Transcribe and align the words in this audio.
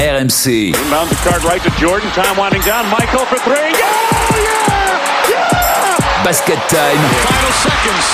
RMC. 0.00 0.68
Inbound 0.68 1.10
the 1.10 1.16
card 1.28 1.44
right 1.44 1.62
to 1.62 1.68
Jordan. 1.78 2.08
Time 2.12 2.34
winding 2.34 2.62
down. 2.62 2.88
Michael 2.88 3.26
for 3.26 3.36
three. 3.40 3.54
Yeah! 3.54 4.40
Yeah! 4.40 5.28
Yeah! 5.28 6.24
Basket 6.24 6.56
time. 6.72 6.96
Final 6.96 7.52
seconds. 7.60 8.06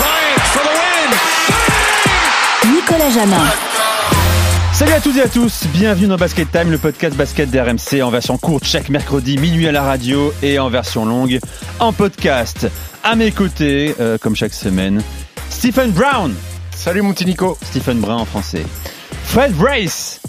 Bryant 0.00 0.42
for 0.50 0.64
the 0.66 0.74
win. 0.74 1.10
Nicolas 2.74 3.10
Jamin. 3.10 3.46
Salut 4.72 4.92
à 4.92 5.00
toutes 5.00 5.16
et 5.16 5.22
à 5.22 5.28
tous, 5.28 5.64
bienvenue 5.72 6.08
dans 6.08 6.16
Basket 6.16 6.50
Time, 6.50 6.70
le 6.70 6.78
podcast 6.78 7.16
basket 7.16 7.50
d'RMC 7.50 8.02
en 8.02 8.10
version 8.10 8.36
courte 8.36 8.64
chaque 8.64 8.88
mercredi 8.90 9.38
minuit 9.38 9.66
à 9.66 9.72
la 9.72 9.82
radio 9.82 10.32
et 10.42 10.58
en 10.58 10.68
version 10.70 11.04
longue 11.04 11.38
en 11.78 11.92
podcast. 11.92 12.68
À 13.04 13.14
mes 13.14 13.30
côtés, 13.30 13.94
euh, 14.00 14.18
comme 14.18 14.34
chaque 14.34 14.54
semaine, 14.54 15.02
Stephen 15.50 15.92
Brown. 15.92 16.34
Salut 16.72 17.02
mon 17.02 17.12
petit 17.12 17.26
Nico. 17.26 17.56
Stephen 17.62 18.00
Brown 18.00 18.20
en 18.20 18.24
français. 18.24 18.66
Fred 19.24 19.54
Weiss. 19.56 20.20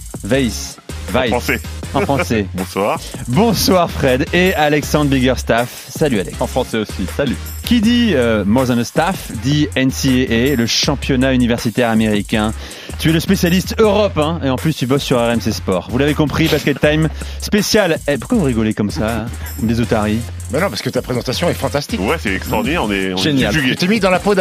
Weiss. 1.11 1.29
Français. 1.29 1.59
En 1.93 2.01
français. 2.01 2.45
Bonsoir. 2.53 2.99
Bonsoir 3.27 3.89
Fred 3.89 4.25
et 4.33 4.53
Alexandre 4.53 5.09
Biggerstaff. 5.09 5.87
Salut 5.89 6.19
Alex. 6.19 6.39
En 6.39 6.47
français 6.47 6.77
aussi. 6.77 7.05
Salut. 7.15 7.35
Qui 7.63 7.81
dit 7.81 8.11
euh, 8.15 8.43
More 8.45 8.67
Than 8.67 8.77
a 8.79 8.83
Staff 8.83 9.31
dit 9.43 9.67
NCAA, 9.75 10.55
le 10.55 10.65
championnat 10.65 11.33
universitaire 11.33 11.89
américain. 11.89 12.53
Tu 12.99 13.09
es 13.09 13.13
le 13.13 13.19
spécialiste 13.19 13.75
Europe 13.79 14.17
hein, 14.17 14.39
et 14.43 14.49
en 14.49 14.55
plus 14.55 14.73
tu 14.75 14.85
bosses 14.87 15.03
sur 15.03 15.19
RMC 15.19 15.51
Sport. 15.51 15.87
Vous 15.91 15.97
l'avez 15.97 16.13
compris, 16.13 16.47
Basket 16.47 16.79
Time 16.79 17.09
spécial. 17.39 17.99
Eh, 18.07 18.17
pourquoi 18.17 18.37
vous 18.37 18.43
rigolez 18.45 18.73
comme 18.73 18.91
ça 18.91 19.21
hein, 19.21 19.25
Comme 19.57 19.67
des 19.67 19.79
otaries? 19.79 20.19
Ben 20.51 20.59
non, 20.61 20.69
parce 20.69 20.81
que 20.81 20.89
ta 20.89 21.01
présentation 21.01 21.49
est 21.49 21.53
fantastique. 21.53 21.99
Ouais, 22.01 22.17
c'est 22.19 22.33
extraordinaire. 22.33 22.83
On 22.83 22.91
est, 22.91 23.13
on 23.13 23.17
est 23.17 23.21
Génial. 23.21 23.53
subjugués. 23.53 23.75
Tu 23.75 23.85
t'es 23.85 23.87
mis 23.87 23.99
dans 23.99 24.09
la 24.09 24.19
peau 24.19 24.33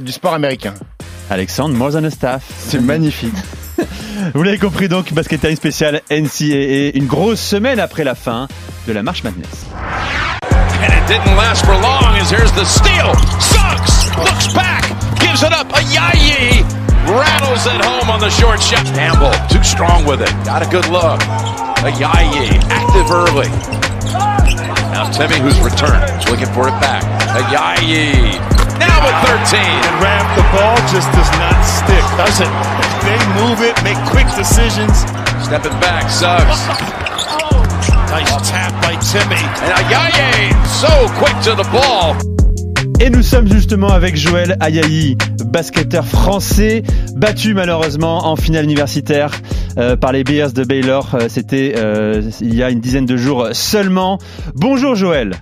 du 0.00 0.12
sport 0.12 0.34
américain. 0.34 0.74
Alexandre, 1.30 1.76
More 1.76 1.92
Than 1.92 2.04
a 2.04 2.10
Staff. 2.10 2.44
C'est 2.58 2.80
magnifique. 2.80 3.34
Vous 4.34 4.42
l'avez 4.42 4.58
compris 4.58 4.88
donc, 4.88 5.12
Basket 5.12 5.40
Time 5.40 5.56
spécial 5.56 6.00
NCAA, 6.10 6.96
une 6.96 7.06
grosse 7.06 7.40
semaine 7.40 7.80
après 7.80 8.04
la 8.04 8.14
fin 8.14 8.48
de 8.86 8.92
la 8.92 9.02
marche 9.02 9.22
Madness. 9.24 9.66
And 9.72 10.92
it 10.92 11.06
didn't 11.08 11.36
last 11.36 11.64
for 11.64 11.74
long 11.74 12.14
as 12.20 12.30
here's 12.30 12.52
the 12.52 12.64
steal. 12.64 13.14
Suggs 13.40 14.10
looks 14.18 14.52
back, 14.54 14.84
gives 15.20 15.42
it 15.42 15.52
up. 15.52 15.68
Ayayi 15.72 16.62
rattles 17.08 17.66
it 17.66 17.84
home 17.84 18.10
on 18.10 18.20
the 18.20 18.30
short 18.30 18.60
shot. 18.60 18.84
Campbell 18.94 19.32
too 19.48 19.62
strong 19.64 20.04
with 20.06 20.20
it. 20.20 20.30
Got 20.44 20.62
a 20.62 20.70
good 20.70 20.86
look. 20.88 21.20
Ayayi 21.80 22.60
active 22.70 23.10
early. 23.10 23.48
Now 24.92 25.10
Timmy, 25.10 25.38
who's 25.40 25.58
returned, 25.60 26.04
is 26.20 26.28
looking 26.28 26.52
for 26.54 26.68
it 26.68 26.76
back. 26.80 27.02
Ayayi 27.36 28.65
now 28.96 29.04
with 29.04 29.16
13. 29.28 29.60
and 29.60 29.96
Raph, 30.02 30.28
the 30.36 30.46
ball 30.54 30.76
just 30.92 31.08
does 31.12 31.30
not 31.38 31.56
stick, 31.64 32.04
does 32.16 32.40
it? 32.40 32.52
They 33.04 33.18
move 33.40 33.60
it, 33.62 33.76
make 33.84 33.98
quick 34.10 34.28
decisions. 34.36 35.04
Stepping 35.44 35.76
back, 35.80 36.08
Suggs. 36.10 36.60
Nice 38.10 38.48
tap 38.48 38.72
by 38.82 38.96
Timmy. 38.96 39.42
And 39.64 39.72
Ayayi 39.80 40.66
so 40.66 40.88
quick 41.18 41.36
to 41.44 41.54
the 41.54 41.68
ball. 41.70 42.16
Et 42.98 43.10
nous 43.10 43.22
sommes 43.22 43.46
justement 43.46 43.88
avec 43.88 44.16
Joël 44.16 44.56
Ayayi, 44.60 45.18
basketteur 45.44 46.06
français, 46.06 46.82
battu 47.14 47.52
malheureusement 47.52 48.26
en 48.26 48.36
finale 48.36 48.64
universitaire 48.64 49.30
euh, 49.76 49.96
par 49.96 50.12
les 50.12 50.24
Bears 50.24 50.52
de 50.52 50.64
Baylor. 50.64 51.14
Euh, 51.14 51.26
C'était 51.28 51.74
euh, 51.76 52.22
il 52.40 52.54
y 52.54 52.62
a 52.62 52.70
une 52.70 52.80
dizaine 52.80 53.04
de 53.04 53.18
jours 53.18 53.48
seulement. 53.52 54.18
Bonjour 54.54 54.94
Joël, 54.94 55.32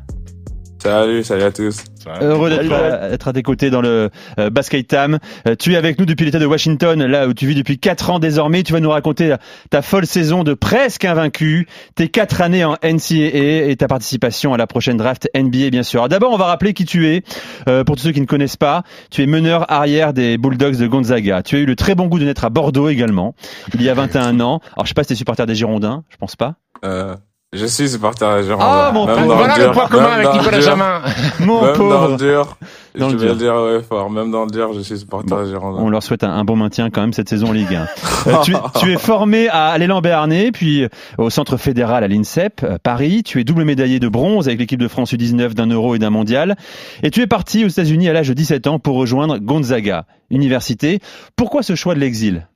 Salut, 0.84 1.24
salut 1.24 1.44
à 1.44 1.50
tous. 1.50 1.82
heureux 2.20 2.50
d'être 2.50 3.28
à, 3.28 3.32
tes 3.32 3.42
côtés 3.42 3.70
dans 3.70 3.80
le 3.80 4.10
euh, 4.38 4.50
Basket 4.50 4.86
Time. 4.86 5.18
Euh, 5.48 5.56
tu 5.58 5.72
es 5.72 5.76
avec 5.76 5.98
nous 5.98 6.04
depuis 6.04 6.26
l'État 6.26 6.38
de 6.38 6.44
Washington, 6.44 7.02
là 7.06 7.26
où 7.26 7.32
tu 7.32 7.46
vis 7.46 7.54
depuis 7.54 7.78
4 7.78 8.10
ans 8.10 8.18
désormais. 8.18 8.62
Tu 8.62 8.74
vas 8.74 8.80
nous 8.80 8.90
raconter 8.90 9.30
ta, 9.30 9.38
ta 9.70 9.80
folle 9.80 10.04
saison 10.04 10.44
de 10.44 10.52
presque 10.52 11.06
invaincu, 11.06 11.66
tes 11.94 12.08
4 12.10 12.42
années 12.42 12.66
en 12.66 12.76
NCAA 12.82 13.70
et 13.70 13.76
ta 13.78 13.88
participation 13.88 14.52
à 14.52 14.58
la 14.58 14.66
prochaine 14.66 14.98
draft 14.98 15.26
NBA 15.34 15.70
bien 15.70 15.82
sûr. 15.82 16.00
Alors 16.00 16.10
D'abord, 16.10 16.32
on 16.34 16.36
va 16.36 16.44
rappeler 16.44 16.74
qui 16.74 16.84
tu 16.84 17.08
es. 17.08 17.22
Euh, 17.66 17.82
pour 17.82 17.96
tous 17.96 18.02
ceux 18.02 18.12
qui 18.12 18.20
ne 18.20 18.26
connaissent 18.26 18.58
pas, 18.58 18.82
tu 19.10 19.22
es 19.22 19.26
meneur 19.26 19.72
arrière 19.72 20.12
des 20.12 20.36
Bulldogs 20.36 20.76
de 20.76 20.86
Gonzaga. 20.86 21.42
Tu 21.42 21.56
as 21.56 21.60
eu 21.60 21.66
le 21.66 21.76
très 21.76 21.94
bon 21.94 22.08
goût 22.08 22.18
de 22.18 22.26
naître 22.26 22.44
à 22.44 22.50
Bordeaux 22.50 22.90
également, 22.90 23.34
il 23.72 23.80
y 23.80 23.88
a 23.88 23.94
21 23.94 24.38
ans. 24.40 24.60
Alors 24.74 24.84
je 24.84 24.88
sais 24.88 24.94
pas 24.94 25.02
si 25.02 25.08
t'es 25.08 25.14
supporter 25.14 25.46
des 25.46 25.54
Girondins, 25.54 26.04
je 26.10 26.18
pense 26.18 26.36
pas. 26.36 26.56
Euh, 26.84 27.16
je 27.54 27.66
suis 27.66 27.88
supporter 27.88 28.24
à 28.26 28.42
Girondin. 28.42 28.66
Ah, 28.68 28.90
mon 28.92 29.06
Même 29.06 29.16
pauvre. 29.16 29.28
dans 29.28 29.36
Voilà 29.36 29.56
le 29.56 29.62
dur, 29.64 29.72
point 29.72 29.86
commun 29.88 30.04
avec 30.12 30.26
dans 30.26 30.36
Nicolas 30.38 30.60
Jamin. 30.60 31.02
Mon 31.40 31.62
Même 31.62 31.72
dans 31.72 31.76
pauvre. 31.78 32.08
le 32.10 32.16
dur, 32.16 32.56
Dans 32.98 33.08
je 33.10 33.14
le 33.14 33.20
vais 33.20 33.28
le 33.28 33.34
dire 33.36 33.54
ouais, 33.54 33.82
fort. 33.82 34.10
Même 34.10 34.30
dans 34.30 34.44
le 34.44 34.50
dur, 34.50 34.72
je 34.74 34.80
suis 34.80 34.98
supporter 34.98 35.28
Bon, 35.30 35.36
à. 35.36 35.60
On 35.82 35.88
leur 35.90 36.02
souhaite 36.02 36.24
un, 36.24 36.30
un 36.30 36.44
bon 36.44 36.56
maintien 36.56 36.90
quand 36.90 37.00
même 37.00 37.12
cette 37.12 37.28
saison 37.28 37.48
en 37.48 37.52
Ligue 37.52 37.74
1. 37.74 37.86
Euh, 38.26 38.32
tu, 38.42 38.54
es- 38.54 38.58
tu 38.80 38.90
es 38.90 38.96
formé 38.96 39.48
à 39.50 39.76
l'élan 39.76 40.00
Béarnais, 40.00 40.50
puis 40.50 40.84
euh, 40.84 40.88
au 41.18 41.28
Centre 41.28 41.58
fédéral 41.58 42.02
à 42.04 42.08
l'INSEP, 42.08 42.62
euh, 42.64 42.78
Paris. 42.82 43.22
Tu 43.22 43.38
es 43.38 43.44
double 43.44 43.64
médaillé 43.64 44.00
de 44.00 44.08
bronze 44.08 44.48
avec 44.48 44.58
l'équipe 44.60 44.80
de 44.80 44.88
France 44.88 45.12
U19 45.12 45.52
d'un 45.52 45.66
euro 45.66 45.94
et 45.94 45.98
d'un 45.98 46.08
mondial. 46.08 46.56
Et 47.02 47.10
tu 47.10 47.20
es 47.20 47.26
parti 47.26 47.66
aux 47.66 47.68
États-Unis 47.68 48.08
à 48.08 48.14
l'âge 48.14 48.28
de 48.28 48.32
17 48.34 48.66
ans 48.66 48.78
pour 48.78 48.96
rejoindre 48.96 49.36
Gonzaga, 49.38 50.06
université. 50.30 51.00
Pourquoi 51.36 51.62
ce 51.62 51.74
choix 51.74 51.94
de 51.94 52.00
l'exil? 52.00 52.48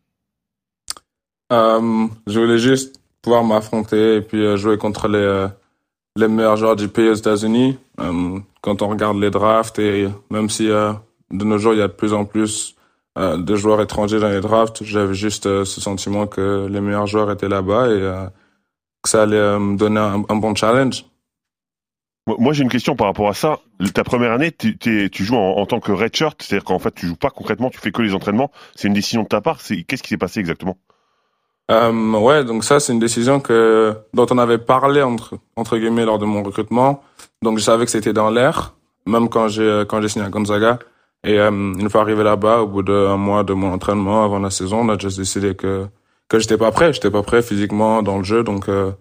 Euh, 1.52 2.06
je 2.26 2.40
voulais 2.40 2.58
juste 2.58 2.97
pouvoir 3.22 3.44
m'affronter 3.44 4.16
et 4.16 4.20
puis 4.20 4.44
euh, 4.44 4.56
jouer 4.56 4.78
contre 4.78 5.08
les, 5.08 5.18
euh, 5.18 5.48
les 6.16 6.28
meilleurs 6.28 6.56
joueurs 6.56 6.76
du 6.76 6.88
pays 6.88 7.08
aux 7.08 7.14
États-Unis. 7.14 7.78
Euh, 8.00 8.38
quand 8.60 8.82
on 8.82 8.88
regarde 8.88 9.18
les 9.18 9.30
drafts 9.30 9.78
et 9.78 10.08
même 10.30 10.50
si 10.50 10.68
de 10.68 11.44
nos 11.44 11.58
jours 11.58 11.74
il 11.74 11.78
y 11.78 11.82
a 11.82 11.88
de 11.88 11.92
plus 11.92 12.12
en 12.12 12.24
plus 12.24 12.74
de 13.16 13.56
joueurs 13.56 13.80
étrangers 13.80 14.20
dans 14.20 14.28
les 14.28 14.40
drafts, 14.40 14.84
j'avais 14.84 15.14
juste 15.14 15.44
ce 15.44 15.80
sentiment 15.80 16.26
que 16.26 16.68
les 16.70 16.80
meilleurs 16.80 17.06
joueurs 17.06 17.30
étaient 17.32 17.48
là-bas 17.48 17.88
et 17.88 18.00
que 19.02 19.08
ça 19.08 19.22
allait 19.22 19.58
me 19.58 19.76
donner 19.76 19.98
un, 20.00 20.36
bon 20.36 20.54
challenge. 20.54 21.04
Moi, 22.26 22.52
j'ai 22.52 22.62
une 22.62 22.68
question 22.68 22.94
par 22.94 23.06
rapport 23.06 23.28
à 23.28 23.34
ça. 23.34 23.58
Ta 23.94 24.04
première 24.04 24.32
année, 24.32 24.52
t'es- 24.52 25.08
tu 25.08 25.24
joues 25.24 25.36
en, 25.36 25.66
tant 25.66 25.80
que 25.80 25.92
redshirt, 25.92 26.40
c'est-à-dire 26.42 26.64
qu'en 26.64 26.78
fait, 26.78 26.94
tu 26.94 27.06
joues 27.06 27.16
pas 27.16 27.30
concrètement, 27.30 27.70
tu 27.70 27.78
fais 27.78 27.90
que 27.90 28.02
les 28.02 28.14
entraînements. 28.14 28.50
C'est 28.76 28.88
une 28.88 28.94
décision 28.94 29.22
de 29.22 29.28
ta 29.28 29.40
part. 29.40 29.58
Qu'est-ce 29.62 30.02
qui 30.02 30.08
s'est 30.10 30.18
passé 30.18 30.38
exactement? 30.40 30.76
Euh, 31.70 32.12
ouais, 32.18 32.44
donc 32.44 32.64
ça, 32.64 32.80
c'est 32.80 32.92
une 32.92 32.98
décision 32.98 33.40
que 33.40 33.94
dont 34.14 34.26
on 34.30 34.38
avait 34.38 34.58
parlé 34.58 35.02
entre 35.02 35.34
entre 35.56 35.76
guillemets 35.76 36.06
lors 36.06 36.18
de 36.18 36.24
mon 36.24 36.42
recrutement. 36.42 37.02
Donc 37.42 37.58
je 37.58 37.64
savais 37.64 37.84
que 37.84 37.90
c'était 37.90 38.14
dans 38.14 38.30
l'air, 38.30 38.74
même 39.06 39.28
quand 39.28 39.48
j'ai 39.48 39.84
quand 39.88 40.00
j'ai 40.00 40.08
signé 40.08 40.24
à 40.24 40.30
Gonzaga. 40.30 40.78
Et 41.24 41.38
euh, 41.38 41.50
une 41.50 41.90
fois 41.90 42.02
arrivé 42.02 42.22
là-bas, 42.22 42.60
au 42.62 42.66
bout 42.68 42.82
d'un 42.82 43.16
mois 43.16 43.42
de 43.44 43.52
mon 43.52 43.72
entraînement 43.72 44.24
avant 44.24 44.38
la 44.38 44.50
saison, 44.50 44.80
on 44.80 44.88
a 44.88 44.98
juste 44.98 45.18
décidé 45.18 45.54
que 45.54 45.86
que 46.28 46.38
j'étais 46.38 46.56
pas 46.58 46.70
prêt, 46.72 46.92
j'étais 46.92 47.10
pas 47.10 47.22
prêt 47.22 47.42
physiquement 47.42 48.02
dans 48.02 48.18
le 48.18 48.24
jeu, 48.24 48.44
donc 48.44 48.68
euh, 48.68 48.92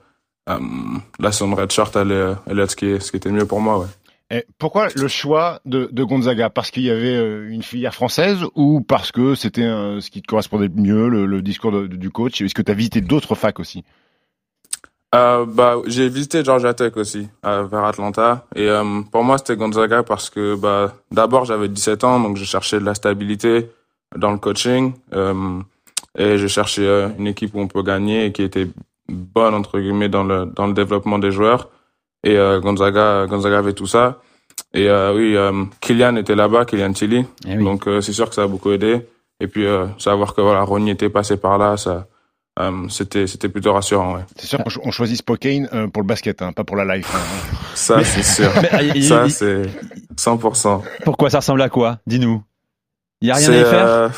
euh, 0.49 0.57
la 1.19 1.31
saison 1.31 1.51
de 1.51 1.55
redshirt 1.55 1.95
allait 1.95 2.33
allait 2.49 2.63
être 2.63 2.71
ce 2.71 2.75
qui 2.75 2.99
ce 2.99 3.11
qui 3.11 3.17
était 3.17 3.31
mieux 3.31 3.45
pour 3.45 3.61
moi, 3.61 3.79
ouais. 3.79 3.87
Pourquoi 4.57 4.89
le 4.93 5.07
choix 5.07 5.61
de, 5.65 6.03
Gonzaga? 6.03 6.49
Parce 6.49 6.69
qu'il 6.69 6.83
y 6.83 6.89
avait 6.89 7.15
euh, 7.15 7.49
une 7.49 7.63
filière 7.63 7.93
française 7.93 8.39
ou 8.55 8.81
parce 8.81 9.11
que 9.13 9.35
c'était 9.35 9.63
euh, 9.63 10.01
ce 10.01 10.11
qui 10.11 10.21
te 10.21 10.27
correspondait 10.27 10.69
mieux, 10.69 11.07
le, 11.07 11.41
discours 11.41 11.71
du 11.87 12.09
coach? 12.09 12.41
Est-ce 12.41 12.53
que 12.53 12.61
tu 12.61 12.71
as 12.71 12.75
visité 12.75 12.99
d'autres 12.99 13.35
facs 13.35 13.59
aussi? 13.59 13.85
Euh, 15.15 15.45
bah, 15.45 15.77
j'ai 15.85 16.09
visité 16.09 16.43
Georgia 16.43 16.73
Tech 16.73 16.97
aussi, 16.97 17.29
vers 17.43 17.85
Atlanta. 17.85 18.45
Et 18.55 18.69
pour 19.11 19.23
moi, 19.23 19.37
c'était 19.37 19.55
Gonzaga 19.55 20.03
parce 20.03 20.29
que 20.29 20.55
bah, 20.55 20.93
d'abord, 21.09 21.45
j'avais 21.45 21.69
17 21.69 22.03
ans, 22.03 22.19
donc 22.19 22.35
je 22.35 22.43
cherchais 22.43 22.79
de 22.79 22.85
la 22.85 22.95
stabilité 22.95 23.69
dans 24.17 24.31
le 24.31 24.37
coaching. 24.37 24.93
Et 26.19 26.37
je 26.37 26.47
cherchais 26.47 27.13
une 27.17 27.27
équipe 27.27 27.55
où 27.55 27.61
on 27.61 27.67
peut 27.67 27.83
gagner 27.83 28.25
et 28.25 28.31
qui 28.33 28.43
était 28.43 28.67
bonne, 29.07 29.53
entre 29.53 29.79
guillemets, 29.79 30.09
dans 30.09 30.25
le, 30.25 30.47
dans 30.47 30.67
le 30.67 30.73
développement 30.73 31.19
des 31.19 31.31
joueurs. 31.31 31.69
Et 32.27 32.35
euh, 32.37 32.59
Gonzaga, 32.59 33.25
Gonzaga 33.27 33.59
avait 33.59 33.73
tout 33.73 33.87
ça. 33.87 34.19
Et 34.73 34.89
euh, 34.89 35.13
oui, 35.15 35.35
euh, 35.35 35.63
Kylian 35.79 36.15
était 36.17 36.35
là-bas, 36.35 36.65
Kylian 36.65 36.91
Tilly. 36.93 37.25
Eh 37.47 37.57
oui. 37.57 37.63
Donc 37.63 37.85
c'est 38.01 38.13
sûr 38.13 38.27
que 38.29 38.35
ça 38.35 38.43
a 38.43 38.47
beaucoup 38.47 38.71
aidé. 38.71 39.05
Et 39.39 39.47
puis 39.47 39.65
savoir 39.99 40.33
que 40.33 40.41
voilà, 40.41 40.61
Ronnie 40.63 40.91
était 40.91 41.09
passé 41.09 41.37
par 41.37 41.57
là, 41.59 41.77
ça, 41.77 42.07
euh, 42.59 42.71
c'était 42.89 43.27
c'était 43.27 43.49
plutôt 43.49 43.71
rassurant. 43.71 44.15
Ouais. 44.15 44.25
C'est 44.35 44.47
sûr 44.47 44.57
qu'on 44.63 44.69
cho- 44.71 44.81
on 44.83 44.91
choisit 44.91 45.17
Spokane 45.17 45.69
euh, 45.73 45.87
pour 45.87 46.01
le 46.01 46.07
basket, 46.07 46.41
hein, 46.41 46.51
pas 46.53 46.63
pour 46.63 46.75
la 46.75 46.95
life. 46.97 47.07
hein. 47.15 47.19
Ça 47.75 48.03
c'est 48.03 48.23
sûr. 48.23 48.51
Ça 49.07 49.29
c'est 49.29 49.61
100%. 50.17 50.81
Pourquoi 51.05 51.29
ça 51.29 51.37
ressemble 51.39 51.61
à 51.61 51.69
quoi? 51.69 51.99
Dis-nous. 52.07 52.41
Il 53.21 53.27
y 53.27 53.31
a 53.31 53.35
rien 53.35 53.51
à 53.51 53.55
y 53.57 53.63
faire? 53.63 53.87
euh, 53.87 54.09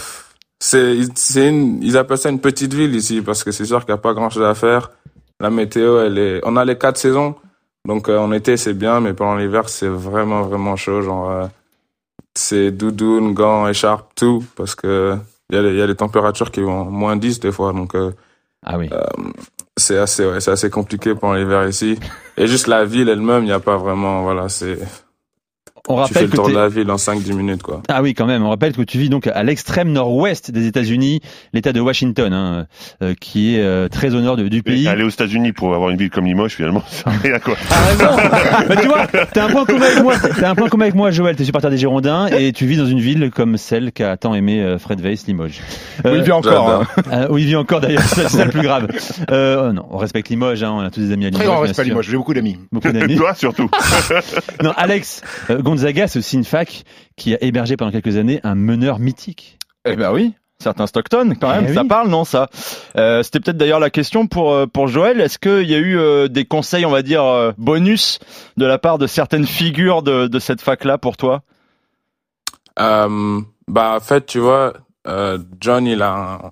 c'est 0.62 1.48
une 1.50 1.84
ils 1.84 1.98
appellent 1.98 2.18
ça 2.18 2.30
une 2.30 2.40
petite 2.42 2.74
ville 2.74 2.96
ici 2.96 3.22
parce 3.22 3.44
que 3.44 3.52
c'est 3.52 3.66
sûr 3.66 3.82
qu'il 3.82 3.90
y 3.90 3.94
a 3.94 3.98
pas 3.98 4.14
grand 4.14 4.30
chose 4.30 4.44
à 4.44 4.56
faire. 4.56 4.90
La 5.42 5.50
météo 5.50 6.00
elle 6.02 6.18
est 6.18 6.42
on 6.44 6.56
a 6.56 6.64
les 6.66 6.78
quatre 6.78 6.98
saisons. 6.98 7.36
Donc 7.88 8.10
euh, 8.10 8.18
en 8.20 8.32
été 8.32 8.58
c'est 8.58 8.74
bien 8.74 9.00
mais 9.00 9.14
pendant 9.14 9.36
l'hiver 9.38 9.70
c'est 9.70 9.88
vraiment 9.88 10.42
vraiment 10.44 10.76
chaud 10.76 11.02
genre 11.02 11.30
euh, 11.30 11.48
c'est 12.36 12.72
doudoune, 12.72 13.34
gants, 13.34 13.68
écharpe, 13.68 14.12
tout 14.16 14.44
parce 14.56 14.76
que 14.76 15.18
il 15.50 15.56
y 15.56 15.60
a 15.60 15.62
les, 15.62 15.70
il 15.70 15.78
y 15.78 15.82
a 15.82 15.88
les 15.88 15.96
températures 15.96 16.52
qui 16.52 16.62
vont 16.62 16.86
moins 16.86 17.16
10 17.16 17.40
des 17.40 17.52
fois 17.52 17.74
donc 17.74 17.96
euh, 17.96 18.12
Ah 18.64 18.78
oui. 18.78 18.90
c'est 19.78 19.98
assez 19.98 20.26
ouais, 20.26 20.40
c'est 20.42 20.52
assez 20.52 20.70
compliqué 20.70 21.16
pendant 21.16 21.34
l'hiver 21.36 21.68
ici 21.68 21.98
et 22.38 22.48
juste 22.48 22.68
la 22.68 22.86
ville 22.86 23.10
elle-même 23.10 23.44
il 23.44 23.48
n'y 23.48 23.52
a 23.52 23.60
pas 23.60 23.78
vraiment 23.78 24.24
voilà 24.24 24.50
c'est 24.50 24.78
On 25.92 26.04
tu 26.06 26.14
fais 26.14 26.20
rappelle 26.20 26.24
le 26.24 26.30
que 26.30 26.36
tour 26.36 26.50
de 26.50 26.54
la 26.54 26.68
ville 26.70 26.90
en 26.92 26.96
5-10 26.98 27.34
minutes, 27.34 27.64
quoi. 27.64 27.82
Ah 27.90 28.02
oui, 28.02 28.14
quand 28.14 28.26
même. 28.28 28.44
On 28.46 28.50
rappelle 28.50 28.74
que 28.74 28.82
tu 28.84 28.98
vis 29.00 29.10
donc 29.10 29.26
à 29.28 29.44
l'extrême 29.44 29.92
nord-ouest 29.92 30.52
des 30.52 30.68
États-Unis, 30.68 31.22
l'État 31.54 31.74
de 31.74 31.80
Washington, 31.80 32.32
hein, 32.32 32.68
euh, 33.02 33.14
qui 33.20 33.56
est 33.56 33.62
euh, 33.62 33.88
très 33.88 34.14
au 34.14 34.22
nord 34.22 34.38
de- 34.38 34.48
du 34.48 34.62
pays. 34.64 34.88
Aller 34.88 35.04
aux 35.04 35.10
États-Unis 35.10 35.52
pour 35.52 35.74
avoir 35.74 35.90
une 35.90 35.98
ville 35.98 36.10
comme 36.12 36.26
Limoges, 36.26 36.54
finalement, 36.54 36.84
ça 36.90 37.10
à 37.10 37.14
rien, 37.14 37.40
quoi. 37.40 37.56
Raison. 37.70 38.06
bah, 38.70 38.76
tu 38.80 38.88
vois, 38.88 39.08
t'as 39.34 39.46
un 39.46 39.50
point 39.50 39.66
commun 39.66 39.86
avec 39.86 40.04
moi. 40.04 40.14
T'as 40.40 40.50
un 40.52 40.56
point 40.56 40.70
commun 40.70 40.84
avec 40.86 40.96
moi, 40.96 41.12
Joël. 41.12 41.36
T'es 41.36 41.44
supporter 41.44 41.70
des 41.72 41.78
Girondins 41.78 42.28
et 42.28 42.52
tu 42.54 42.66
vis 42.68 42.78
dans 42.78 42.86
une 42.86 43.00
ville 43.00 43.32
comme 43.32 43.58
celle 43.58 43.92
qu'a 43.92 44.16
tant 44.18 44.36
aimé 44.36 44.62
euh, 44.62 44.78
Fred 44.78 45.02
Weiss, 45.02 45.26
Limoges. 45.28 45.60
Oui, 46.06 46.12
il 46.18 46.22
vit 46.24 46.32
encore. 46.32 46.70
hein. 46.70 46.88
Euh, 47.12 47.28
où 47.30 47.38
il 47.40 47.46
vit 47.48 47.56
encore 47.56 47.82
d'ailleurs, 47.82 48.04
c'est 48.04 48.30
ça 48.30 48.46
le 48.46 48.52
plus 48.52 48.62
grave. 48.62 48.88
Euh, 49.32 49.72
non, 49.72 49.86
on 49.90 49.98
respecte 49.98 50.30
Limoges, 50.30 50.62
hein, 50.64 50.72
on 50.72 50.80
a 50.82 50.92
tous 50.92 51.00
des 51.02 51.12
amis 51.14 51.26
à 51.26 51.30
Limoges. 51.30 51.40
Très 51.40 51.46
grand 51.48 51.56
bien 51.62 51.68
respect, 51.68 51.84
sûr. 51.84 51.90
Limoges. 51.94 52.08
J'ai 52.10 52.18
beaucoup 52.18 52.34
d'amis. 52.36 52.58
Beaucoup 52.72 52.92
d'amis. 52.92 53.16
Toi, 53.18 53.34
surtout. 53.34 53.70
Non, 54.64 54.72
Alex, 54.78 55.22
euh, 55.50 55.62
Gonzaga, 55.80 56.08
c'est 56.08 56.20
aussi 56.20 56.36
une 56.36 56.44
fac 56.44 56.84
qui 57.16 57.34
a 57.34 57.44
hébergé 57.44 57.78
pendant 57.78 57.92
quelques 57.92 58.18
années 58.18 58.40
un 58.44 58.56
meneur 58.56 59.00
mythique. 59.00 59.58
Eh 59.86 59.96
ben 59.96 60.12
oui. 60.12 60.34
Certains 60.62 60.88
Stockton, 60.88 61.36
quand 61.40 61.52
même, 61.52 61.68
Eh 61.70 61.74
ça 61.74 61.84
oui. 61.84 61.88
parle, 61.88 62.10
non, 62.10 62.26
ça? 62.26 62.50
Euh, 62.98 63.24
C'était 63.24 63.40
peut-être 63.40 63.56
d'ailleurs 63.56 63.80
la 63.80 63.90
question 63.90 64.28
pour 64.28 64.52
euh, 64.52 64.66
pour 64.68 64.90
Joël. 64.90 65.22
Est-ce 65.22 65.40
qu'il 65.40 65.70
y 65.70 65.74
a 65.74 65.78
eu 65.78 65.98
euh, 65.98 66.28
des 66.28 66.44
conseils, 66.44 66.86
on 66.86 66.90
va 66.92 67.02
dire, 67.02 67.24
euh, 67.24 67.54
bonus 67.58 68.20
de 68.58 68.66
la 68.66 68.78
part 68.78 68.98
de 68.98 69.08
certaines 69.08 69.46
figures 69.48 70.04
de, 70.04 70.28
de 70.28 70.40
cette 70.40 70.60
fac-là 70.60 70.98
pour 70.98 71.16
toi? 71.16 71.44
Euh, 72.80 73.40
bah, 73.70 73.94
en 73.96 74.00
fait, 74.02 74.26
tu 74.26 74.40
vois, 74.40 74.74
euh, 75.08 75.38
John, 75.62 75.88
il 75.88 76.02
a 76.02 76.12
un- 76.14 76.52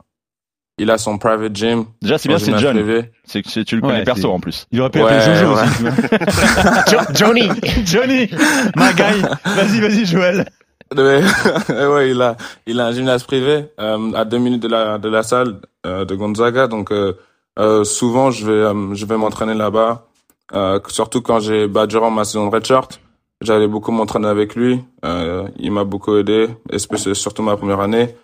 il 0.78 0.92
a 0.92 0.98
son 0.98 1.18
private 1.18 1.56
gym. 1.56 1.86
Déjà, 2.02 2.18
c'est 2.18 2.30
bien, 2.30 2.38
c'est 2.40 2.58
John. 2.58 2.78
C'est 3.26 3.42
que 3.42 3.62
tu 3.64 3.76
le 3.76 3.82
Ouais, 3.82 3.90
connais 3.90 4.04
perso 4.04 4.32
en 4.32 4.40
plus. 4.40 4.68
Il 4.72 4.80
aurait 4.82 4.90
pu 4.90 5.02
Ouais, 5.02 5.12
l'appeler 5.12 5.36
Jojo 5.36 5.56
ouais. 5.56 5.62
aussi. 5.64 7.14
Johnny 7.14 7.50
Johnny, 7.86 8.30
my 8.76 8.94
guy. 8.96 9.22
Vas-y, 9.46 9.80
vas-y, 9.82 10.06
Joël. 10.06 10.46
Ouais, 10.96 11.22
ouais, 11.70 12.12
il 12.12 12.22
a, 12.22 12.38
il 12.66 12.80
a 12.80 12.86
un 12.86 12.92
gymnase 12.94 13.24
privé 13.26 13.66
euh, 13.78 14.14
à 14.14 14.24
deux 14.24 14.38
minutes 14.38 14.62
de 14.64 14.70
la 14.70 14.98
de 14.98 15.10
la 15.10 15.22
salle 15.22 15.60
euh, 15.86 16.06
de 16.06 16.16
Gonzaga, 16.16 16.68
donc 16.68 16.94
euh, 16.94 17.12
euh, 17.60 17.84
souvent 17.84 18.32
je 18.32 18.46
vais 18.46 18.54
euh, 18.54 18.94
je 18.96 19.06
vais 19.06 19.18
m'entraîner 19.18 19.54
là-bas. 19.54 20.06
Euh, 20.54 20.80
surtout 20.88 21.22
quand 21.22 21.42
j'ai 21.42 21.68
bah 21.68 21.88
durant 21.88 22.10
ma 22.10 22.24
saison 22.24 22.48
de 22.48 22.56
redshirt, 22.56 23.02
j'allais 23.42 23.68
beaucoup 23.68 23.92
m'entraîner 23.92 24.30
avec 24.30 24.56
lui. 24.56 24.80
Euh, 25.04 25.50
il 25.60 25.72
m'a 25.74 25.84
beaucoup 25.84 26.16
aidé, 26.16 26.48
surtout 26.78 27.44
ma 27.44 27.58
première 27.58 27.82
année. 27.82 28.16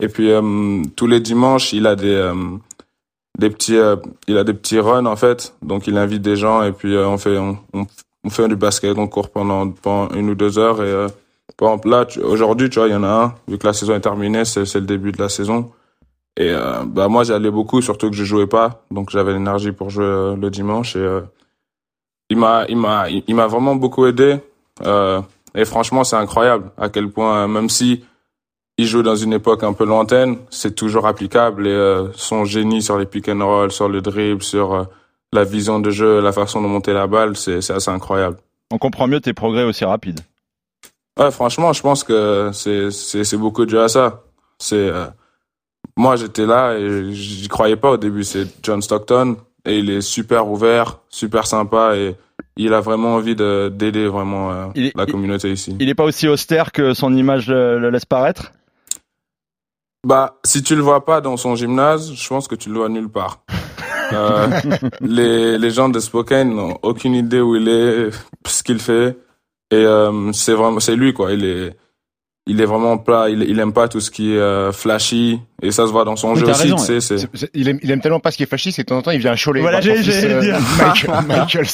Et 0.00 0.08
puis 0.08 0.30
euh, 0.30 0.82
tous 0.96 1.06
les 1.06 1.20
dimanches, 1.20 1.72
il 1.72 1.86
a 1.86 1.96
des 1.96 2.14
euh, 2.14 2.34
des 3.38 3.50
petits 3.50 3.76
euh, 3.76 3.96
il 4.26 4.38
a 4.38 4.44
des 4.44 4.54
petits 4.54 4.78
runs 4.78 5.06
en 5.06 5.16
fait, 5.16 5.54
donc 5.62 5.86
il 5.86 5.96
invite 5.98 6.22
des 6.22 6.36
gens 6.36 6.62
et 6.62 6.72
puis 6.72 6.96
on 6.96 7.18
fait 7.18 7.36
on, 7.38 7.58
on, 7.72 7.86
on 8.24 8.30
fait 8.30 8.46
du 8.48 8.56
basket, 8.56 8.96
on 8.96 9.08
court 9.08 9.30
pendant 9.30 9.70
pendant 9.70 10.14
une 10.14 10.30
ou 10.30 10.34
deux 10.34 10.58
heures 10.58 10.82
et 10.82 11.06
par 11.56 11.70
exemple, 11.70 11.88
là, 11.90 12.06
aujourd'hui, 12.22 12.70
tu 12.70 12.78
vois, 12.78 12.88
il 12.88 12.92
y 12.92 12.94
en 12.94 13.02
a 13.02 13.08
un, 13.08 13.34
vu 13.48 13.58
que 13.58 13.66
la 13.66 13.72
saison 13.72 13.94
est 13.94 14.00
terminée, 14.00 14.44
c'est 14.44 14.64
c'est 14.64 14.80
le 14.80 14.86
début 14.86 15.12
de 15.12 15.20
la 15.20 15.28
saison. 15.28 15.72
Et 16.36 16.50
euh, 16.52 16.84
bah 16.86 17.08
moi, 17.08 17.24
j'allais 17.24 17.50
beaucoup, 17.50 17.82
surtout 17.82 18.10
que 18.10 18.16
je 18.16 18.22
jouais 18.24 18.46
pas, 18.46 18.84
donc 18.92 19.10
j'avais 19.10 19.32
l'énergie 19.32 19.72
pour 19.72 19.90
jouer 19.90 20.36
le 20.40 20.50
dimanche. 20.50 20.94
Et 20.94 21.00
euh, 21.00 21.22
il 22.30 22.38
m'a, 22.38 22.64
il 22.68 22.76
m'a, 22.76 23.08
il 23.08 23.34
m'a 23.34 23.48
vraiment 23.48 23.74
beaucoup 23.74 24.06
aidé. 24.06 24.38
Et 25.54 25.64
franchement, 25.64 26.04
c'est 26.04 26.14
incroyable 26.14 26.70
à 26.76 26.88
quel 26.88 27.10
point, 27.10 27.48
même 27.48 27.68
si 27.68 28.04
il 28.78 28.86
joue 28.86 29.02
dans 29.02 29.16
une 29.16 29.32
époque 29.32 29.64
un 29.64 29.72
peu 29.72 29.84
lointaine, 29.84 30.38
c'est 30.50 30.74
toujours 30.74 31.06
applicable. 31.06 31.66
Et 31.66 31.70
euh, 31.70 32.08
son 32.14 32.44
génie 32.44 32.80
sur 32.82 32.96
les 32.98 33.06
pick 33.06 33.28
and 33.28 33.44
roll, 33.44 33.70
sur 33.72 33.88
le 33.88 34.00
dribble, 34.00 34.42
sur 34.42 34.72
euh, 34.74 34.84
la 35.32 35.44
vision 35.44 35.80
de 35.80 35.90
jeu, 35.90 36.20
la 36.20 36.32
façon 36.32 36.62
de 36.62 36.66
monter 36.68 36.92
la 36.92 37.06
balle, 37.06 37.36
c'est 37.36 37.58
assez 37.70 37.90
incroyable. 37.90 38.38
On 38.70 38.78
comprend 38.78 39.06
mieux 39.06 39.20
tes 39.20 39.32
progrès 39.34 39.64
aussi 39.64 39.84
rapides. 39.84 40.20
Ouais, 41.18 41.30
franchement, 41.30 41.72
je 41.72 41.82
pense 41.82 42.04
que 42.04 42.50
c'est 42.52 43.36
beaucoup 43.36 43.66
dû 43.66 43.76
à 43.78 43.88
ça. 43.88 44.22
C'est 44.60 44.76
euh, 44.76 45.06
moi 45.96 46.16
j'étais 46.16 46.46
là 46.46 46.74
et 46.78 47.12
j'y 47.12 47.48
croyais 47.48 47.76
pas 47.76 47.90
au 47.92 47.96
début. 47.96 48.22
C'est 48.24 48.46
John 48.62 48.80
Stockton 48.82 49.36
et 49.66 49.78
il 49.78 49.90
est 49.90 50.00
super 50.00 50.48
ouvert, 50.48 50.98
super 51.08 51.46
sympa 51.46 51.96
et 51.96 52.14
il 52.56 52.72
a 52.74 52.80
vraiment 52.80 53.14
envie 53.14 53.34
de 53.34 53.68
d'aider 53.74 54.06
vraiment 54.06 54.52
euh, 54.52 54.66
est- 54.76 54.96
la 54.96 55.06
communauté 55.06 55.50
ici. 55.50 55.76
Il 55.80 55.88
est 55.88 55.94
pas 55.94 56.04
aussi 56.04 56.28
austère 56.28 56.70
que 56.72 56.94
son 56.94 57.16
image 57.16 57.48
le, 57.48 57.78
le 57.80 57.90
laisse 57.90 58.04
paraître? 58.06 58.52
Bah, 60.08 60.38
si 60.42 60.62
tu 60.62 60.74
le 60.74 60.80
vois 60.80 61.04
pas 61.04 61.20
dans 61.20 61.36
son 61.36 61.54
gymnase, 61.54 62.14
je 62.14 62.28
pense 62.28 62.48
que 62.48 62.54
tu 62.54 62.70
le 62.70 62.78
vois 62.78 62.88
nulle 62.88 63.10
part. 63.10 63.44
Euh, 64.10 64.48
les, 65.02 65.58
les 65.58 65.70
gens 65.70 65.90
de 65.90 66.00
Spokane 66.00 66.54
n'ont 66.54 66.78
aucune 66.82 67.14
idée 67.14 67.42
où 67.42 67.56
il 67.56 67.68
est, 67.68 68.08
ce 68.46 68.62
qu'il 68.62 68.78
fait. 68.78 69.18
Et 69.70 69.74
euh, 69.76 70.32
c'est 70.32 70.54
vraiment, 70.54 70.80
c'est 70.80 70.96
lui 70.96 71.12
quoi. 71.12 71.34
Il 71.34 71.44
est, 71.44 71.76
il 72.46 72.58
est 72.58 72.64
vraiment 72.64 72.96
pas, 72.96 73.28
il, 73.28 73.42
il 73.42 73.60
aime 73.60 73.74
pas 73.74 73.86
tout 73.86 74.00
ce 74.00 74.10
qui 74.10 74.32
est 74.32 74.38
euh, 74.38 74.72
flashy. 74.72 75.42
Et 75.60 75.72
ça 75.72 75.86
se 75.88 75.92
voit 75.92 76.04
dans 76.04 76.14
son 76.14 76.34
Oui, 76.34 76.38
jeu 76.40 76.46
aussi. 76.48 76.62
raison, 76.62 76.76
tu 76.76 76.82
sais, 76.84 77.00
c'est. 77.00 77.18
C'est- 77.18 77.28
c'est- 77.34 77.50
Il 77.52 77.68
aime, 77.68 77.80
il 77.82 77.90
aime 77.90 78.00
tellement 78.00 78.20
pas 78.20 78.30
ce 78.30 78.36
qui 78.36 78.44
est 78.44 78.46
fasciste 78.46 78.78
et 78.78 78.82
de 78.82 78.86
temps 78.86 78.98
en 78.98 79.02
temps 79.02 79.10
il 79.10 79.18
vient 79.18 79.32
à 79.32 79.36
Cholet. 79.36 79.60
Voilà, 79.60 79.80
j'ai- 79.80 79.98
dire. 80.00 80.56
Michael, 80.78 81.10
Michael. 81.26 81.66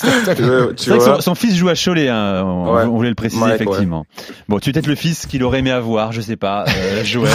Tu 0.77 0.91
vois, 0.91 1.01
son, 1.17 1.21
son 1.21 1.35
fils 1.35 1.55
joue 1.55 1.69
à 1.69 1.75
Cholet, 1.75 2.09
hein, 2.09 2.43
on, 2.47 2.73
Ouais. 2.73 2.83
on 2.85 2.97
voulait 2.97 3.11
le 3.11 3.15
préciser 3.15 3.43
Mike, 3.45 3.61
effectivement. 3.61 4.07
Bon, 4.49 4.59
tu 4.59 4.71
es 4.71 4.73
peut-être 4.73 4.87
le 4.87 4.95
fils 4.95 5.27
qu'il 5.27 5.43
aurait 5.45 5.59
aimé 5.59 5.71
avoir, 5.71 6.13
je 6.13 6.23
sais 6.23 6.37
pas, 6.37 6.65
euh, 6.67 7.05
Joël, 7.05 7.31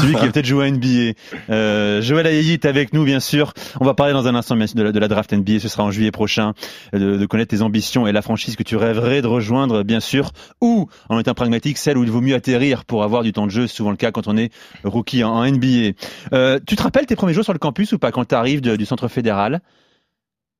celui 0.00 0.14
qui 0.14 0.24
a 0.24 0.28
peut-être 0.28 0.46
joué 0.46 0.64
à 0.66 0.70
NBA. 0.70 1.12
Euh, 1.50 2.00
Joël 2.00 2.26
Ayayi 2.26 2.52
est 2.54 2.64
avec 2.64 2.94
nous, 2.94 3.04
bien 3.04 3.20
sûr. 3.20 3.52
On 3.80 3.84
va 3.84 3.92
parler 3.92 4.14
dans 4.14 4.26
un 4.26 4.34
instant 4.34 4.56
bien 4.56 4.66
sûr, 4.66 4.76
de 4.76 4.82
la, 4.84 4.92
de 4.92 4.98
la 4.98 5.08
draft 5.08 5.32
NBA, 5.34 5.60
ce 5.60 5.68
sera 5.68 5.84
en 5.84 5.90
juillet 5.90 6.10
prochain, 6.12 6.54
euh, 6.94 6.98
de, 6.98 7.16
de 7.18 7.26
connaître 7.26 7.50
tes 7.54 7.60
ambitions 7.60 8.06
et 8.06 8.12
la 8.12 8.22
franchise 8.22 8.56
que 8.56 8.62
tu 8.62 8.76
rêverais 8.76 9.20
de 9.20 9.26
rejoindre, 9.26 9.82
bien 9.82 10.00
sûr, 10.00 10.30
ou, 10.62 10.88
en 11.10 11.18
étant 11.18 11.34
pragmatique, 11.34 11.76
celle 11.76 11.98
où 11.98 12.04
il 12.04 12.10
vaut 12.10 12.22
mieux 12.22 12.34
atterrir 12.34 12.86
pour 12.86 13.02
avoir 13.04 13.22
du 13.22 13.32
temps 13.34 13.44
de 13.46 13.50
jeu, 13.50 13.66
souvent 13.66 13.90
le 13.90 13.96
cas 13.98 14.10
quand 14.12 14.28
on 14.28 14.36
est 14.38 14.50
rookie 14.84 15.22
en, 15.24 15.32
en 15.32 15.44
NBA. 15.46 15.89
Euh, 16.32 16.58
tu 16.66 16.76
te 16.76 16.82
rappelles 16.82 17.06
tes 17.06 17.16
premiers 17.16 17.32
jours 17.34 17.44
sur 17.44 17.52
le 17.52 17.58
campus 17.58 17.92
ou 17.92 17.98
pas 17.98 18.12
quand 18.12 18.24
tu 18.24 18.34
arrives 18.34 18.60
du 18.60 18.84
centre 18.86 19.08
fédéral? 19.08 19.60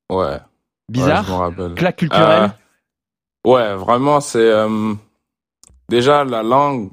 Ouais. 0.09 0.37
Bizarre 0.89 1.21
Ouais, 1.21 1.27
je 1.27 1.31
me 1.31 1.37
rappelle. 1.37 1.73
Claque 1.75 1.95
culturelle 1.97 2.51
Euh, 3.47 3.49
ouais, 3.51 3.75
vraiment, 3.75 4.19
c'est 4.19 4.39
euh, 4.39 4.93
déjà 5.89 6.23
la 6.23 6.43
langue. 6.43 6.89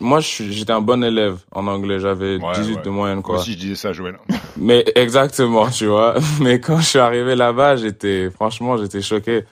Moi, 0.00 0.20
je 0.20 0.26
suis- 0.26 0.52
j'étais 0.52 0.72
un 0.72 0.80
bon 0.80 1.02
élève 1.02 1.38
en 1.52 1.66
anglais. 1.66 1.98
J'avais 1.98 2.36
Ouais, 2.36 2.52
18 2.54 2.76
ouais. 2.76 2.82
de 2.82 2.90
moyenne, 2.90 3.16
Moi 3.16 3.22
quoi. 3.24 3.38
aussi 3.40 3.52
je 3.54 3.58
disais 3.58 3.74
ça, 3.74 3.92
Joël. 3.92 4.16
Mais 4.56 4.84
exactement, 4.94 5.68
tu 5.70 5.86
vois. 5.86 6.14
Mais 6.40 6.60
quand 6.60 6.78
je 6.78 6.86
suis 6.86 6.98
arrivé 6.98 7.34
là-bas, 7.34 7.76
j'étais 7.76 8.30
franchement, 8.30 8.76
j'étais 8.76 9.02
choqué. 9.02 9.44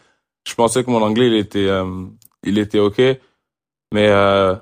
Je 0.47 0.55
pensais 0.55 0.85
que 0.85 0.91
mon 0.91 1.03
anglais, 1.03 1.27
il 1.27 1.35
était, 1.37 1.67
euh, 1.69 2.05
il 2.45 2.59
était 2.59 2.79
ok, 2.79 2.99
mais 3.93 4.09
euh, 4.09 4.55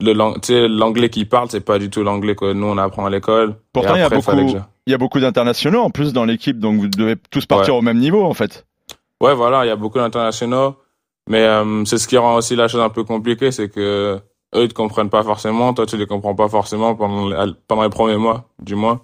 le 0.00 0.66
l'anglais 0.68 1.08
qu'il 1.10 1.28
parle, 1.28 1.48
c'est 1.50 1.60
pas 1.60 1.78
du 1.78 1.90
tout 1.90 2.02
l'anglais 2.02 2.34
que 2.34 2.52
nous 2.52 2.66
on 2.66 2.78
apprend 2.78 3.06
à 3.06 3.10
l'école. 3.10 3.56
Pourtant, 3.72 3.94
il 3.94 4.00
y 4.00 4.02
a 4.02 4.08
beaucoup, 4.08 4.30
je- 4.48 4.56
il 4.86 4.90
y 4.90 4.94
a 4.94 4.98
beaucoup 4.98 5.20
d'internationaux 5.20 5.80
en 5.80 5.90
plus 5.90 6.12
dans 6.12 6.24
l'équipe, 6.24 6.58
donc 6.58 6.80
vous 6.80 6.88
devez 6.88 7.16
tous 7.30 7.46
partir 7.46 7.74
Ouais. 7.74 7.78
au 7.80 7.82
même 7.82 7.98
niveau 7.98 8.24
en 8.24 8.34
fait. 8.34 8.66
Ouais, 9.20 9.34
voilà, 9.34 9.64
il 9.64 9.68
y 9.68 9.70
a 9.72 9.76
beaucoup 9.76 9.98
d'internationaux, 9.98 10.76
mais 11.28 11.42
euh, 11.42 11.84
c'est 11.84 11.98
ce 11.98 12.08
qui 12.08 12.16
rend 12.16 12.36
aussi 12.36 12.56
la 12.56 12.68
chose 12.68 12.80
un 12.80 12.88
peu 12.88 13.04
compliquée, 13.04 13.50
c'est 13.52 13.68
que 13.68 14.18
eux 14.54 14.62
ils 14.62 14.68
te 14.68 14.74
comprennent 14.74 15.10
pas 15.10 15.22
forcément, 15.22 15.74
toi 15.74 15.86
tu 15.86 15.96
les 15.96 16.06
comprends 16.06 16.34
pas 16.34 16.48
forcément 16.48 16.94
pendant 16.94 17.28
les, 17.28 17.52
pendant 17.68 17.82
les 17.82 17.90
premiers 17.90 18.16
mois, 18.16 18.48
du 18.62 18.74
moins. 18.74 19.00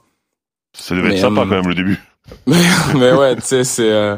Ça 0.72 0.94
devait 0.94 1.12
être 1.12 1.18
sympa 1.20 1.42
euh, 1.42 1.44
quand 1.44 1.50
même 1.50 1.68
le 1.68 1.74
début. 1.74 1.98
Mais, 2.46 2.56
mais 2.96 3.12
ouais, 3.12 3.36
tu 3.36 3.42
sais, 3.42 3.62
c'est 3.62 3.88
euh, 3.88 4.16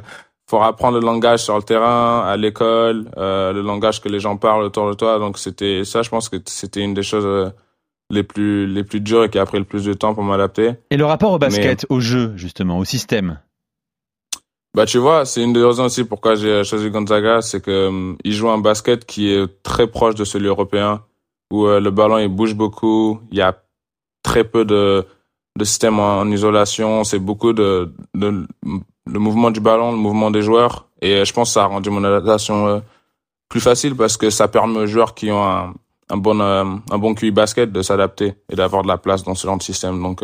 faut 0.49 0.63
apprendre 0.63 0.99
le 0.99 1.05
langage 1.05 1.45
sur 1.45 1.57
le 1.57 1.63
terrain, 1.63 2.21
à 2.21 2.37
l'école, 2.37 3.11
euh, 3.19 3.53
le 3.53 3.61
langage 3.61 4.01
que 4.01 4.09
les 4.09 4.19
gens 4.19 4.37
parlent 4.37 4.65
autour 4.65 4.89
de 4.89 4.95
toi. 4.95 5.19
Donc 5.19 5.39
c'était 5.39 5.85
ça, 5.85 6.03
je 6.03 6.09
pense 6.09 6.29
que 6.29 6.37
c'était 6.47 6.81
une 6.81 6.95
des 6.95 7.03
choses 7.03 7.27
euh, 7.27 7.51
les 8.11 8.23
plus 8.23 8.67
les 8.67 8.83
plus 8.83 9.01
dures 9.01 9.25
et 9.25 9.29
qui 9.29 9.39
a 9.39 9.45
pris 9.45 9.59
le 9.59 9.65
plus 9.65 9.85
de 9.85 9.93
temps 9.93 10.15
pour 10.15 10.25
m'adapter. 10.25 10.73
Et 10.91 10.97
le 10.97 11.05
rapport 11.05 11.33
au 11.33 11.39
basket, 11.39 11.87
au 11.91 12.01
jeu, 12.01 12.33
justement, 12.37 12.79
au 12.79 12.85
système? 12.85 13.39
Bah 14.75 14.87
tu 14.87 14.99
vois, 14.99 15.25
c'est 15.25 15.43
une 15.43 15.53
des 15.53 15.63
raisons 15.63 15.85
aussi 15.85 16.05
pourquoi 16.05 16.35
j'ai 16.35 16.65
choisi 16.65 16.91
Gonzaga, 16.91 17.43
c'est 17.43 17.61
que 17.61 17.71
euh, 17.71 18.15
il 18.25 18.33
joue 18.33 18.49
un 18.49 18.59
basket 18.59 19.05
qui 19.05 19.31
est 19.31 19.63
très 19.63 19.87
proche 19.87 20.15
de 20.15 20.25
celui 20.25 20.47
européen, 20.47 21.03
où 21.51 21.67
euh, 21.67 21.81
le 21.81 21.91
ballon 21.91 22.19
il 22.19 22.29
bouge 22.29 22.55
beaucoup, 22.55 23.21
il 23.31 23.39
y 23.39 23.43
a 23.43 23.55
très 24.23 24.45
peu 24.45 24.65
de 24.65 25.05
de 25.59 25.65
système 25.65 25.99
en, 25.99 26.21
en 26.21 26.31
isolation, 26.31 27.03
c'est 27.03 27.19
beaucoup 27.19 27.53
de, 27.53 27.93
de 28.15 28.47
le 29.11 29.19
mouvement 29.19 29.51
du 29.51 29.61
ballon, 29.61 29.93
le 29.93 29.99
mouvement 29.99 30.31
des 30.31 30.43
joueurs, 30.43 30.87
et 31.01 31.15
euh, 31.15 31.25
je 31.25 31.33
pense 31.33 31.51
que 31.51 31.55
ça 31.55 31.65
a 31.65 31.67
rendu 31.67 31.91
mon 31.91 32.05
adaptation 32.05 32.67
euh, 32.67 32.81
plus 33.49 33.61
facile 33.61 33.97
parce 33.97 34.17
que 34.17 34.31
ça 34.31 34.49
permet 34.49 34.79
aux 34.79 34.87
joueurs 34.87 35.15
qui 35.15 35.31
ont 35.31 35.45
un, 35.45 36.17
bon 36.17 36.41
euh, 36.41 36.65
un 36.91 36.99
bon 36.99 37.15
QI 37.15 37.31
basket 37.31 37.73
de 37.73 37.83
s'adapter 37.83 38.35
et 38.51 38.57
d'avoir 38.57 38.83
de 38.83 38.89
la 38.89 38.99
place 38.99 39.23
dans 39.23 39.35
ce 39.35 39.47
genre 39.47 39.59
de 39.59 39.63
système. 39.63 40.03
Donc 40.03 40.23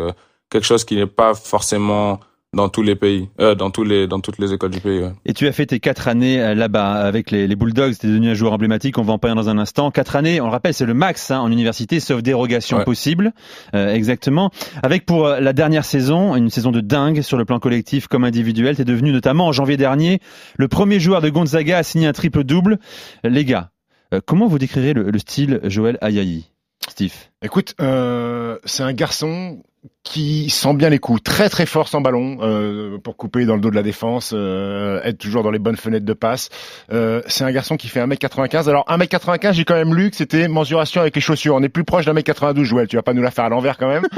quelque 0.49 0.65
chose 0.65 0.83
qui 0.83 0.95
n'est 0.95 1.07
pas 1.07 1.33
forcément 1.33 2.19
dans 2.55 2.69
tous 2.69 2.81
les 2.81 2.95
pays, 2.95 3.29
euh, 3.41 3.53
dans 3.53 3.69
tous 3.69 3.83
les 3.83 4.07
dans 4.07 4.19
toutes 4.21 4.39
les 4.39 4.53
écoles 4.53 4.71
du 4.71 4.79
pays. 4.79 4.99
ouais. 5.01 5.11
Et 5.25 5.33
tu 5.33 5.45
as 5.47 5.51
fait 5.51 5.65
tes 5.67 5.79
quatre 5.79 6.07
années 6.07 6.41
euh, 6.41 6.55
là-bas 6.55 6.93
avec 6.93 7.29
les, 7.29 7.47
les 7.47 7.55
Bulldogs, 7.55 7.95
tu 7.99 8.07
es 8.07 8.09
devenu 8.09 8.29
un 8.29 8.33
joueur 8.33 8.53
emblématique, 8.53 8.97
on 8.97 9.03
va 9.03 9.13
en 9.13 9.19
parler 9.19 9.35
dans 9.35 9.49
un 9.49 9.57
instant. 9.57 9.91
Quatre 9.91 10.15
années, 10.15 10.39
on 10.41 10.45
le 10.45 10.51
rappelle, 10.51 10.73
c'est 10.73 10.85
le 10.85 10.93
max 10.93 11.29
hein, 11.31 11.39
en 11.39 11.51
université, 11.51 11.99
sauf 11.99 12.21
dérogation 12.23 12.77
Ouais. 12.77 12.83
possible, 12.85 13.33
Euh, 13.75 13.93
exactement. 13.93 14.49
Avec 14.81 15.05
pour 15.05 15.27
euh, 15.27 15.39
la 15.39 15.53
dernière 15.53 15.85
saison, 15.85 16.35
une 16.35 16.49
saison 16.49 16.71
de 16.71 16.81
dingue 16.81 17.21
sur 17.21 17.37
le 17.37 17.45
plan 17.45 17.59
collectif 17.59 18.07
comme 18.07 18.23
individuel, 18.23 18.75
tu 18.75 18.81
es 18.81 18.85
devenu 18.85 19.11
notamment 19.11 19.47
en 19.47 19.51
janvier 19.51 19.77
dernier 19.77 20.19
le 20.57 20.67
premier 20.67 20.99
joueur 20.99 21.21
de 21.21 21.29
Gonzaga 21.29 21.77
à 21.79 21.83
signer 21.83 22.07
un 22.07 22.13
triple-double. 22.13 22.79
Les 23.23 23.45
gars, 23.45 23.69
Euh, 24.13 24.21
comment 24.23 24.47
vous 24.47 24.59
décrirez 24.59 24.93
le, 24.93 25.09
le 25.09 25.17
style 25.19 25.59
Joël 25.63 25.97
Ayayi, 25.99 26.45
Steve 26.89 27.13
Écoute, 27.41 27.75
euh, 27.79 28.57
c'est 28.65 28.83
un 28.83 28.93
garçon 28.93 29.61
qui 30.03 30.49
sent 30.49 30.73
bien 30.75 30.89
les 30.89 30.99
coups, 30.99 31.21
très 31.23 31.49
très 31.49 31.65
fort 31.65 31.87
sans 31.87 32.01
ballon 32.01 32.37
euh, 32.41 32.97
pour 32.99 33.17
couper 33.17 33.45
dans 33.45 33.55
le 33.55 33.61
dos 33.61 33.69
de 33.69 33.75
la 33.75 33.83
défense, 33.83 34.33
euh, 34.33 35.01
être 35.03 35.17
toujours 35.17 35.43
dans 35.43 35.51
les 35.51 35.59
bonnes 35.59 35.77
fenêtres 35.77 36.05
de 36.05 36.13
passe. 36.13 36.49
Euh, 36.91 37.21
c'est 37.27 37.43
un 37.43 37.51
garçon 37.51 37.75
qui 37.77 37.87
fait 37.87 37.99
1m95. 37.99 38.69
Alors 38.69 38.85
1m95, 38.87 39.53
j'ai 39.53 39.65
quand 39.65 39.75
même 39.75 39.93
lu 39.93 40.11
que 40.11 40.15
c'était 40.15 40.47
mensuration 40.47 41.01
avec 41.01 41.15
les 41.15 41.21
chaussures. 41.21 41.55
On 41.55 41.63
est 41.63 41.69
plus 41.69 41.83
proche 41.83 42.05
d'un 42.05 42.15
m 42.15 42.23
92, 42.23 42.65
Joël. 42.65 42.87
Tu 42.87 42.95
vas 42.95 43.03
pas 43.03 43.13
nous 43.13 43.21
la 43.21 43.31
faire 43.31 43.45
à 43.45 43.49
l'envers 43.49 43.77
quand 43.77 43.87
même. 43.87 44.05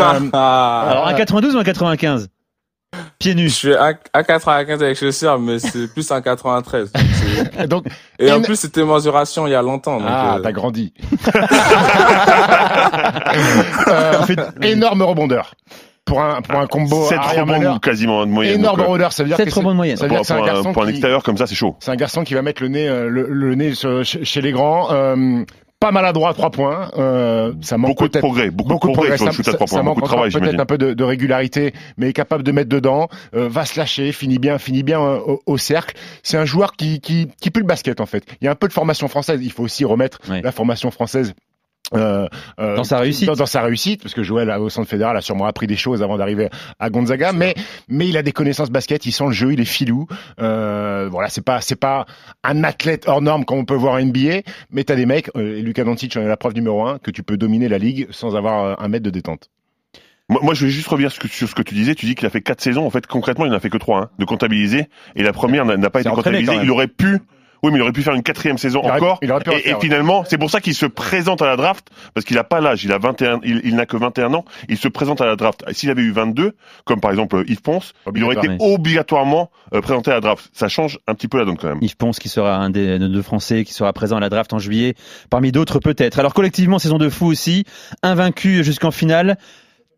Euh, 0.00 0.30
ah. 0.32 0.86
alors 0.88 1.10
1m92 1.10 1.54
ou 1.54 1.62
1m95 1.62 2.26
Pieds 3.20 3.34
nus. 3.34 3.50
Je 3.50 3.54
suis 3.54 3.74
à, 3.74 3.92
à 4.12 4.24
95 4.24 4.82
avec 4.82 4.96
Chelsea, 4.96 5.38
mais 5.38 5.58
c'est 5.58 5.92
plus 5.92 6.10
en 6.10 6.22
93. 6.22 6.90
donc, 7.68 7.84
et 8.18 8.32
en 8.32 8.40
plus, 8.40 8.56
c'était 8.56 8.82
mensuration 8.82 9.46
il 9.46 9.50
y 9.50 9.54
a 9.54 9.62
longtemps. 9.62 9.98
Ah, 10.04 10.36
euh. 10.36 10.40
t'as 10.42 10.52
grandi. 10.52 10.92
euh, 13.88 14.22
fait, 14.22 14.40
énorme 14.62 15.02
rebondeur 15.02 15.52
pour 16.06 16.22
un 16.22 16.42
pour 16.42 16.58
un 16.58 16.66
combo 16.66 17.06
7 17.06 17.18
rebonds 17.20 17.78
quasiment 17.78 18.26
de 18.26 18.30
moyenne 18.30 18.60
énorme 18.60 18.80
euh, 18.80 18.84
rebondeur 18.84 19.12
ça 19.12 19.22
veut 19.22 19.28
dire 19.28 19.36
que 19.36 19.54
rebonds 19.54 19.70
de 19.70 19.76
moyenne 19.76 19.98
pour, 19.98 20.82
un, 20.82 20.88
extérieur 20.88 21.22
comme 21.22 21.36
ça 21.36 21.46
c'est 21.46 21.54
chaud 21.54 21.76
c'est 21.78 21.90
un 21.90 21.96
garçon 21.96 22.24
qui 22.24 22.34
va 22.34 22.42
mettre 22.42 22.62
le 22.62 22.68
nez 22.68 22.88
euh, 22.88 23.08
le, 23.08 23.54
nez 23.54 23.74
chez 24.02 24.40
les 24.40 24.50
grands 24.50 24.88
pas 25.80 25.90
maladroit 25.92 26.30
à 26.30 26.34
trois 26.34 26.50
points. 26.50 26.90
Euh, 26.98 27.54
ça 27.62 27.78
manque 27.78 27.90
Beaucoup 27.90 28.08
de 28.08 28.18
progrès, 28.18 28.50
beaucoup, 28.50 28.88
de 28.88 28.92
progrès 28.92 29.16
sur 29.16 29.26
le 29.26 29.32
shoot 29.32 29.48
à 29.48 29.50
ça, 29.52 29.56
trois 29.56 29.66
ça 29.66 29.76
points, 29.76 29.82
manque 29.82 29.96
beaucoup 29.96 30.08
de 30.08 30.14
travail, 30.14 30.30
peut-être 30.30 30.60
un 30.60 30.66
peu 30.66 30.78
de, 30.78 30.92
de 30.92 31.04
régularité, 31.04 31.72
mais 31.96 32.10
est 32.10 32.12
capable 32.12 32.42
de 32.44 32.52
mettre 32.52 32.68
dedans. 32.68 33.08
euh, 33.34 33.48
va 33.48 33.64
se 33.64 33.78
lâcher, 33.78 34.12
finit 34.12 34.38
bien, 34.38 34.58
finit 34.58 34.82
bien 34.82 35.00
euh, 35.00 35.18
au, 35.18 35.42
au 35.46 35.56
cercle. 35.58 35.96
C'est 36.22 36.36
un 36.36 36.44
joueur 36.44 36.74
qui, 36.74 37.00
qui 37.00 37.28
qui 37.40 37.50
pue 37.50 37.60
le 37.60 37.66
basket 37.66 38.00
en 38.00 38.06
fait. 38.06 38.24
Il 38.40 38.44
y 38.44 38.48
a 38.48 38.50
un 38.50 38.54
peu 38.54 38.68
de 38.68 38.72
formation 38.72 39.08
française. 39.08 39.40
Il 39.42 39.50
faut 39.52 39.62
aussi 39.64 39.84
remettre 39.84 40.18
la 40.28 40.52
formation 40.52 40.90
française. 40.90 41.34
Euh, 41.94 42.28
euh, 42.60 42.76
Dans 42.76 42.84
sa 42.84 42.98
réussite. 42.98 43.26
dans, 43.26 43.34
dans 43.34 43.46
sa 43.46 43.62
réussite 43.62 44.02
parce 44.02 44.14
que 44.14 44.22
Joël 44.22 44.50
au 44.50 44.68
centre 44.68 44.88
fédéral 44.88 45.16
a 45.16 45.20
sûrement 45.20 45.46
appris 45.46 45.66
des 45.66 45.76
choses 45.76 46.02
avant 46.02 46.16
d'arriver 46.18 46.48
à 46.78 46.88
Gonzaga 46.90 47.32
mais 47.32 47.54
mais 47.88 48.08
il 48.08 48.16
a 48.16 48.22
des 48.22 48.32
connaissances 48.32 48.70
basket 48.70 49.06
il 49.06 49.12
sent 49.12 49.24
le 49.26 49.32
jeu 49.32 49.52
il 49.52 49.60
est 49.60 49.64
filou 49.64 50.06
euh, 50.40 51.08
voilà 51.10 51.28
c'est 51.28 51.44
pas 51.44 51.60
c'est 51.60 51.76
pas 51.80 52.06
un 52.44 52.62
athlète 52.64 53.04
hors 53.08 53.22
norme 53.22 53.44
comme 53.44 53.58
on 53.58 53.64
peut 53.64 53.74
voir 53.74 53.94
en 53.94 54.00
NBA 54.04 54.42
mais 54.70 54.84
t'as 54.84 54.94
des 54.96 55.06
mecs 55.06 55.30
euh, 55.36 55.56
et 55.58 55.62
Luka 55.62 55.84
Doncic 55.84 56.16
en 56.16 56.20
est 56.20 56.28
la 56.28 56.36
preuve 56.36 56.54
numéro 56.54 56.86
un 56.86 56.98
que 56.98 57.10
tu 57.10 57.22
peux 57.22 57.36
dominer 57.36 57.68
la 57.68 57.78
ligue 57.78 58.06
sans 58.10 58.36
avoir 58.36 58.64
euh, 58.64 58.74
un 58.78 58.88
mètre 58.88 59.04
de 59.04 59.10
détente 59.10 59.50
Moi, 60.28 60.54
je 60.54 60.64
vais 60.66 60.70
juste 60.70 60.86
revenir 60.86 61.10
sur 61.10 61.48
ce 61.48 61.54
que- 61.56 61.62
tu 61.62 61.74
disais. 61.74 61.96
Tu 61.96 62.06
dis 62.06 62.14
qu'il 62.14 62.24
a 62.24 62.30
fait 62.30 62.40
quatre 62.40 62.60
saisons. 62.60 62.86
En 62.86 62.90
fait, 62.90 63.04
concrètement, 63.08 63.46
il 63.46 63.50
n'en 63.50 63.56
a 63.56 63.60
fait 63.60 63.68
que 63.68 63.78
trois, 63.78 63.98
hein, 64.02 64.10
de 64.20 64.24
comptabiliser. 64.24 64.86
Et 65.16 65.24
la 65.24 65.32
première 65.32 65.64
n'a 65.64 65.90
pas 65.90 66.00
été 66.02 66.08
comptabilisée. 66.10 66.52
Il 66.62 66.70
aurait 66.70 66.86
pu. 66.86 67.18
Oui, 67.62 67.70
mais 67.72 67.78
il 67.78 67.82
aurait 67.82 67.92
pu 67.92 68.02
faire 68.02 68.14
une 68.14 68.22
quatrième 68.22 68.58
saison 68.58 68.80
Il 68.84 68.88
aurait- 68.88 68.96
encore. 69.00 69.18
il 69.22 69.30
aurait 69.30 69.42
pu 69.42 69.50
et, 69.50 69.54
refaire, 69.54 69.70
et 69.70 69.74
ouais. 69.74 69.80
finalement, 69.80 70.24
c'est 70.28 70.38
pour 70.38 70.50
ça 70.50 70.60
qu'il 70.60 70.74
se 70.74 70.86
présente 70.86 71.42
à 71.42 71.46
la 71.46 71.56
draft, 71.56 71.88
parce 72.14 72.24
qu'il 72.24 72.38
a 72.38 72.44
pas 72.44 72.60
l'âge. 72.60 72.84
Il 72.84 72.92
a 72.92 72.98
21, 72.98 73.40
il, 73.44 73.60
il 73.64 73.76
n'a 73.76 73.86
que 73.86 73.96
21 73.96 74.32
ans. 74.34 74.44
Il 74.68 74.76
se 74.78 74.88
présente 74.88 75.20
à 75.20 75.26
la 75.26 75.36
draft. 75.36 75.62
S'il 75.72 75.90
avait 75.90 76.02
eu 76.02 76.10
22, 76.12 76.54
comme 76.84 77.00
par 77.00 77.10
exemple 77.10 77.44
Yves 77.46 77.60
Ponce, 77.62 77.92
il 78.14 78.24
aurait 78.24 78.34
été 78.36 78.46
Obligatoire. 78.48 78.70
obligatoirement 78.72 79.50
euh, 79.74 79.80
présenté 79.80 80.10
à 80.10 80.14
la 80.14 80.20
draft. 80.20 80.48
Ça 80.52 80.68
change 80.68 80.98
un 81.06 81.14
petit 81.14 81.28
peu 81.28 81.38
la 81.38 81.44
donne 81.44 81.56
quand 81.56 81.68
même. 81.68 81.78
Yves 81.82 81.96
Ponce 81.96 82.18
qui 82.18 82.28
sera 82.28 82.56
un 82.56 82.70
des 82.70 82.98
deux 82.98 83.22
Français 83.22 83.64
qui 83.64 83.74
sera 83.74 83.92
présent 83.92 84.16
à 84.16 84.20
la 84.20 84.28
draft 84.30 84.52
en 84.52 84.58
juillet, 84.58 84.94
parmi 85.28 85.52
d'autres 85.52 85.78
peut-être. 85.80 86.18
Alors 86.18 86.34
collectivement, 86.34 86.78
saison 86.78 86.98
de 86.98 87.08
fou 87.08 87.26
aussi, 87.26 87.64
invaincu 88.02 88.64
jusqu'en 88.64 88.90
finale. 88.90 89.36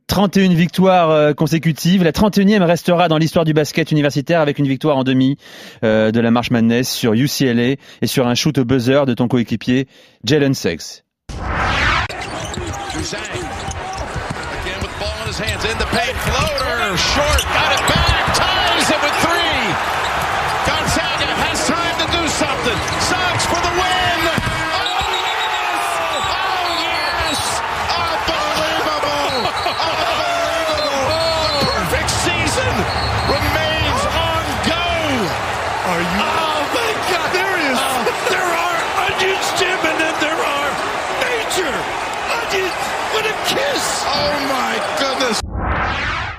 31 0.07 0.55
victoires 0.55 1.11
euh, 1.11 1.33
consécutives. 1.33 2.03
La 2.03 2.13
31e 2.13 2.63
restera 2.63 3.09
dans 3.09 3.19
l'histoire 3.19 3.45
du 3.45 3.55
basket 3.55 3.91
universitaire 3.91 4.41
avec 4.41 4.59
une 4.59 4.67
victoire 4.67 4.97
en 4.97 5.05
demi 5.05 5.37
euh, 5.85 6.11
de 6.11 6.21
la 6.21 6.31
March 6.31 6.51
Madness 6.51 6.91
sur 6.91 7.15
UCLA 7.15 7.77
et 8.03 8.07
sur 8.07 8.27
un 8.27 8.35
shoot 8.35 8.57
au 8.59 8.65
buzzer 8.65 9.07
de 9.07 9.15
ton 9.15 9.29
coéquipier 9.29 9.89
Jalen 10.25 10.55
Suggs. 10.55 11.03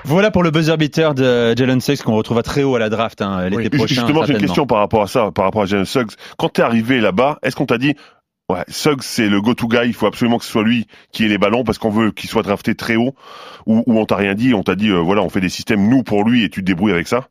Voilà 0.04 0.30
pour 0.30 0.42
le 0.42 0.50
buzzer 0.50 0.76
beater 0.76 1.14
de 1.14 1.56
Jalen 1.56 1.80
Suggs 1.80 2.02
qu'on 2.02 2.14
retrouvera 2.14 2.42
très 2.42 2.62
haut 2.62 2.74
à 2.74 2.78
la 2.78 2.90
draft 2.90 3.22
hein, 3.22 3.48
l'été 3.48 3.56
Oui, 3.56 3.70
prochain. 3.70 3.94
Justement, 3.94 4.24
j'ai 4.24 4.34
une 4.34 4.38
question 4.38 4.66
par 4.66 4.78
rapport 4.78 5.02
à 5.02 5.06
ça, 5.06 5.30
par 5.32 5.46
rapport 5.46 5.62
à 5.62 5.66
Jalen 5.66 5.86
Suggs. 5.86 6.12
Quand 6.36 6.50
t'es 6.50 6.62
arrivé 6.62 7.00
là-bas, 7.00 7.38
est-ce 7.42 7.56
qu'on 7.56 7.66
t'a 7.66 7.78
dit, 7.78 7.94
ouais, 8.50 8.64
Suggs 8.68 9.02
c'est 9.02 9.28
le 9.28 9.40
go-to 9.40 9.66
guy, 9.66 9.86
il 9.86 9.94
faut 9.94 10.06
absolument 10.06 10.38
que 10.38 10.44
ce 10.44 10.50
soit 10.50 10.62
lui 10.62 10.86
qui 11.10 11.24
ait 11.24 11.28
les 11.28 11.38
ballons 11.38 11.64
parce 11.64 11.78
qu'on 11.78 11.90
veut 11.90 12.10
qu'il 12.10 12.28
soit 12.28 12.42
drafté 12.42 12.74
très 12.74 12.96
haut, 12.96 13.14
ou, 13.66 13.82
ou 13.86 13.98
on 13.98 14.04
t'a 14.04 14.16
rien 14.16 14.34
dit, 14.34 14.52
on 14.52 14.62
t'a 14.62 14.74
dit, 14.74 14.90
euh, 14.90 14.98
voilà, 14.98 15.22
on 15.22 15.30
fait 15.30 15.40
des 15.40 15.48
systèmes 15.48 15.88
nous 15.88 16.02
pour 16.02 16.24
lui 16.24 16.44
et 16.44 16.50
tu 16.50 16.60
te 16.60 16.66
débrouilles 16.66 16.92
avec 16.92 17.08
ça? 17.08 17.28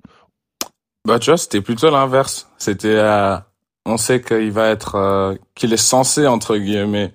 Bah 1.07 1.19
tu 1.19 1.29
vois, 1.29 1.37
c'était 1.37 1.61
plutôt 1.61 1.91
l'inverse. 1.91 2.49
C'était, 2.57 2.95
euh, 2.95 3.37
on 3.85 3.97
sait 3.97 4.21
qu'il 4.21 4.51
va 4.51 4.69
être, 4.69 4.95
euh, 4.95 5.35
qu'il 5.53 5.73
est 5.73 5.77
censé 5.77 6.25
entre 6.25 6.57
guillemets 6.57 7.13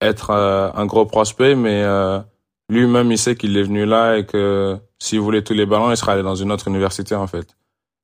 être 0.00 0.30
euh, 0.30 0.70
un 0.74 0.86
gros 0.86 1.06
prospect, 1.06 1.54
mais 1.54 1.82
euh, 1.82 2.18
lui-même 2.68 3.10
il 3.12 3.18
sait 3.18 3.36
qu'il 3.36 3.56
est 3.56 3.62
venu 3.62 3.84
là 3.86 4.16
et 4.18 4.26
que 4.26 4.76
s'il 4.98 5.20
voulait 5.20 5.42
tous 5.42 5.54
les 5.54 5.66
ballons, 5.66 5.90
il 5.90 5.96
serait 5.96 6.12
allé 6.12 6.22
dans 6.22 6.34
une 6.34 6.50
autre 6.52 6.68
université 6.68 7.14
en 7.14 7.26
fait. 7.26 7.56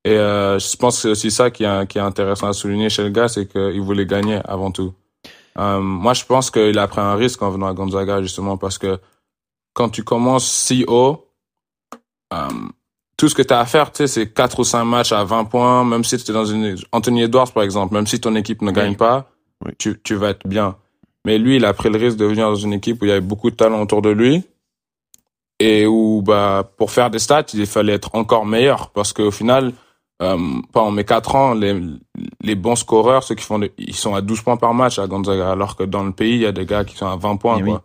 Et 0.05 0.13
euh, 0.17 0.59
je 0.59 0.77
pense 0.77 0.97
que 0.97 1.03
c'est 1.03 1.09
aussi 1.11 1.31
ça 1.31 1.51
qui 1.51 1.65
est, 1.65 1.87
qui 1.87 1.99
est 1.99 2.03
intéressant 2.03 2.49
à 2.49 2.53
souligner 2.53 2.89
chez 2.91 3.03
le 3.03 3.11
gars, 3.11 3.29
c'est 3.29 3.47
qu'il 3.47 3.81
voulait 3.83 4.07
gagner 4.07 4.41
avant 4.45 4.71
tout. 4.71 4.95
Euh, 5.59 5.81
moi, 5.81 6.15
je 6.15 6.25
pense 6.25 6.51
qu'il 6.51 6.79
a 6.79 6.89
pris 6.89 7.01
un 7.01 7.15
risque 7.17 7.43
en 7.43 7.51
venant 7.51 7.67
à 7.67 7.75
Gonzaga 7.75 8.23
justement 8.23 8.57
parce 8.57 8.79
que 8.79 8.99
quand 9.75 9.89
tu 9.91 10.03
commences 10.05 10.51
si 10.51 10.85
haut, 10.89 11.27
euh, 12.33 12.49
tout 13.17 13.29
ce 13.29 13.35
que 13.35 13.43
tu 13.43 13.53
as 13.53 13.61
à 13.61 13.67
faire, 13.67 13.93
tu 13.93 13.99
sais, 13.99 14.07
c'est 14.07 14.33
quatre 14.33 14.61
ou 14.61 14.65
cinq 14.65 14.85
matchs 14.85 15.13
à 15.13 15.25
20 15.25 15.45
points, 15.45 15.85
même 15.85 16.05
si 16.05 16.17
tu 16.17 16.31
es 16.31 16.35
dans 16.35 16.47
une 16.47 16.77
Anthony 16.93 17.23
Edwards 17.25 17.53
par 17.53 17.63
exemple, 17.63 17.93
même 17.93 18.07
si 18.07 18.21
ton 18.21 18.35
équipe 18.37 18.63
ne 18.63 18.71
gagne 18.71 18.97
pas, 18.97 19.31
Oui. 19.65 19.73
tu, 19.79 20.01
tu 20.03 20.15
vas 20.15 20.31
être 20.31 20.47
bien. 20.47 20.77
Mais 21.27 21.37
lui, 21.37 21.57
il 21.57 21.65
a 21.67 21.75
pris 21.75 21.91
le 21.91 21.99
risque 21.99 22.17
de 22.17 22.25
venir 22.25 22.49
dans 22.49 22.55
une 22.55 22.73
équipe 22.73 23.03
où 23.03 23.05
il 23.05 23.09
y 23.09 23.13
avait 23.13 23.21
beaucoup 23.21 23.51
de 23.51 23.57
talent 23.57 23.83
autour 23.83 24.01
de 24.01 24.09
lui 24.09 24.45
et 25.61 25.87
où 25.87 26.23
bah 26.23 26.69
pour 26.77 26.91
faire 26.91 27.11
des 27.11 27.21
stats, 27.21 27.47
il 27.55 27.67
fallait 27.67 27.93
être 27.93 28.11
encore 28.15 28.47
meilleur 28.47 28.91
parce 28.91 29.13
qu'au 29.13 29.31
final 29.31 29.73
euh, 30.23 30.37
pendant 30.73 30.91
mes 30.91 31.05
quatre 31.05 31.35
ans, 31.35 31.55
les, 31.55 31.81
les 32.43 32.55
bons 32.55 32.77
scoreurs, 32.77 33.23
ceux 33.23 33.35
qui 33.35 33.45
font 33.45 33.59
des, 33.59 33.73
ils 33.79 33.95
sont 33.95 34.15
à 34.15 34.21
12 34.21 34.43
points 34.43 34.57
par 34.57 34.75
match 34.75 34.99
à 34.99 35.07
Gonzaga 35.07 35.51
alors 35.51 35.77
que 35.77 35.85
dans 35.85 36.03
le 36.03 36.13
pays, 36.13 36.35
il 36.35 36.41
y 36.41 36.47
a 36.47 36.53
des 36.53 36.67
gars 36.67 36.85
qui 36.85 36.97
sont 36.97 37.07
à 37.07 37.17
20 37.17 37.37
points 37.37 37.59
Et 37.59 37.63
quoi. 37.63 37.75
oui. 37.75 37.81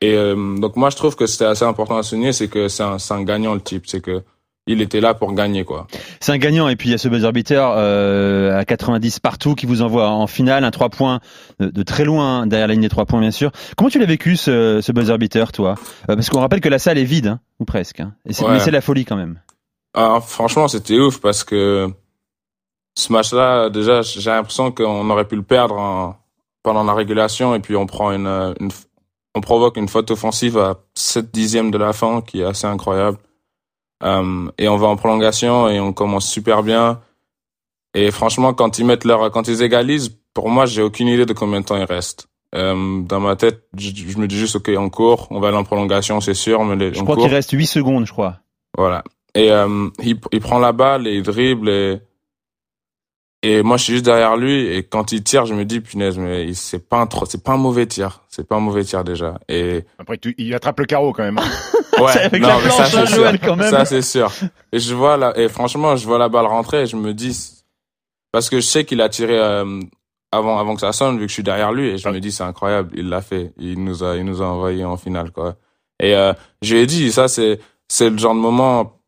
Et 0.00 0.14
euh, 0.14 0.56
donc 0.58 0.76
moi 0.76 0.90
je 0.90 0.96
trouve 0.96 1.16
que 1.16 1.26
c'était 1.26 1.44
assez 1.44 1.64
important 1.64 1.96
à 1.96 2.02
souligner, 2.04 2.32
c'est 2.32 2.48
que 2.48 2.68
c'est 2.68 2.84
un, 2.84 2.98
c'est 2.98 3.14
un 3.14 3.24
gagnant 3.24 3.54
le 3.54 3.60
type, 3.60 3.86
c'est 3.86 4.00
que 4.00 4.22
il 4.68 4.80
était 4.82 5.00
là 5.00 5.14
pour 5.14 5.32
gagner 5.32 5.64
quoi. 5.64 5.86
C'est 6.20 6.32
un 6.32 6.38
gagnant 6.38 6.68
et 6.68 6.76
puis 6.76 6.88
il 6.90 6.92
y 6.92 6.94
a 6.94 6.98
ce 6.98 7.08
buzzer 7.08 7.32
beater 7.32 7.72
euh, 7.76 8.56
à 8.58 8.64
90 8.64 9.18
partout 9.20 9.54
qui 9.54 9.66
vous 9.66 9.82
envoie 9.82 10.08
en 10.10 10.26
finale 10.26 10.62
un 10.64 10.70
3 10.70 10.88
points 10.90 11.20
de, 11.58 11.66
de 11.70 11.82
très 11.82 12.04
loin 12.04 12.46
derrière 12.46 12.68
la 12.68 12.74
ligne 12.74 12.82
des 12.82 12.88
3 12.88 13.06
points 13.06 13.20
bien 13.20 13.30
sûr. 13.30 13.50
Comment 13.76 13.90
tu 13.90 13.98
l'as 13.98 14.06
vécu 14.06 14.36
ce, 14.36 14.80
ce 14.80 14.92
buzzer 14.92 15.18
beater 15.18 15.50
toi? 15.52 15.74
Euh, 16.10 16.14
Parce 16.14 16.30
qu'on 16.30 16.40
rappelle 16.40 16.60
que 16.60 16.68
la 16.68 16.78
salle 16.78 16.98
est 16.98 17.04
vide 17.04 17.26
hein, 17.28 17.40
ou 17.58 17.64
presque. 17.64 18.00
hein. 18.00 18.12
Et 18.26 18.32
c'est, 18.32 18.44
Ouais. 18.44 18.52
Mais 18.52 18.58
c'est 18.60 18.70
la 18.70 18.80
folie 18.80 19.04
quand 19.04 19.16
même. 19.16 19.40
Ah, 19.94 20.20
franchement, 20.20 20.68
c'était 20.68 20.98
ouf 20.98 21.20
parce 21.20 21.42
que 21.44 21.88
ce 22.96 23.12
match-là, 23.12 23.70
déjà, 23.70 24.02
j'ai 24.02 24.30
l'impression 24.30 24.70
qu'on 24.72 25.08
aurait 25.10 25.26
pu 25.26 25.36
le 25.36 25.42
perdre 25.42 25.76
en- 25.76 26.16
pendant 26.62 26.84
la 26.84 26.92
régulation 26.94 27.54
et 27.54 27.60
puis 27.60 27.76
on 27.76 27.86
prend 27.86 28.10
une, 28.12 28.26
une- 28.60 28.70
on 29.34 29.40
provoque 29.40 29.76
une 29.76 29.88
faute 29.88 30.10
offensive 30.10 30.58
à 30.58 30.76
7 30.94 31.30
dixièmes 31.32 31.70
de 31.70 31.78
la 31.78 31.92
fin 31.92 32.20
qui 32.22 32.40
est 32.40 32.44
assez 32.44 32.66
incroyable. 32.66 33.18
Euh, 34.04 34.50
et 34.58 34.68
on 34.68 34.76
va 34.76 34.86
en 34.86 34.96
prolongation 34.96 35.68
et 35.68 35.80
on 35.80 35.92
commence 35.92 36.28
super 36.28 36.62
bien. 36.62 37.00
Et 37.94 38.10
franchement, 38.10 38.54
quand 38.54 38.78
ils 38.78 38.84
mettent 38.84 39.04
leur, 39.04 39.30
quand 39.30 39.48
ils 39.48 39.62
égalisent, 39.62 40.16
pour 40.34 40.50
moi, 40.50 40.66
j'ai 40.66 40.82
aucune 40.82 41.08
idée 41.08 41.26
de 41.26 41.32
combien 41.32 41.60
de 41.60 41.64
temps 41.64 41.76
il 41.76 41.84
reste. 41.84 42.28
Euh, 42.54 43.02
dans 43.02 43.20
ma 43.20 43.36
tête, 43.36 43.64
je, 43.76 43.90
je 43.90 44.18
me 44.18 44.26
dis 44.26 44.38
juste, 44.38 44.56
OK, 44.56 44.70
on 44.76 44.88
court, 44.88 45.26
on 45.30 45.40
va 45.40 45.48
aller 45.48 45.56
en 45.56 45.64
prolongation, 45.64 46.20
c'est 46.20 46.34
sûr, 46.34 46.64
mais 46.64 46.76
les, 46.76 46.94
Je 46.94 47.00
on 47.00 47.04
crois 47.04 47.16
qu'il 47.16 47.26
reste 47.26 47.50
8 47.50 47.66
secondes 47.66 48.06
je 48.06 48.12
crois. 48.12 48.38
Voilà. 48.76 49.04
Et 49.34 49.50
euh, 49.50 49.88
il, 50.02 50.18
il 50.32 50.40
prend 50.40 50.58
la 50.58 50.72
balle 50.72 51.06
et 51.06 51.16
il 51.16 51.22
dribble 51.22 51.68
et 51.68 52.00
et 53.42 53.62
moi 53.62 53.76
je 53.76 53.84
suis 53.84 53.92
juste 53.92 54.04
derrière 54.04 54.36
lui 54.36 54.66
et 54.66 54.82
quand 54.82 55.12
il 55.12 55.22
tire 55.22 55.46
je 55.46 55.54
me 55.54 55.64
dis 55.64 55.80
punaise 55.80 56.18
mais 56.18 56.52
c'est 56.54 56.88
pas 56.88 56.98
un 56.98 57.06
trop 57.06 57.24
c'est 57.24 57.42
pas 57.42 57.52
un 57.52 57.56
mauvais 57.56 57.86
tir 57.86 58.24
c'est 58.28 58.46
pas 58.46 58.56
un 58.56 58.60
mauvais 58.60 58.82
tir 58.82 59.04
déjà 59.04 59.38
et 59.48 59.84
après 59.98 60.18
tu, 60.18 60.34
il 60.38 60.52
attrape 60.54 60.80
le 60.80 60.86
carreau 60.86 61.12
quand 61.12 61.22
même 61.22 61.38
ouais 62.02 62.18
avec 62.18 62.42
non, 62.42 62.48
la 62.48 62.70
ça, 62.70 63.04
Joël, 63.04 63.38
quand 63.38 63.56
même. 63.56 63.70
ça 63.70 63.84
c'est 63.84 64.02
sûr 64.02 64.32
et 64.72 64.78
je 64.78 64.94
vois 64.94 65.16
là 65.16 65.32
et 65.36 65.48
franchement 65.48 65.96
je 65.96 66.06
vois 66.06 66.18
la 66.18 66.28
balle 66.28 66.46
rentrer 66.46 66.82
et 66.82 66.86
je 66.86 66.96
me 66.96 67.14
dis 67.14 67.58
parce 68.32 68.50
que 68.50 68.56
je 68.60 68.66
sais 68.66 68.84
qu'il 68.84 69.00
a 69.00 69.08
tiré 69.08 69.38
euh, 69.38 69.80
avant, 70.32 70.58
avant 70.58 70.74
que 70.74 70.80
ça 70.80 70.92
sonne, 70.92 71.16
vu 71.18 71.24
que 71.24 71.28
je 71.28 71.34
suis 71.34 71.42
derrière 71.42 71.72
lui, 71.72 71.88
et 71.88 71.98
je 71.98 72.08
me 72.08 72.20
dis, 72.20 72.32
c'est 72.32 72.42
incroyable, 72.42 72.90
il 72.94 73.08
l'a 73.08 73.22
fait. 73.22 73.52
Il 73.58 73.82
nous 73.82 74.04
a, 74.04 74.16
il 74.16 74.24
nous 74.24 74.42
a 74.42 74.46
envoyé 74.46 74.84
en 74.84 74.96
finale, 74.96 75.30
quoi. 75.30 75.56
Et, 76.00 76.14
euh, 76.14 76.32
je 76.62 76.74
lui 76.74 76.82
ai 76.82 76.86
dit, 76.86 77.10
ça, 77.10 77.28
c'est, 77.28 77.58
c'est 77.88 78.10
le 78.10 78.18
genre 78.18 78.34
de 78.34 78.40
moment 78.40 79.00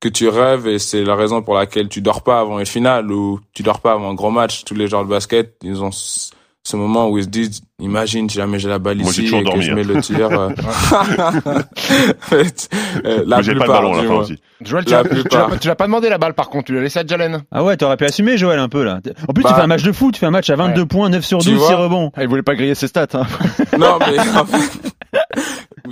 que 0.00 0.08
tu 0.08 0.28
rêves 0.28 0.66
et 0.66 0.78
c'est 0.78 1.04
la 1.04 1.14
raison 1.14 1.42
pour 1.42 1.54
laquelle 1.54 1.88
tu 1.88 2.00
dors 2.02 2.22
pas 2.22 2.40
avant 2.40 2.58
une 2.58 2.66
finale 2.66 3.10
ou 3.12 3.40
tu 3.52 3.62
dors 3.62 3.80
pas 3.80 3.92
avant 3.92 4.10
un 4.10 4.14
gros 4.14 4.30
match. 4.30 4.64
Tous 4.64 4.74
les 4.74 4.88
joueurs 4.88 5.04
de 5.04 5.08
basket, 5.10 5.56
ils 5.62 5.82
ont 5.82 5.90
ce 6.64 6.76
moment 6.76 7.08
où 7.10 7.18
ils 7.18 7.24
se 7.24 7.28
disent, 7.28 7.60
imagine 7.80 8.30
si 8.30 8.36
jamais 8.36 8.58
j'ai 8.60 8.68
la 8.68 8.78
balle 8.78 9.00
ici 9.00 9.26
et 9.26 9.42
que 9.44 9.60
je 9.60 9.72
mets 9.72 9.82
le 9.82 10.00
tir. 10.00 10.30
euh, 10.30 10.50
euh, 13.04 13.24
la 13.26 13.36
pas 13.38 13.42
plupart, 13.42 13.82
le 13.82 13.88
ballon 13.90 13.94
la 13.94 14.24
fin. 14.26 14.34
Joël, 14.64 14.84
tu 14.84 14.92
La 14.92 15.02
tu 15.02 15.58
tu 15.58 15.74
pas 15.74 15.86
demandé 15.86 16.08
la 16.08 16.18
balle 16.18 16.34
par 16.34 16.48
contre, 16.48 16.66
tu 16.66 16.74
l'as 16.74 16.82
laissé 16.82 17.00
à 17.00 17.06
Jalen. 17.06 17.42
Ah 17.50 17.64
ouais, 17.64 17.76
t'aurais 17.76 17.96
pu 17.96 18.04
assumer, 18.04 18.36
Joël, 18.38 18.60
un 18.60 18.68
peu 18.68 18.84
là. 18.84 19.00
En 19.28 19.32
plus, 19.32 19.42
tu 19.42 19.50
Bah, 19.50 19.56
fais 19.56 19.62
un 19.62 19.66
match 19.66 19.82
de 19.82 19.90
foot, 19.92 20.14
tu 20.14 20.20
fais 20.20 20.26
un 20.26 20.30
match 20.30 20.50
à 20.50 20.56
22 20.56 20.86
points, 20.86 21.08
9 21.08 21.24
sur 21.24 21.38
Tu 21.38 21.50
12, 21.50 21.58
6 21.58 21.66
vois 21.66 21.76
rebonds. 21.76 22.12
Ah, 22.14 22.22
il 22.22 22.28
voulait 22.28 22.42
pas 22.42 22.54
griller 22.54 22.76
ses 22.76 22.86
stats. 22.86 23.06
Hein. 23.14 23.26
Non, 23.76 23.98
mais 23.98 24.18
en 24.38 24.44
fait, 24.46 24.94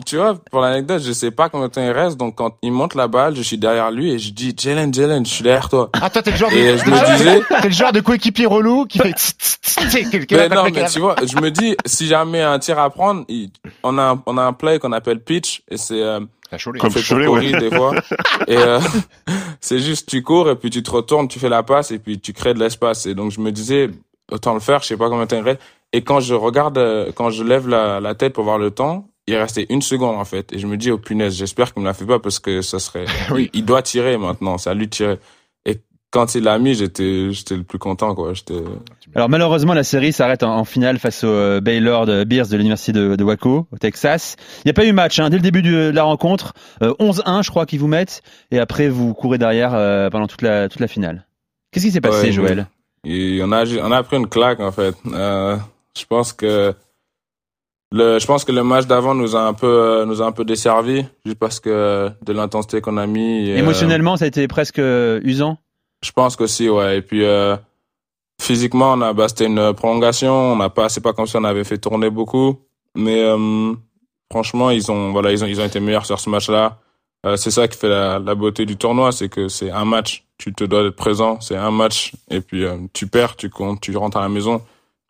tu 0.07 0.17
vois, 0.17 0.35
pour 0.51 0.61
l'anecdote, 0.61 1.03
je 1.03 1.13
sais 1.13 1.31
pas 1.31 1.49
combien 1.49 1.69
de 1.69 1.73
temps 1.73 1.83
il 1.85 1.91
reste, 1.91 2.17
donc 2.17 2.37
quand 2.37 2.57
il 2.63 2.73
monte 2.73 2.95
la 2.95 3.09
balle, 3.09 3.35
je 3.37 3.43
suis 3.43 3.59
derrière 3.59 3.91
lui 3.91 4.13
et 4.13 4.19
je 4.19 4.33
dis, 4.33 4.55
Jalen, 4.57 4.93
Jalen, 4.95 5.25
je 5.27 5.31
suis 5.31 5.43
derrière 5.43 5.69
toi. 5.69 5.91
Ah, 6.01 6.09
toi, 6.11 6.23
t'es 6.23 6.31
le 6.31 6.37
genre 6.37 6.51
de, 6.51 6.57
Et 6.57 6.79
je 6.79 6.87
me 6.89 6.95
Ah 6.97 7.17
disais- 7.17 7.41
t'es 7.63 7.69
le 7.69 7.75
genre 7.75 7.93
de 7.93 8.01
coéquipier 8.01 8.47
relou 8.47 8.87
qui 8.87 8.99
fait 8.99 9.15
Mais 10.31 10.39
attaque 10.39 10.53
non, 10.59 10.65
mais 10.75 10.87
tu 10.89 11.01
vois, 11.01 11.17
je 11.25 11.37
me 11.41 11.51
dis, 11.51 11.77
si 11.87 12.07
jamais 12.07 12.41
un 12.43 12.59
tir 12.59 12.79
à 12.79 12.91
prendre, 12.91 13.25
il- 13.29 13.51
on 13.83 13.99
a, 13.99 14.03
un- 14.13 14.23
on 14.27 14.39
a 14.39 14.43
un 14.43 14.53
play 14.53 14.79
qu'on 14.79 14.93
appelle 14.93 15.21
pitch 15.21 15.63
et 15.71 15.77
c'est, 15.77 16.03
euh, 16.03 16.21
Comme 16.81 16.91
fait 16.91 17.03
Cholet, 17.03 17.27
ouais. 17.29 17.53
des 17.59 17.71
fois. 17.71 17.93
et 18.49 18.57
euh, 18.57 18.81
c'est 19.61 19.79
juste, 19.79 20.09
tu 20.09 20.23
cours 20.23 20.51
et 20.51 20.57
puis 20.57 20.71
tu 20.71 20.83
te 20.83 20.91
retournes, 20.91 21.29
tu 21.29 21.39
fais 21.39 21.49
la 21.49 21.63
passe 21.63 21.91
et 21.93 21.99
puis 21.99 22.19
tu 22.21 22.33
crées 22.33 22.55
de 22.55 22.59
l'espace. 22.61 23.07
Et 23.07 23.15
donc 23.15 23.31
je 23.31 23.41
me 23.41 23.53
disais, 23.53 23.91
autant 24.33 24.55
le 24.55 24.61
faire, 24.61 24.83
je 24.83 24.89
sais 24.89 24.97
pas 24.97 25.09
combien 25.09 25.25
de 25.25 25.31
temps 25.31 25.37
il 25.37 25.43
reste. 25.45 25.61
Et 25.93 26.03
quand 26.03 26.21
je 26.21 26.35
regarde, 26.35 26.79
euh, 26.79 27.11
quand 27.15 27.31
je 27.31 27.43
lève 27.45 27.69
la, 27.69 28.01
la 28.01 28.15
tête 28.15 28.33
pour 28.33 28.45
voir 28.45 28.59
le 28.59 28.71
temps, 28.71 29.09
il 29.27 29.37
restait 29.37 29.67
une 29.71 29.83
seconde 29.83 30.17
en 30.17 30.25
fait. 30.25 30.53
Et 30.53 30.59
je 30.59 30.67
me 30.67 30.77
dis, 30.77 30.91
oh 30.91 30.99
punaise, 30.99 31.37
j'espère 31.37 31.73
qu'il 31.73 31.83
me 31.83 31.87
la 31.87 31.95
fait 31.95 32.07
pas 32.07 32.19
parce 32.19 32.39
que 32.39 32.63
ça 32.63 32.79
serait, 32.79 33.05
Oui. 33.31 33.51
il, 33.53 33.65
doit 33.65 33.83
tirer 33.83 34.17
maintenant, 34.19 34.57
à 34.65 34.75
lui 34.75 34.89
tirer. 34.89 35.19
Et 35.67 35.79
quand 36.11 36.35
il 36.35 36.43
l'a 36.45 36.59
mis, 36.59 36.75
j'étais, 36.75 37.31
j'étais 37.31 37.57
le 37.57 37.63
plus 37.63 37.79
content 37.79 38.15
quoi. 38.15 38.33
J'étais, 38.35 38.61
Alors 39.15 39.29
malheureusement, 39.29 39.75
la 39.75 39.85
série 39.85 40.13
s'arrête 40.13 40.43
en, 40.43 40.57
en 40.57 40.65
finale 40.65 40.99
face 40.99 41.23
au 41.23 41.29
euh, 41.29 41.61
Baylor 41.61 42.07
de 42.07 42.25
Bears 42.25 42.49
de 42.49 42.57
l'université 42.57 42.93
de, 42.93 43.15
de 43.15 43.25
Waco, 43.25 43.67
au 43.71 43.79
Texas. 43.79 44.37
Il 44.59 44.63
n'y 44.67 44.71
a 44.71 44.75
pas 44.75 44.85
eu 44.85 44.93
match 44.93 45.19
hein, 45.21 45.31
dès 45.31 45.37
le 45.37 45.43
début 45.43 45.63
de 45.63 45.91
la 45.91 46.03
rencontre. 46.03 46.55
Euh, 46.83 46.95
11-1, 46.99 47.45
je 47.45 47.51
crois 47.51 47.67
qu'ils 47.67 47.79
vous 47.81 47.87
mettent, 47.89 48.23
et 48.51 48.59
après 48.59 48.89
vous 48.89 49.15
courez 49.15 49.39
derrière 49.39 49.75
euh, 49.75 50.11
pendant 50.11 50.27
toute 50.27 50.43
la 50.43 50.69
toute 50.69 50.81
la 50.81 50.89
finale. 50.89 51.27
Qu'est-ce 51.71 51.87
qui 51.87 51.93
s'est 51.93 52.01
passé, 52.01 52.27
Ouais, 52.27 52.33
Joël? 52.33 52.67
Et 53.05 53.41
on 53.43 53.53
a, 53.53 53.65
on 53.65 53.93
a 53.93 54.03
pris 54.03 54.17
une 54.17 54.27
claque, 54.29 54.61
en 54.61 54.73
fait. 54.73 54.95
Euh, 55.13 55.57
je 55.97 56.05
pense 56.05 56.33
que 56.33 56.75
le, 57.93 58.19
je 58.19 58.27
pense 58.27 58.45
que 58.45 58.53
le 58.53 58.63
match 58.63 58.87
d'avant 58.87 59.15
nous 59.15 59.35
a 59.37 59.41
un 59.47 59.53
peu, 59.53 59.67
euh, 59.67 60.05
nous 60.05 60.23
a 60.23 60.27
un 60.27 60.33
peu 60.33 60.45
desservi, 60.45 61.05
juste 61.25 61.39
parce 61.39 61.59
que 61.61 62.11
de 62.25 62.33
l'intensité 62.33 62.81
qu'on 62.81 62.97
a 62.97 63.07
mis. 63.07 63.51
euh, 63.51 63.57
Émotionnellement, 63.57 64.17
ça 64.17 64.27
a 64.27 64.29
été 64.29 64.47
presque 64.49 64.79
euh, 64.79 65.21
usant. 65.25 65.59
je 66.05 66.13
pense 66.13 66.37
qu'aussi, 66.37 66.69
ouais. 66.69 66.99
Et 66.99 67.03
puis, 67.03 67.25
euh, 67.25 67.57
physiquement, 68.41 68.93
on 68.93 69.01
a, 69.01 69.13
bah, 69.13 69.29
c'était 69.29 69.47
une 69.47 69.73
prolongation. 69.75 70.33
On 70.53 70.57
n'a 70.57 70.69
pas, 70.71 70.89
c'est 70.89 71.01
pas 71.01 71.13
comme 71.13 71.27
si 71.27 71.37
on 71.37 71.45
avait 71.45 71.65
fait 71.65 71.79
tourner 71.79 72.11
beaucoup. 72.11 72.59
Mais, 72.97 73.23
euh, 73.23 73.73
franchement, 74.31 74.71
ils 74.71 74.91
ont, 74.91 75.13
voilà, 75.13 75.33
ils 75.33 75.43
ont, 75.45 75.47
ils 75.47 75.61
ont 75.61 75.65
été 75.65 75.81
meilleurs 75.81 76.07
sur 76.07 76.19
ce 76.21 76.31
match-là. 76.31 76.79
Euh, 77.27 77.37
c'est 77.37 77.51
ça 77.51 77.69
qui 77.69 77.77
fait 77.77 77.89
la, 77.89 78.19
la 78.19 78.35
beauté 78.35 78.65
du 78.65 78.77
tournoi, 78.77 79.13
c'est 79.13 79.29
que 79.29 79.49
c'est 79.49 79.71
un 79.71 79.85
match. 79.85 80.25
Tu 80.39 80.55
te 80.55 80.65
dois 80.65 80.85
être 80.85 80.97
présent, 80.97 81.39
c'est 81.41 81.57
un 81.57 81.71
match. 81.71 82.13
Et 82.31 82.41
puis, 82.41 82.65
euh, 82.65 82.77
tu 82.95 83.07
perds, 83.09 83.37
tu 83.37 83.51
comptes, 83.51 83.81
tu 83.83 83.95
rentres 83.97 84.17
à 84.17 84.23
la 84.23 84.31
maison, 84.31 84.63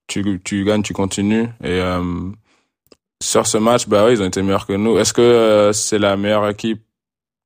tu, 0.09 0.41
tu 0.43 0.65
gagnes, 0.65 0.83
tu 0.83 0.93
continues. 0.93 1.45
Et, 1.63 1.69
euh, 1.69 2.03
sur 3.23 3.47
ce 3.47 3.59
match, 3.59 3.87
bah 3.89 4.05
oui, 4.07 4.13
ils 4.13 4.23
ont 4.23 4.27
été 4.27 4.43
meilleurs 4.43 4.67
que 4.67 4.73
nous. 4.73 4.99
Est-ce 4.99 5.13
que 5.13 5.21
euh, 5.21 5.73
c'est 5.73 5.99
la 5.99 6.17
meilleure 6.17 6.49
équipe 6.49 6.83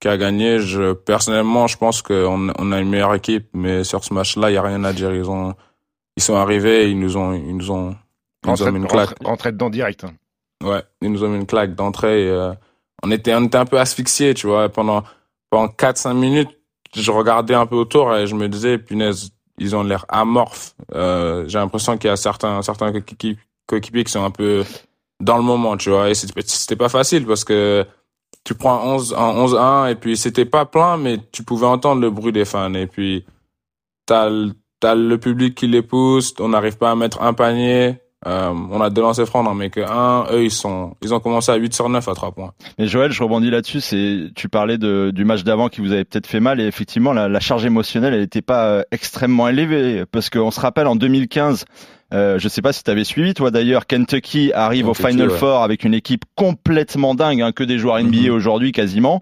qui 0.01 0.09
a 0.09 0.17
gagné? 0.17 0.59
Je, 0.61 0.93
Personnellement, 0.93 1.67
je 1.67 1.77
pense 1.77 2.03
qu'on 2.03 2.53
on 2.57 2.73
a 2.73 2.79
une 2.81 2.89
meilleure 2.91 3.15
équipe, 3.15 3.49
mais 3.55 3.85
sur 3.85 4.05
ce 4.05 4.15
match-là, 4.15 4.51
il 4.51 4.53
n'y 4.53 4.59
a 4.59 4.63
rien 4.63 4.85
à 4.85 4.93
dire. 4.93 5.13
Ils, 5.15 5.29
ont, 5.29 5.55
ils 6.17 6.23
sont 6.23 6.37
arrivés, 6.37 6.91
ils 6.91 6.99
nous 6.99 7.17
ont, 7.17 7.33
ils 7.33 7.57
nous 7.57 7.71
ont, 7.71 7.97
ils 8.45 8.51
nous 8.51 8.63
ont 8.63 8.73
mis 8.73 8.79
une 8.79 8.87
claque. 8.87 9.19
Dedans 9.53 9.71
direct. 9.71 10.05
hein. 10.05 10.13
Ouais, 10.63 10.83
ils 11.03 11.11
nous 11.11 11.25
ont 11.25 11.29
mis 11.29 11.37
une 11.39 11.47
claque 11.47 11.75
d'entrée. 11.75 12.29
euh, 12.29 12.53
on, 13.03 13.11
était, 13.11 13.35
on 13.35 13.45
était 13.45 13.59
un 13.59 13.67
peu 13.67 13.79
asphyxiés, 13.81 14.33
tu 14.35 14.47
vois. 14.47 14.69
Pendant, 14.69 15.03
pendant 15.51 15.67
4-5 15.69 16.15
minutes, 16.15 16.51
je 16.95 17.11
regardais 17.11 17.55
un 17.55 17.67
peu 17.67 17.75
autour 17.77 18.15
et 18.15 18.27
je 18.29 18.35
me 18.37 18.49
disais, 18.49 18.79
punaise, 18.79 19.31
ils 19.59 19.75
ont 19.75 19.83
l'air 19.83 20.07
amorphes. 20.09 20.75
Euh, 20.95 21.45
J'ai 21.49 21.59
l'impression 21.59 21.99
qu'il 21.99 22.09
y 22.09 22.13
a 22.13 22.17
certains, 22.17 22.63
certains 22.63 22.93
coéquipiers 23.67 24.05
qui 24.05 24.13
sont 24.13 24.25
un 24.25 24.31
peu 24.31 24.65
dans 25.25 25.37
le 25.37 25.43
moment, 25.43 25.77
tu 25.77 25.91
vois. 25.91 26.11
Et 26.11 26.15
c'était 26.15 26.77
pas 26.77 26.89
facile 26.89 27.27
parce 27.27 27.45
que 27.45 27.85
tu 28.45 28.55
prends 28.55 28.85
11 28.95 29.15
en 29.15 29.47
11-1 29.47 29.91
et 29.91 29.95
puis 29.95 30.17
c'était 30.17 30.45
pas 30.45 30.67
plein, 30.67 30.97
mais 30.99 31.19
tu 31.33 31.43
pouvais 31.43 31.67
entendre 31.67 32.03
le 32.03 32.11
bruit 32.11 32.33
des 32.33 32.45
fans. 32.45 32.75
Et 32.75 32.87
puis, 32.87 33.25
t'as 34.07 34.29
le- 34.29 35.17
public 35.17 35.55
qui 35.55 35.67
les 35.67 35.81
pousse, 35.83 36.35
on 36.41 36.49
n'arrive 36.51 36.77
pas 36.77 36.91
à 36.91 36.95
mettre 36.95 37.23
un 37.23 37.33
panier. 37.33 37.97
Euh, 38.27 38.53
on 38.71 38.81
a 38.81 38.89
deux 38.89 39.03
lancers 39.03 39.27
francs, 39.27 39.45
non, 39.45 39.55
mais 39.55 39.69
que 39.69 39.81
un, 39.81 40.25
eux, 40.33 40.45
ils 40.45 40.51
sont, 40.51 40.95
ils 41.03 41.13
ont 41.13 41.21
commencé 41.21 41.53
à 41.53 41.57
8 41.57 41.75
sur 41.75 41.89
9 41.91 42.07
à 42.09 42.15
3 42.15 42.33
points. 42.33 42.53
Mais 42.79 42.87
Joël, 42.87 43.13
je 43.13 43.23
rebondis 43.23 43.51
là-dessus. 43.51 44.31
Tu 44.35 44.49
parlais 44.49 44.79
du 44.79 45.25
match 45.25 45.43
d'avant 45.43 45.69
qui 45.69 45.81
vous 45.83 45.93
avait 45.93 46.05
peut-être 46.05 46.27
fait 46.27 46.41
mal 46.41 46.59
et 46.61 46.67
effectivement 46.67 47.13
la, 47.13 47.29
la 47.29 47.41
charge 47.41 47.67
émotionnelle, 47.67 48.15
elle 48.15 48.21
n'était 48.21 48.41
pas 48.43 48.67
euh, 48.67 48.83
extrêmement 48.93 49.49
élevée 49.49 50.05
parce 50.11 50.31
qu'on 50.31 50.51
se 50.51 50.61
rappelle 50.61 50.87
en 50.87 50.97
2015. 50.97 51.65
Euh, 52.15 52.39
je 52.39 52.49
sais 52.49 52.63
pas 52.63 52.73
si 52.73 52.83
tu 52.85 52.91
avais 52.91 53.05
suivi, 53.05 53.35
toi 53.35 53.51
d'ailleurs, 53.51 53.87
Kentucky 53.87 54.53
arrive 54.55 54.89
au 54.89 54.95
Final 54.95 55.29
ouais. 55.31 55.37
Four 55.37 55.63
avec 55.63 55.85
une 55.85 55.95
équipe 55.95 56.25
complètement 56.37 57.15
dingue, 57.15 57.43
hein, 57.43 57.53
que 57.53 57.65
des 57.65 57.79
joueurs 57.79 57.99
NBA 57.99 58.29
Mhm. 58.29 58.35
aujourd'hui 58.35 58.73
quasiment, 58.73 59.21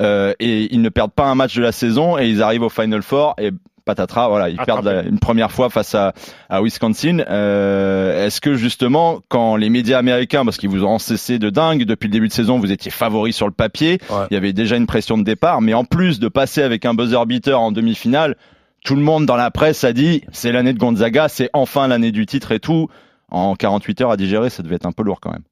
euh, 0.00 0.32
et 0.40 0.74
ils 0.74 0.82
ne 0.82 0.88
perdent 0.88 1.12
pas 1.12 1.26
un 1.26 1.34
match 1.36 1.54
de 1.56 1.62
la 1.62 1.72
saison 1.72 2.18
et 2.18 2.28
ils 2.28 2.42
arrivent 2.42 2.62
au 2.62 2.68
Final 2.68 3.02
Four 3.02 3.34
et 3.38 3.50
patatras, 3.84 4.28
voilà, 4.28 4.48
ils 4.48 4.60
Attrapé. 4.60 4.82
perdent 4.82 5.06
une 5.08 5.18
première 5.18 5.50
fois 5.50 5.68
face 5.68 5.94
à, 5.96 6.12
à 6.48 6.62
Wisconsin. 6.62 7.18
Euh, 7.28 8.26
Est-ce 8.26 8.40
que 8.40 8.54
justement, 8.54 9.20
quand 9.28 9.56
les 9.56 9.70
médias 9.70 9.98
américains, 9.98 10.44
parce 10.44 10.56
qu'ils 10.56 10.68
vous 10.68 10.84
ont 10.84 10.98
cessé 11.00 11.38
de 11.40 11.50
dingue 11.50 11.84
depuis 11.84 12.06
le 12.06 12.12
début 12.12 12.28
de 12.28 12.32
saison, 12.32 12.58
vous 12.60 12.70
étiez 12.70 12.90
favoris 12.92 13.34
sur 13.34 13.46
le 13.46 13.52
papier, 13.52 13.98
Ouais. 14.08 14.26
il 14.30 14.34
y 14.34 14.36
avait 14.36 14.52
déjà 14.52 14.76
une 14.76 14.86
pression 14.86 15.18
de 15.18 15.24
départ, 15.24 15.60
mais 15.62 15.74
en 15.74 15.84
plus 15.84 16.20
de 16.20 16.28
passer 16.28 16.62
avec 16.62 16.84
un 16.84 16.94
buzzer 16.94 17.24
beater 17.26 17.60
en 17.60 17.72
demi-finale, 17.72 18.36
tout 18.84 18.94
le 18.96 19.02
monde 19.02 19.26
dans 19.26 19.36
la 19.36 19.50
presse 19.50 19.84
a 19.84 19.92
dit 19.92 20.22
c'est 20.32 20.52
l'année 20.52 20.72
de 20.72 20.78
Gonzaga, 20.78 21.28
c'est 21.28 21.50
enfin 21.52 21.88
l'année 21.88 22.12
du 22.12 22.26
titre 22.26 22.52
et 22.52 22.60
tout. 22.60 22.88
En 23.30 23.54
48 23.56 24.00
heures 24.02 24.10
à 24.10 24.16
digérer, 24.16 24.50
ça 24.50 24.62
devait 24.62 24.74
être 24.76 24.86
un 24.86 24.92
peu 24.92 25.02
lourd 25.02 25.20
quand 25.20 25.32
même. 25.32 25.44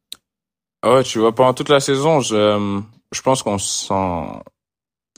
Ah 0.83 0.95
Ouais, 0.95 1.03
tu 1.03 1.19
vois, 1.19 1.35
pendant 1.35 1.55
toute 1.55 1.71
la 1.71 1.81
saison, 1.81 2.21
je, 2.21 2.81
je 3.13 3.23
pense 3.23 3.43
qu'on 3.43 3.59
s'en, 3.59 4.43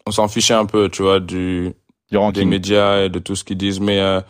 on 0.07 0.11
s'en 0.11 0.29
fichait 0.29 0.55
un 0.55 0.67
peu, 0.67 0.89
tu 0.89 1.03
vois, 1.03 1.19
du, 1.19 1.75
Du 2.11 2.33
des 2.33 2.45
médias 2.45 3.05
et 3.05 3.09
de 3.09 3.19
tout 3.19 3.35
ce 3.35 3.43
qu'ils 3.43 3.59
disent, 3.59 3.81
mais 3.81 4.01
euh, 4.01 4.21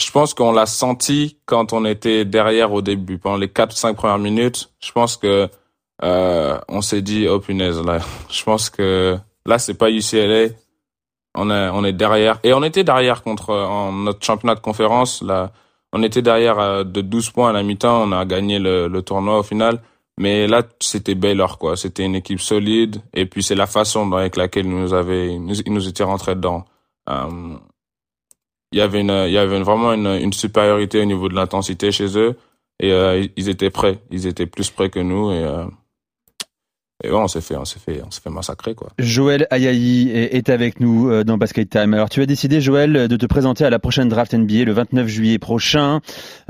je 0.00 0.10
pense 0.10 0.34
qu'on 0.34 0.52
l'a 0.52 0.66
senti 0.66 1.38
quand 1.46 1.72
on 1.72 1.84
était 1.84 2.24
derrière 2.24 2.72
au 2.72 2.82
début, 2.82 3.18
pendant 3.18 3.36
les 3.36 3.48
4-5 3.48 3.94
premières 3.94 4.18
minutes. 4.18 4.70
Je 4.80 4.92
pense 4.92 5.16
que 5.16 5.48
euh, 6.02 6.58
on 6.68 6.80
s'est 6.80 7.02
dit, 7.02 7.28
oh 7.28 7.38
punaise, 7.40 7.80
là, 7.82 7.98
je 8.30 8.42
pense 8.42 8.70
que 8.70 9.18
là, 9.46 9.58
c'est 9.58 9.74
pas 9.74 9.90
UCLA. 9.90 10.48
On 11.34 11.50
est, 11.50 11.68
on 11.70 11.84
est 11.84 11.92
derrière. 11.92 12.38
Et 12.42 12.52
on 12.52 12.62
était 12.62 12.84
derrière 12.84 13.22
contre 13.22 13.50
euh, 13.50 13.64
en 13.64 13.92
notre 13.92 14.24
championnat 14.24 14.54
de 14.54 14.60
conférence. 14.60 15.22
Là, 15.22 15.52
on 15.92 16.02
était 16.02 16.22
derrière 16.22 16.58
euh, 16.58 16.84
de 16.84 17.00
12 17.00 17.30
points 17.30 17.50
à 17.50 17.52
la 17.52 17.62
mi-temps. 17.62 18.02
On 18.02 18.12
a 18.12 18.24
gagné 18.24 18.58
le, 18.58 18.88
le 18.88 19.02
tournoi 19.02 19.38
au 19.38 19.42
final. 19.42 19.80
Mais 20.18 20.46
là, 20.46 20.62
c'était 20.80 21.14
Baylor, 21.14 21.58
quoi. 21.58 21.76
C'était 21.76 22.04
une 22.04 22.14
équipe 22.16 22.40
solide. 22.40 23.00
Et 23.14 23.26
puis, 23.26 23.42
c'est 23.42 23.54
la 23.54 23.66
façon 23.66 24.12
avec 24.12 24.36
laquelle 24.36 24.66
ils 24.66 24.78
nous 24.78 24.92
avaient, 24.94 25.34
ils 25.34 25.42
nous, 25.72 25.88
étaient 25.88 26.04
rentrés 26.04 26.34
dedans. 26.34 26.64
Euh, 27.08 27.56
il 28.72 28.78
y 28.78 28.82
avait 28.82 29.00
une, 29.00 29.24
il 29.26 29.32
y 29.32 29.38
avait 29.38 29.60
vraiment 29.62 29.92
une, 29.92 30.06
une 30.06 30.32
supériorité 30.32 31.00
au 31.00 31.04
niveau 31.04 31.28
de 31.28 31.34
l'intensité 31.34 31.92
chez 31.92 32.18
eux. 32.18 32.36
Et 32.80 32.92
euh, 32.92 33.26
ils 33.36 33.48
étaient 33.48 33.70
prêts. 33.70 33.98
Ils 34.10 34.26
étaient 34.26 34.46
plus 34.46 34.70
prêts 34.70 34.90
que 34.90 35.00
nous. 35.00 35.32
Et, 35.32 35.42
euh, 35.42 35.64
et 37.02 37.10
ouais, 37.10 37.16
on 37.16 37.28
s'est 37.28 37.40
fait, 37.40 37.56
on 37.56 37.64
s'est 37.64 37.78
fait, 37.78 38.00
on 38.06 38.10
s'est 38.10 38.20
fait 38.22 38.30
massacrer, 38.30 38.74
quoi. 38.74 38.88
Joël 38.98 39.46
Ayayi 39.50 40.10
est, 40.10 40.48
avec 40.50 40.80
nous 40.80 41.10
euh, 41.10 41.24
dans 41.24 41.36
Basket 41.38 41.68
Time. 41.68 41.94
Alors, 41.94 42.08
tu 42.08 42.20
as 42.22 42.26
décidé, 42.26 42.60
Joël, 42.60 43.08
de 43.08 43.16
te 43.16 43.26
présenter 43.26 43.64
à 43.64 43.70
la 43.70 43.78
prochaine 43.78 44.08
draft 44.08 44.32
NBA 44.34 44.64
le 44.64 44.72
29 44.72 45.06
juillet 45.08 45.38
prochain. 45.38 46.00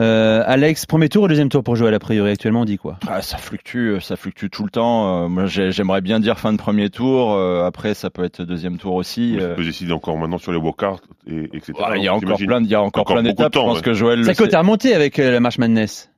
Euh, 0.01 0.43
Alex, 0.47 0.87
premier 0.87 1.09
tour 1.09 1.25
ou 1.25 1.29
deuxième 1.29 1.49
tour 1.49 1.63
pour 1.63 1.77
Joël, 1.77 1.95
a 1.95 1.99
priori? 1.99 2.31
Actuellement, 2.31 2.63
on 2.63 2.65
dit 2.65 2.79
quoi? 2.79 2.99
Ah, 3.09 3.23
ça 3.23 3.37
fluctue, 3.39 3.99
ça 4.01 4.17
fluctue 4.17 4.47
tout 4.51 4.65
le 4.65 4.71
temps. 4.71 5.25
Euh, 5.25 5.29
moi, 5.29 5.47
j'ai- 5.47 5.73
j'aimerais 5.73 6.01
bien 6.01 6.21
dire 6.21 6.39
fin 6.39 6.53
de 6.53 6.59
premier 6.59 6.91
tour. 6.91 7.33
euh, 7.33 7.65
après, 7.67 7.95
ça 7.95 8.11
peut 8.11 8.25
être 8.25 8.43
deuxième 8.43 8.79
tour 8.79 8.95
aussi. 8.95 9.37
Euh, 9.39 9.51
Tu 9.51 9.57
peux 9.57 9.65
décider 9.65 9.93
encore 9.93 10.17
maintenant 10.19 10.39
sur 10.39 10.53
les 10.53 10.59
walkouts 10.59 11.01
et 11.27 11.45
etc. 11.55 11.73
voilà, 11.79 11.97
il 11.97 12.05
y 12.05 12.09
a 12.09 12.15
encore 12.15 12.37
plein, 12.37 12.61
il 12.63 12.69
y 12.69 12.75
a 12.75 12.83
encore, 12.83 13.03
Encore 13.03 13.17
plein 13.17 13.23
d'étapes. 13.23 13.53
Je 13.55 13.59
pense 13.61 13.77
ouais. 13.77 13.83
que 13.83 13.95
Joël 13.95 14.19
le 14.19 14.25
Ça 14.25 14.35
sait. 14.35 14.43
cote 14.43 14.55
à 14.55 14.59
remonter 14.61 14.95
avec 14.95 15.19
euh, 15.19 15.31
la 15.33 15.41
March 15.41 15.59
Madness. 15.59 16.11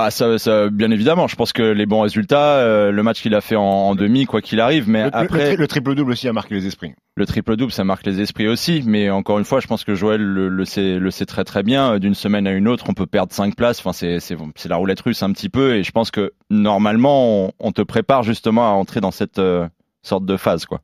Ah 0.00 0.12
ça, 0.12 0.38
ça, 0.38 0.70
bien 0.70 0.92
évidemment. 0.92 1.26
Je 1.26 1.34
pense 1.34 1.52
que 1.52 1.62
les 1.62 1.84
bons 1.84 2.02
résultats, 2.02 2.58
euh, 2.58 2.92
le 2.92 3.02
match 3.02 3.20
qu'il 3.20 3.34
a 3.34 3.40
fait 3.40 3.56
en, 3.56 3.62
en 3.64 3.94
demi, 3.96 4.26
quoi 4.26 4.40
qu'il 4.40 4.60
arrive, 4.60 4.88
mais 4.88 5.00
Le, 5.02 5.10
le- 5.10 5.16
après 5.16 5.56
le 5.56 5.66
triple 5.66 5.96
double 5.96 6.12
aussi 6.12 6.28
a 6.28 6.32
marqué 6.32 6.54
les 6.54 6.66
esprits. 6.68 6.94
le 7.16 7.26
triple 7.26 7.56
double, 7.56 7.72
ça 7.72 7.82
marque 7.82 8.06
les 8.06 8.20
esprits 8.20 8.46
aussi. 8.46 8.84
Mais 8.86 9.10
encore 9.10 9.40
une 9.40 9.44
fois, 9.44 9.58
je 9.58 9.66
pense 9.66 9.82
que 9.82 9.96
Joël 9.96 10.20
le, 10.22 10.48
le 10.48 10.64
sait, 10.64 11.00
le 11.00 11.10
sait 11.10 11.26
très 11.26 11.42
très 11.42 11.64
bien. 11.64 11.98
D'une 11.98 12.14
semaine 12.14 12.46
à 12.46 12.52
une 12.52 12.68
autre, 12.68 12.84
on 12.88 12.94
peut 12.94 13.06
perdre 13.06 13.32
cinq 13.32 13.56
places. 13.56 13.80
Enfin, 13.80 13.92
c'est 13.92 14.20
c'est 14.20 14.36
c'est 14.54 14.68
la 14.68 14.76
roulette 14.76 15.00
russe 15.00 15.20
un 15.24 15.32
petit 15.32 15.48
peu. 15.48 15.74
Et 15.74 15.82
je 15.82 15.90
pense 15.90 16.12
que 16.12 16.32
normalement, 16.48 17.46
on, 17.46 17.52
on 17.58 17.72
te 17.72 17.82
prépare 17.82 18.22
justement 18.22 18.68
à 18.68 18.74
entrer 18.74 19.00
dans 19.00 19.10
cette 19.10 19.40
euh, 19.40 19.66
sorte 20.04 20.24
de 20.24 20.36
phase, 20.36 20.64
quoi. 20.64 20.80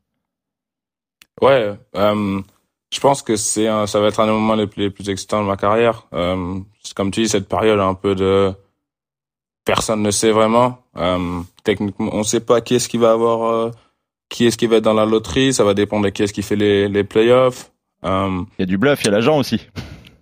Ouais, 1.41 1.73
euh, 1.95 2.41
je 2.93 2.99
pense 2.99 3.21
que 3.21 3.37
c'est 3.37 3.67
un, 3.69 3.87
ça 3.87 4.01
va 4.01 4.07
être 4.07 4.19
un 4.19 4.25
des 4.25 4.31
moments 4.33 4.55
les 4.55 4.67
plus, 4.67 4.81
les 4.83 4.89
plus 4.89 5.09
excitants 5.09 5.41
de 5.41 5.47
ma 5.47 5.55
carrière. 5.55 6.07
Euh, 6.13 6.59
comme 6.97 7.11
tu 7.11 7.21
dis, 7.21 7.29
cette 7.29 7.47
période 7.47 7.79
un 7.79 7.93
peu 7.93 8.13
de 8.13 8.53
personne 9.65 10.01
ne 10.01 10.11
sait 10.11 10.31
vraiment. 10.31 10.77
Euh, 10.97 11.39
techniquement, 11.63 12.09
on 12.13 12.23
sait 12.23 12.39
pas 12.39 12.61
qui 12.61 12.75
est-ce 12.75 12.87
qui 12.87 12.97
va 12.97 13.11
avoir, 13.11 13.43
euh, 13.51 13.71
qui 14.29 14.45
est-ce 14.45 14.57
qui 14.57 14.67
va 14.67 14.77
être 14.77 14.83
dans 14.83 14.93
la 14.93 15.05
loterie. 15.05 15.53
Ça 15.53 15.63
va 15.63 15.73
dépendre 15.73 16.05
de 16.05 16.09
qui 16.09 16.23
est-ce 16.23 16.33
qui 16.33 16.41
fait 16.43 16.55
les, 16.55 16.87
les 16.87 17.03
playoffs. 17.03 17.71
Euh, 18.05 18.29
Il 18.57 18.61
y 18.61 18.63
a 18.63 18.65
du 18.67 18.77
bluff, 18.77 19.01
il 19.01 19.05
y 19.05 19.07
a 19.09 19.11
l'agent 19.11 19.37
aussi. 19.37 19.59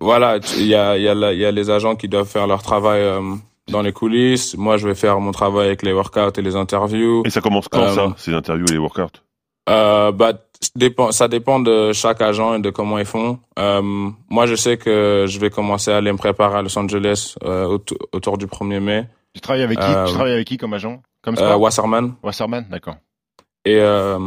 voilà, 0.00 0.38
il 0.56 0.66
y 0.66 0.74
a, 0.74 0.96
il 0.96 1.02
y, 1.04 1.08
a 1.08 1.32
y 1.32 1.44
a 1.44 1.50
les 1.52 1.70
agents 1.70 1.94
qui 1.96 2.08
doivent 2.08 2.28
faire 2.28 2.46
leur 2.46 2.62
travail 2.62 3.02
euh, 3.02 3.20
dans 3.70 3.82
les 3.82 3.92
coulisses. 3.92 4.56
Moi, 4.56 4.76
je 4.78 4.88
vais 4.88 4.94
faire 4.94 5.20
mon 5.20 5.32
travail 5.32 5.66
avec 5.66 5.82
les 5.82 5.92
workouts 5.92 6.38
et 6.38 6.42
les 6.42 6.56
interviews. 6.56 7.22
Et 7.26 7.30
ça 7.30 7.40
commence 7.40 7.68
quand 7.68 7.82
Euh, 7.82 7.94
ça, 7.94 8.14
ces 8.16 8.32
interviews 8.32 8.66
et 8.68 8.72
les 8.72 8.78
workouts? 8.78 9.18
Euh, 9.68 10.12
bah, 10.12 10.32
ça 10.60 10.70
dépend, 10.76 11.10
ça 11.12 11.28
dépend 11.28 11.60
de 11.60 11.92
chaque 11.92 12.20
agent 12.22 12.54
et 12.54 12.60
de 12.60 12.70
comment 12.70 12.98
ils 12.98 13.04
font. 13.06 13.38
Euh, 13.58 13.80
moi, 14.30 14.46
je 14.46 14.54
sais 14.54 14.76
que 14.76 15.24
je 15.28 15.38
vais 15.38 15.50
commencer 15.50 15.90
à 15.90 15.96
aller 15.98 16.12
me 16.12 16.18
préparer 16.18 16.58
à 16.58 16.62
Los 16.62 16.78
Angeles 16.78 17.34
euh, 17.44 17.64
auto- 17.66 17.96
autour 18.12 18.36
du 18.38 18.46
1er 18.46 18.80
mai. 18.80 19.04
Tu 19.34 19.40
travailles 19.40 19.62
avec 19.62 19.78
qui? 19.78 19.84
Euh, 19.86 20.06
Tu 20.06 20.12
travailles 20.14 20.32
avec 20.32 20.46
qui 20.46 20.56
comme 20.56 20.74
agent? 20.74 21.02
Comme 21.22 21.34
Euh, 21.34 21.38
ça 21.38 21.58
Wasserman. 21.58 22.14
Wasserman, 22.22 22.66
d'accord. 22.70 22.96
Et, 23.64 23.78
euh, 23.78 24.18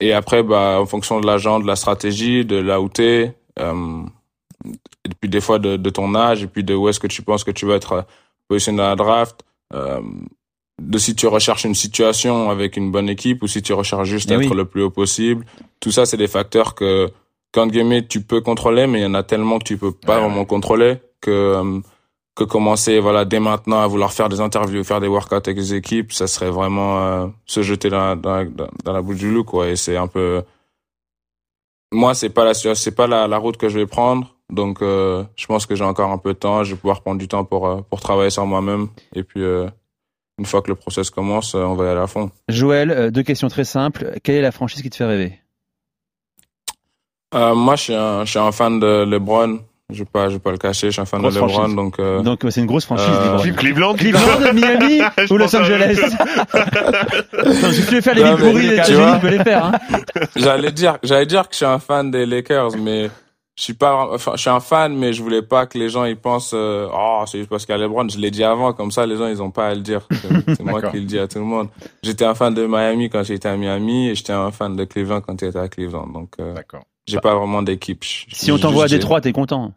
et 0.00 0.12
après, 0.12 0.42
bah, 0.42 0.78
en 0.80 0.86
fonction 0.86 1.20
de 1.20 1.26
l'agent, 1.26 1.60
de 1.60 1.66
la 1.66 1.76
stratégie, 1.76 2.44
de 2.44 2.56
là 2.56 2.80
où 2.80 2.88
t'es, 2.88 3.36
euh, 3.58 4.02
et 4.64 5.10
puis 5.20 5.28
des 5.30 5.40
fois 5.40 5.58
de, 5.58 5.76
de 5.76 5.90
ton 5.90 6.14
âge, 6.14 6.42
et 6.42 6.46
puis 6.46 6.64
de 6.64 6.74
où 6.74 6.88
est-ce 6.88 6.98
que 7.00 7.06
tu 7.06 7.22
penses 7.22 7.44
que 7.44 7.50
tu 7.50 7.66
vas 7.66 7.74
être 7.74 7.92
euh, 7.92 8.02
positionné 8.48 8.78
dans 8.78 8.88
la 8.88 8.96
draft, 8.96 9.42
euh, 9.74 10.00
de 10.80 10.98
si 10.98 11.14
tu 11.14 11.26
recherches 11.26 11.64
une 11.64 11.74
situation 11.74 12.50
avec 12.50 12.76
une 12.76 12.90
bonne 12.90 13.08
équipe 13.08 13.42
ou 13.42 13.46
si 13.48 13.62
tu 13.62 13.72
recherches 13.72 14.08
juste 14.08 14.30
Eh 14.30 14.34
être 14.34 14.50
oui. 14.50 14.56
le 14.56 14.64
plus 14.64 14.82
haut 14.82 14.90
possible. 14.90 15.44
Tout 15.80 15.90
ça, 15.90 16.06
c'est 16.06 16.16
des 16.16 16.28
facteurs 16.28 16.74
que, 16.74 17.10
quand 17.52 17.66
guillemets, 17.66 18.06
tu 18.06 18.22
peux 18.22 18.40
contrôler, 18.40 18.86
mais 18.86 19.00
il 19.00 19.02
y 19.02 19.06
en 19.06 19.14
a 19.14 19.22
tellement 19.24 19.58
que 19.58 19.64
tu 19.64 19.76
peux 19.76 19.92
pas 19.92 20.16
Ouais, 20.16 20.22
vraiment 20.22 20.44
contrôler 20.44 20.98
que, 21.20 21.30
euh, 21.30 21.80
que 22.38 22.44
commencer, 22.44 23.00
voilà, 23.00 23.24
dès 23.24 23.40
maintenant 23.40 23.80
à 23.80 23.86
vouloir 23.86 24.12
faire 24.12 24.28
des 24.28 24.40
interviews, 24.40 24.84
faire 24.84 25.00
des 25.00 25.08
workouts 25.08 25.34
avec 25.34 25.56
les 25.56 25.74
équipes, 25.74 26.12
ça 26.12 26.26
serait 26.26 26.50
vraiment 26.50 26.98
euh, 27.00 27.26
se 27.46 27.62
jeter 27.62 27.90
dans, 27.90 27.98
la- 28.00 28.16
dans, 28.16 28.34
la- 28.36 28.44
dans, 28.44 28.68
dans 28.84 28.92
la 28.92 29.02
bouche 29.02 29.18
du 29.18 29.30
loup, 29.30 29.44
quoi. 29.44 29.68
Et 29.68 29.76
c'est 29.76 29.96
un 29.96 30.06
peu, 30.06 30.42
moi, 31.92 32.14
c'est 32.14 32.30
pas 32.30 32.44
la 32.44 32.54
c'est 32.54 32.94
pas 32.94 33.06
la, 33.06 33.26
la 33.28 33.38
route 33.38 33.56
que 33.56 33.68
je 33.68 33.78
vais 33.78 33.86
prendre. 33.86 34.34
Donc, 34.50 34.80
euh, 34.80 35.24
je 35.36 35.46
pense 35.46 35.66
que 35.66 35.74
j'ai 35.74 35.84
encore 35.84 36.10
un 36.10 36.18
peu 36.18 36.32
de 36.32 36.38
temps. 36.38 36.64
Je 36.64 36.70
vais 36.74 36.80
pouvoir 36.80 37.02
prendre 37.02 37.18
du 37.18 37.28
temps 37.28 37.44
pour 37.44 37.66
euh, 37.66 37.80
pour 37.90 38.00
travailler 38.00 38.30
sur 38.30 38.46
moi-même. 38.46 38.88
Et 39.14 39.22
puis, 39.22 39.42
euh, 39.42 39.68
une 40.38 40.46
fois 40.46 40.62
que 40.62 40.68
le 40.68 40.74
process 40.76 41.10
commence, 41.10 41.54
on 41.54 41.74
va 41.74 41.84
y 41.86 41.88
aller 41.88 42.00
à 42.00 42.06
fond. 42.06 42.30
Joël, 42.48 43.10
deux 43.10 43.22
questions 43.24 43.48
très 43.48 43.64
simples. 43.64 44.12
Quelle 44.22 44.36
est 44.36 44.40
la 44.42 44.52
franchise 44.52 44.80
qui 44.82 44.88
te 44.90 44.96
fait 44.96 45.04
rêver? 45.04 45.38
Euh, 47.34 47.54
moi, 47.54 47.76
je 47.76 47.82
suis 47.82 47.94
un, 47.94 48.24
je 48.24 48.30
suis 48.30 48.38
un 48.38 48.52
fan 48.52 48.80
de 48.80 49.04
LeBron. 49.04 49.58
Je 49.90 50.00
vais 50.00 50.04
pas, 50.04 50.28
je 50.28 50.34
vais 50.34 50.38
pas 50.38 50.50
le 50.50 50.58
cacher. 50.58 50.88
Je 50.88 50.92
suis 50.92 51.00
un 51.00 51.06
fan 51.06 51.20
Grosse 51.22 51.34
de 51.34 51.40
LeBron, 51.40 51.54
franchise. 51.54 51.74
donc. 51.74 51.98
euh, 51.98 52.20
Donc 52.20 52.40
c'est 52.50 52.60
une 52.60 52.66
grosse 52.66 52.84
franchise. 52.84 53.06
Euh, 53.08 53.38
LeBron. 53.38 53.54
Cleveland 53.56 53.94
Cleveland, 53.94 54.52
Miami 54.52 55.00
ou 55.30 55.36
Los 55.38 55.56
Angeles 55.56 55.98
Non, 57.62 57.72
Si 57.72 57.86
tu 57.86 57.94
veux 57.94 58.00
faire 58.02 58.14
les 58.14 58.22
villes 58.24 58.36
pourries 58.36 58.68
des 58.68 58.76
tu 58.82 58.92
tu 58.92 59.20
peux 59.22 59.28
les 59.30 59.42
faire. 59.42 59.64
Hein. 59.64 59.72
J'allais 60.36 60.72
dire, 60.72 60.98
j'allais 61.02 61.24
dire 61.24 61.42
que 61.48 61.52
je 61.54 61.56
suis 61.58 61.64
un 61.66 61.78
fan 61.78 62.10
des 62.10 62.26
Lakers, 62.26 62.76
mais 62.76 63.08
je 63.56 63.62
suis 63.62 63.72
pas, 63.72 64.08
enfin, 64.12 64.32
je 64.34 64.40
suis 64.42 64.50
un 64.50 64.60
fan, 64.60 64.94
mais 64.94 65.14
je 65.14 65.22
voulais 65.22 65.40
pas 65.42 65.64
que 65.66 65.78
les 65.78 65.88
gens 65.88 66.04
ils 66.04 66.18
pensent, 66.18 66.52
euh, 66.54 66.86
oh, 66.92 67.22
c'est 67.26 67.38
juste 67.38 67.48
parce 67.50 67.64
qu'il 67.64 67.74
y 67.74 67.78
a 67.78 67.80
LeBron. 67.80 68.06
Je 68.10 68.18
l'ai 68.18 68.30
dit 68.30 68.44
avant, 68.44 68.74
comme 68.74 68.90
ça, 68.90 69.06
les 69.06 69.16
gens 69.16 69.26
ils 69.26 69.40
ont 69.42 69.50
pas 69.50 69.68
à 69.68 69.74
le 69.74 69.80
dire. 69.80 70.02
C'est 70.48 70.62
moi 70.64 70.82
qui 70.82 70.98
le 70.98 71.06
dis 71.06 71.18
à 71.18 71.26
tout 71.26 71.38
le 71.38 71.44
monde. 71.46 71.68
J'étais 72.02 72.26
un 72.26 72.34
fan 72.34 72.52
de 72.52 72.66
Miami 72.66 73.08
quand 73.08 73.22
j'étais 73.22 73.48
à 73.48 73.56
Miami, 73.56 74.10
et 74.10 74.14
j'étais 74.14 74.34
un 74.34 74.50
fan 74.52 74.76
de 74.76 74.84
Cleveland 74.84 75.22
quand 75.22 75.40
j'étais 75.40 75.58
à 75.58 75.68
Cleveland. 75.68 76.08
Donc, 76.08 76.32
euh, 76.40 76.52
D'accord. 76.54 76.82
J'ai 77.08 77.18
pas 77.20 77.34
vraiment 77.34 77.62
d'équipe. 77.62 78.04
Si 78.04 78.50
on 78.52 78.58
t'envoie 78.58 78.84
à 78.84 78.86
je- 78.86 78.94
Détroit, 78.96 79.20
t'es 79.20 79.32
content. 79.32 79.72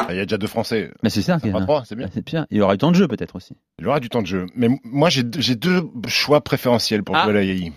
Ah, 0.00 0.06
Il 0.10 0.16
y 0.16 0.20
a 0.20 0.24
déjà 0.24 0.38
deux 0.38 0.46
Français. 0.48 0.90
Mais 1.02 1.10
c'est 1.10 1.22
ça. 1.22 1.38
Trois, 1.38 1.84
c'est 1.86 1.94
bien. 1.96 2.08
C'est 2.12 2.24
bien. 2.24 2.46
Il 2.50 2.58
y 2.58 2.60
aura 2.60 2.74
eu 2.74 2.78
temps 2.78 2.90
de 2.90 2.96
jeu 2.96 3.06
peut-être 3.08 3.36
aussi. 3.36 3.54
Il 3.78 3.84
y 3.84 3.88
aura 3.88 4.00
du 4.00 4.08
temps 4.08 4.22
de 4.22 4.26
jeu. 4.26 4.46
Mais 4.56 4.68
moi, 4.84 5.08
j'ai 5.08 5.22
deux- 5.22 5.88
choix 6.08 6.40
préférentiels 6.40 7.02
pour 7.04 7.16
Ah. 7.16 7.26
Ayayi. 7.26 7.72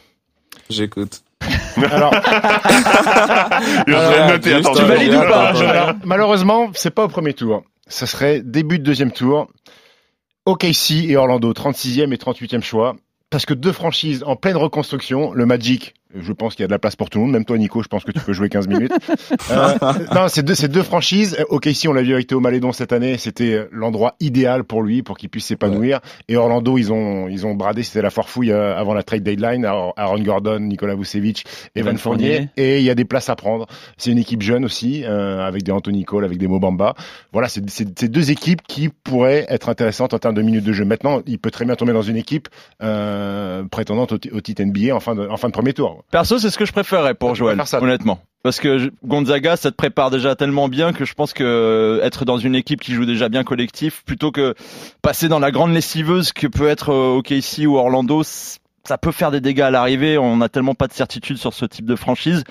J'écoute. 0.70 1.22
Alors, 1.78 2.12
Juste, 3.88 4.48
attends, 4.48 4.74
tu 4.74 4.84
valides 4.84 5.14
ou 5.14 5.20
pas, 5.20 5.50
alors, 5.50 5.94
malheureusement, 6.04 6.70
c'est 6.74 6.92
pas 6.92 7.06
au 7.06 7.08
premier 7.08 7.34
tour. 7.34 7.64
Ça 7.88 8.06
serait 8.08 8.42
début 8.42 8.80
de 8.80 8.84
deuxième 8.84 9.12
tour. 9.12 9.48
OKC 10.46 11.06
et 11.10 11.18
Orlando, 11.18 11.54
36e 11.54 12.12
et 12.14 12.18
38e 12.18 12.62
choix. 12.62 12.96
Parce 13.30 13.46
que 13.46 13.54
deux 13.54 13.72
franchises 13.74 14.24
en 14.26 14.36
pleine 14.36 14.56
reconstruction, 14.58 15.34
le 15.34 15.46
Magic, 15.46 15.94
je 16.22 16.34
pense 16.34 16.56
qu'il 16.56 16.64
y 16.64 16.66
a 16.66 16.68
de 16.68 16.72
la 16.72 16.80
place 16.80 16.96
pour 16.96 17.10
tout 17.10 17.20
le 17.20 17.26
monde, 17.26 17.34
même 17.34 17.46
toi 17.46 17.58
Nico, 17.58 17.82
je 17.82 17.88
pense 17.88 18.04
que 18.04 18.12
tu 18.12 18.20
peux 18.20 18.34
jouer 18.34 18.50
15 18.50 18.68
minutes. 18.68 18.94
Euh, 19.52 19.76
non, 20.14 20.28
c'est 20.28 20.44
deux, 20.44 20.56
deux 20.68 20.84
franchises. 20.84 21.38
OKC, 21.50 21.88
on 21.88 21.94
l'a 21.94 22.02
vu 22.02 22.14
avec 22.14 22.28
Théo 22.28 22.40
Malédon 22.40 22.72
cette 22.72 22.92
année, 22.92 23.18
c'était 23.18 23.68
l'endroit 23.72 24.16
idéal 24.20 24.64
pour 24.64 24.82
lui, 24.82 25.04
pour 25.04 25.18
qu'il 25.18 25.30
puisse 25.30 25.46
s'épanouir. 25.46 26.00
Et 26.28 26.36
Orlando, 26.36 26.78
ils 26.78 26.92
ont, 26.92 27.28
ils 27.28 27.46
ont 27.46 27.56
bradé, 27.56 27.84
c'était 27.84 28.02
la 28.02 28.10
foire 28.10 28.30
fouille 28.30 28.52
euh, 28.52 28.76
avant 28.76 28.94
la 28.94 29.04
trade 29.04 29.24
deadline, 29.24 29.66
Aaron 29.66 30.20
Gordon, 30.20 30.60
Nicolas 30.60 30.96
Vucevic, 30.96 31.46
Evan 31.76 31.98
Fournier. 31.98 32.34
Fournier. 32.34 32.50
Et 32.58 32.80
il 32.80 32.84
y 32.84 32.90
a 32.90 32.96
des 32.96 33.06
places 33.06 33.30
à 33.30 33.36
prendre. 33.36 33.68
C'est 33.98 34.12
une 34.12 34.18
équipe 34.18 34.42
jeune 34.42 34.66
aussi, 34.66 35.04
euh, 35.06 35.46
avec 35.46 35.64
des 35.64 35.72
Anthony 35.72 36.04
Cole, 36.04 36.26
avec 36.26 36.38
des 36.38 36.48
Mobamba. 36.48 36.96
Voilà, 37.32 37.48
c'est 37.48 38.06
deux 38.06 38.32
équipes 38.32 38.62
qui 38.68 38.90
pourraient 38.90 39.46
être 39.50 39.70
intéressantes 39.70 40.14
en 40.14 40.20
termes 40.20 40.36
de 40.36 40.42
minutes 40.42 40.66
de 40.66 40.74
jeu. 40.74 40.86
Maintenant, 40.86 41.22
il 41.26 41.40
peut 41.40 41.52
très 41.52 41.66
bien 41.66 41.76
tomber 41.76 41.94
dans 41.94 42.02
une 42.02 42.18
équipe 42.18 42.50
euh, 42.82 43.64
prétendante 43.66 44.12
au, 44.14 44.18
au 44.34 44.42
titre 44.42 44.64
NBA 44.64 44.96
en 44.96 45.00
fin 45.00 45.16
de, 45.16 45.28
en 45.28 45.38
fin 45.38 45.48
de 45.48 45.54
premier 45.54 45.74
tour. 45.74 46.04
Perso, 46.12 46.40
c'est 46.40 46.50
ce 46.50 46.58
que 46.58 46.66
je 46.66 46.72
préférerais 46.72 47.16
pour 47.16 47.36
Joël, 47.36 47.62
honnêtement. 47.82 48.20
Parce 48.44 48.62
que 48.62 48.94
Gonzaga, 49.04 49.58
ça 49.58 49.72
te 49.72 49.76
prépare 49.76 50.10
déjà 50.10 50.36
tellement 50.36 50.70
bien 50.70 50.94
que 50.94 51.04
je 51.04 51.14
pense 51.14 51.34
que 51.34 51.44
euh, 51.44 52.02
être 52.02 52.24
dans 52.24 52.38
une 52.38 52.56
équipe 52.56 52.80
qui 52.80 52.94
joue 52.94 53.06
déjà 53.06 53.28
bien 53.28 53.44
collectif, 53.44 54.04
plutôt 54.06 54.32
que 54.32 54.56
passer 55.02 55.28
dans 55.28 55.40
la 55.40 55.52
grande 55.52 55.74
lessiveuse 55.74 56.32
que 56.32 56.48
peut 56.48 56.70
être 56.70 56.94
euh, 56.94 57.18
OKC 57.18 57.68
ou 57.68 57.76
Orlando, 57.76 58.24
ça 58.24 58.98
peut 58.98 59.12
faire 59.12 59.32
des 59.32 59.42
dégâts 59.42 59.62
à 59.62 59.70
l'arrivée. 59.70 60.18
On 60.18 60.38
n'a 60.38 60.48
tellement 60.48 60.76
pas 60.76 60.88
de 60.88 60.94
certitude 60.94 61.38
sur 61.38 61.54
ce 61.54 61.66
type 61.66 61.86
de 61.86 61.96
franchise. 61.98 62.46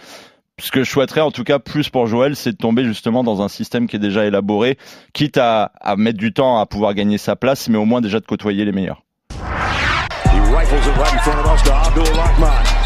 Ce 0.61 0.71
que 0.71 0.85
je 0.85 0.90
souhaiterais, 0.90 1.23
en 1.23 1.31
tout 1.31 1.45
cas, 1.45 1.59
plus 1.59 1.88
pour 1.88 2.07
Joël, 2.07 2.37
c'est 2.37 2.53
de 2.53 2.59
tomber 2.59 2.85
justement 2.85 3.25
dans 3.25 3.40
un 3.40 3.49
système 3.49 3.87
qui 3.87 3.97
est 3.97 4.01
déjà 4.01 4.27
élaboré, 4.27 4.77
quitte 5.14 5.38
à, 5.38 5.73
à 5.81 5.97
mettre 5.97 6.19
du 6.19 6.35
temps 6.35 6.59
à 6.59 6.66
pouvoir 6.66 6.92
gagner 6.92 7.16
sa 7.16 7.37
place, 7.37 7.71
mais 7.71 7.79
au 7.79 7.87
moins 7.87 8.03
déjà 8.03 8.21
de 8.21 8.27
côtoyer 8.27 8.66
les 8.66 8.73
meilleurs. 8.73 9.03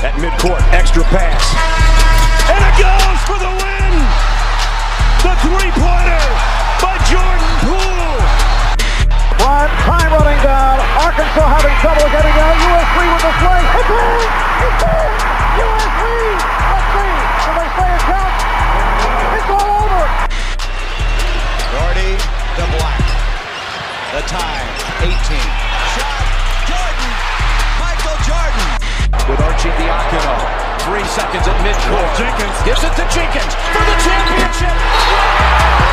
He 0.01 0.07
rifles 0.07 0.25
it 0.25 0.41
right 0.41 0.41
in 0.41 0.41
front 0.41 0.41
of 0.41 0.41
us 0.41 0.41
to 0.41 0.41
Abdul 0.41 0.41
Rahman 0.41 0.41
at 0.41 0.41
midcourt. 0.41 0.65
Extra 0.73 1.05
pass. 1.05 1.45
And 2.49 2.63
it 2.65 2.77
goes 2.81 3.21
for 3.29 3.39
the 3.39 3.53
win! 3.53 3.95
The 5.21 5.35
three-pointer 5.45 6.25
by 6.81 6.97
Jordan 7.05 7.53
Poole! 7.61 8.21
Prime 9.37 9.73
time 9.85 10.13
running 10.13 10.41
down. 10.43 10.81
Arkansas 11.01 11.47
having 11.47 11.77
trouble 11.81 12.09
getting 12.09 12.37
out. 12.41 12.57
USC 12.57 12.97
with 12.97 13.25
the 13.25 13.35
play. 13.41 13.63
It's 13.77 13.93
in! 13.93 14.21
It's 14.61 14.83
in! 14.89 15.13
USC! 15.61 16.03
Let's 16.71 16.89
see. 16.97 17.15
Do 17.21 17.51
they 17.57 17.69
say 17.77 17.89
it 17.93 18.05
counts? 18.09 18.43
It's 19.37 19.51
all 19.53 19.69
over. 19.85 20.05
Doherty 21.73 22.13
to 22.57 22.65
Black. 22.77 23.05
The 24.13 24.23
time, 24.29 24.69
18. 25.05 25.70
With 29.31 29.41
Archie 29.41 29.71
Diacono. 29.79 30.35
Three 30.87 31.05
seconds 31.05 31.47
at 31.47 31.57
midcourt. 31.63 32.17
Jenkins. 32.19 32.57
Gives 32.65 32.83
it 32.83 32.93
to 32.97 33.05
Jenkins 33.15 33.55
for 33.73 33.85
the 33.85 33.97
championship! 34.03 34.75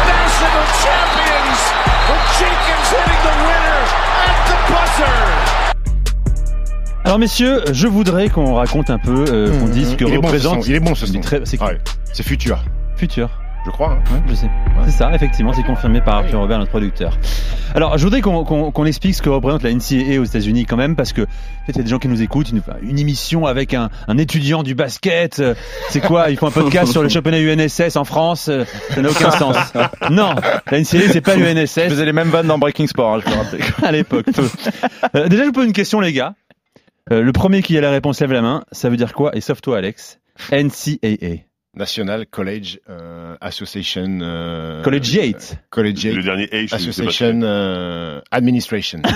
National 0.08 0.66
champions! 0.82 1.60
With 2.10 2.26
Jenkins 2.40 2.88
hitting 2.90 3.22
the 3.28 3.36
winner 3.46 3.82
at 4.26 4.40
the 4.50 4.58
buzzer! 4.72 5.18
Alors 7.06 7.20
messieurs, 7.20 7.62
je 7.72 7.88
voudrais 7.88 8.30
qu'on 8.30 8.56
raconte 8.56 8.90
un 8.90 8.98
peu, 8.98 9.26
euh, 9.30 9.60
qu'on 9.60 9.68
dise 9.68 9.92
ce 9.92 9.96
que 9.96 10.06
il 10.06 10.14
est 10.14 10.18
bon, 10.18 10.24
ce 10.24 10.28
représente. 10.34 10.64
son. 10.64 10.70
Il 10.70 10.76
est 10.76 10.80
bon 10.80 10.96
ce 10.96 11.06
Il 11.06 11.10
est 11.12 11.14
son. 11.14 11.20
très- 11.22 11.42
c'est 11.46 11.62
Ouais, 11.62 11.78
c'est 12.12 12.24
futur. 12.24 12.60
futur. 12.96 13.30
Je 13.68 13.72
crois. 13.74 13.92
hein. 14.00 14.14
Ouais, 14.14 14.22
je 14.30 14.34
sais. 14.34 14.50
C'est 14.86 14.92
ça, 14.92 15.14
effectivement, 15.14 15.52
c'est 15.52 15.64
confirmé 15.64 16.00
par 16.00 16.16
Arthur 16.16 16.40
Robert, 16.40 16.58
notre 16.58 16.72
producteur. 16.72 17.18
Alors, 17.76 17.98
je 17.98 18.04
voudrais 18.06 18.22
qu'on 18.22 18.86
explique 18.86 19.14
ce 19.14 19.22
que 19.22 19.28
représente 19.30 19.62
la 19.62 19.74
NCAA 19.74 20.22
aux 20.22 20.24
États-Unis 20.24 20.66
quand 20.66 20.78
même, 20.78 20.96
parce 20.96 21.12
que 21.12 21.22
peut-être 21.24 21.76
il 21.76 21.78
y 21.78 21.80
a 21.82 21.84
des 21.84 21.90
gens 21.90 22.00
qui 22.00 22.08
nous 22.08 22.22
écoutent, 22.22 22.48
font 22.48 22.74
une 22.82 22.98
émission 22.98 23.46
avec 23.46 23.74
un, 23.74 23.90
un 24.08 24.18
étudiant 24.18 24.64
du 24.64 24.74
basket. 24.74 25.40
euh, 25.40 25.54
C'est 25.90 26.00
quoi 26.00 26.30
Ils 26.32 26.38
font 26.38 26.48
un 26.48 26.52
podcast 26.52 26.94
sur 26.94 27.04
le 27.04 27.10
championnat 27.10 27.40
UNSS 27.40 27.98
en 27.98 28.06
France. 28.06 28.48
euh, 28.48 28.64
Ça 28.92 29.02
n'a 29.02 29.10
aucun 29.10 29.32
sens. 29.32 29.58
Non, 30.12 30.34
la 30.72 30.80
NCAA 30.80 31.10
c'est 31.12 31.20
pas 31.22 31.38
Je 31.38 31.44
l'UNSS 31.44 31.90
faisais 31.90 32.06
les 32.06 32.14
mêmes 32.14 32.30
vannes 32.30 32.48
dans 32.48 32.58
Breaking 32.58 32.88
Sport, 32.88 33.16
hein, 33.16 33.20
je 33.26 33.30
peux 33.30 33.38
rappeler. 33.38 33.64
à 33.84 33.92
l'époque. 33.92 34.28
Euh, 35.14 35.28
déjà, 35.28 35.42
je 35.44 35.48
vous 35.48 35.52
pose 35.54 35.66
une 35.66 35.74
question, 35.74 36.00
les 36.00 36.14
gars. 36.14 36.36
Le 37.12 37.32
premier 37.34 37.62
qui 37.62 37.78
a 37.78 37.82
la 37.82 37.92
réponse 37.92 38.22
lève 38.22 38.32
la 38.32 38.42
main. 38.42 38.64
Ça 38.72 38.90
veut 38.90 38.96
dire 38.98 39.12
quoi? 39.14 39.36
Et 39.36 39.42
sauf 39.42 39.60
toi, 39.60 39.78
Alex. 39.80 40.20
NCAA. 40.54 41.44
National 41.78 42.26
College 42.26 42.80
euh, 42.90 43.36
Association. 43.40 44.20
euh, 44.22 44.82
Collegiate. 44.84 45.54
euh, 45.54 45.66
Collegiate 45.70 46.16
Le 46.16 46.24
dernier 46.24 46.46
H, 46.48 46.74
Association 46.74 47.40
euh, 47.44 48.20
Administration. 48.32 49.02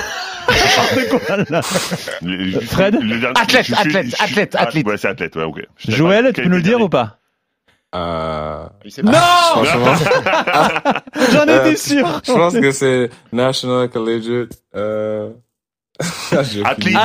Fred 2.67 2.95
le 3.01 3.19
dernier- 3.19 3.39
Athlète, 3.39 3.65
je- 3.65 3.73
je- 3.73 3.79
athlète, 3.79 4.05
je- 4.15 4.23
athlète, 4.23 4.55
ah, 4.57 4.61
athlète. 4.63 4.85
Ouais, 4.87 4.97
c'est 4.97 5.07
athlète, 5.07 5.35
ouais, 5.35 5.43
ok. 5.43 5.61
Je 5.77 5.91
sais 5.91 5.97
Joël, 5.97 6.31
tu 6.33 6.41
peux 6.43 6.49
nous 6.49 6.57
le 6.57 6.61
dire 6.63 6.79
ou 6.81 6.89
pas 6.89 7.17
Euh, 7.95 8.65
Il 8.85 8.91
sait 8.91 9.03
pas. 9.03 9.11
Non 9.11 9.17
franchement, 9.65 9.93
J'en 11.33 11.43
étais 11.43 11.75
sûr 11.75 12.21
je 12.25 12.31
pense 12.31 12.53
que 12.53 12.71
c'est 12.71 13.09
National 13.33 13.89
Collegiate. 13.89 14.51
Euh... 14.75 15.29
Athlete. 16.63 16.95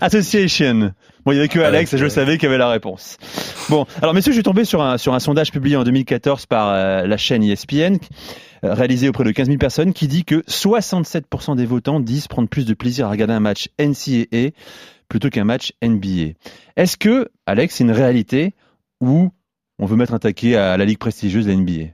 Association. 0.00 0.92
Bon, 1.24 1.32
il 1.32 1.36
y 1.36 1.38
avait 1.38 1.48
que 1.48 1.60
Alex, 1.60 1.94
Ok. 1.94 2.00
je 2.00 2.08
savais 2.08 2.36
qu'il 2.36 2.44
y 2.44 2.46
avait 2.48 2.58
la 2.58 2.68
réponse. 2.68 3.16
Bon, 3.68 3.86
alors 4.00 4.12
messieurs, 4.12 4.32
je 4.32 4.36
suis 4.36 4.42
tombé 4.42 4.64
sur 4.64 4.82
un, 4.82 4.98
sur 4.98 5.14
un 5.14 5.20
sondage 5.20 5.52
publié 5.52 5.76
en 5.76 5.84
2014 5.84 6.46
par 6.46 6.70
euh, 6.70 7.06
la 7.06 7.16
chaîne 7.16 7.42
ESPN, 7.44 7.96
euh, 8.64 8.74
réalisé 8.74 9.08
auprès 9.08 9.24
de 9.24 9.30
15 9.30 9.46
000 9.46 9.58
personnes, 9.58 9.92
qui 9.92 10.08
dit 10.08 10.24
que 10.24 10.42
67% 10.48 11.56
des 11.56 11.66
votants 11.66 12.00
disent 12.00 12.26
prendre 12.28 12.48
plus 12.48 12.66
de 12.66 12.74
plaisir 12.74 13.06
à 13.06 13.10
regarder 13.10 13.34
un 13.34 13.40
match 13.40 13.68
NCAA 13.78 14.50
plutôt 15.08 15.30
qu'un 15.30 15.44
match 15.44 15.72
NBA. 15.82 16.32
Est-ce 16.76 16.96
que, 16.96 17.28
Alex, 17.46 17.76
c'est 17.76 17.84
une 17.84 17.90
réalité 17.92 18.54
où 19.00 19.30
on 19.78 19.86
veut 19.86 19.96
mettre 19.96 20.14
un 20.14 20.18
taquet 20.18 20.56
à 20.56 20.76
la 20.76 20.84
ligue 20.84 20.98
prestigieuse, 20.98 21.46
la 21.46 21.54
NBA 21.54 21.92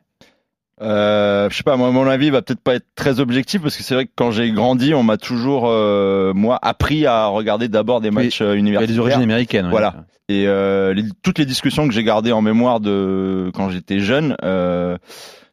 Euh, 0.81 1.49
je 1.51 1.57
sais 1.57 1.62
pas, 1.62 1.77
moi, 1.77 1.91
mon 1.91 2.07
avis 2.07 2.31
va 2.31 2.43
peut-être 2.43 2.61
pas 2.62 2.75
être 2.75 2.87
très 2.95 3.21
objectif 3.21 3.61
parce 3.62 3.77
que 3.77 3.83
c'est 3.83 3.95
vrai 3.95 4.07
que 4.07 4.12
quand 4.14 4.31
j'ai 4.31 4.51
grandi, 4.53 4.95
on 4.95 5.03
m'a 5.03 5.17
toujours, 5.17 5.64
euh, 5.69 6.33
moi, 6.35 6.59
appris 6.62 7.05
à 7.07 7.27
regarder 7.27 7.69
d'abord 7.69 8.01
des 8.01 8.11
matchs 8.11 8.41
euh, 8.43 8.55
universitaires. 8.55 8.95
des 8.95 8.99
origines 9.01 9.23
américaines. 9.23 9.64
ouais. 9.67 9.71
Voilà. 9.73 10.05
Et 10.29 10.47
euh, 10.47 10.93
les- 10.95 11.05
toutes 11.23 11.38
les 11.38 11.47
discussions 11.47 11.88
que 11.88 11.95
j'ai 11.95 12.05
gardées 12.05 12.33
en 12.33 12.43
mémoire 12.43 12.81
de 12.81 13.51
quand 13.55 13.71
j'étais 13.71 13.99
jeune, 13.99 14.37
euh, 14.45 14.99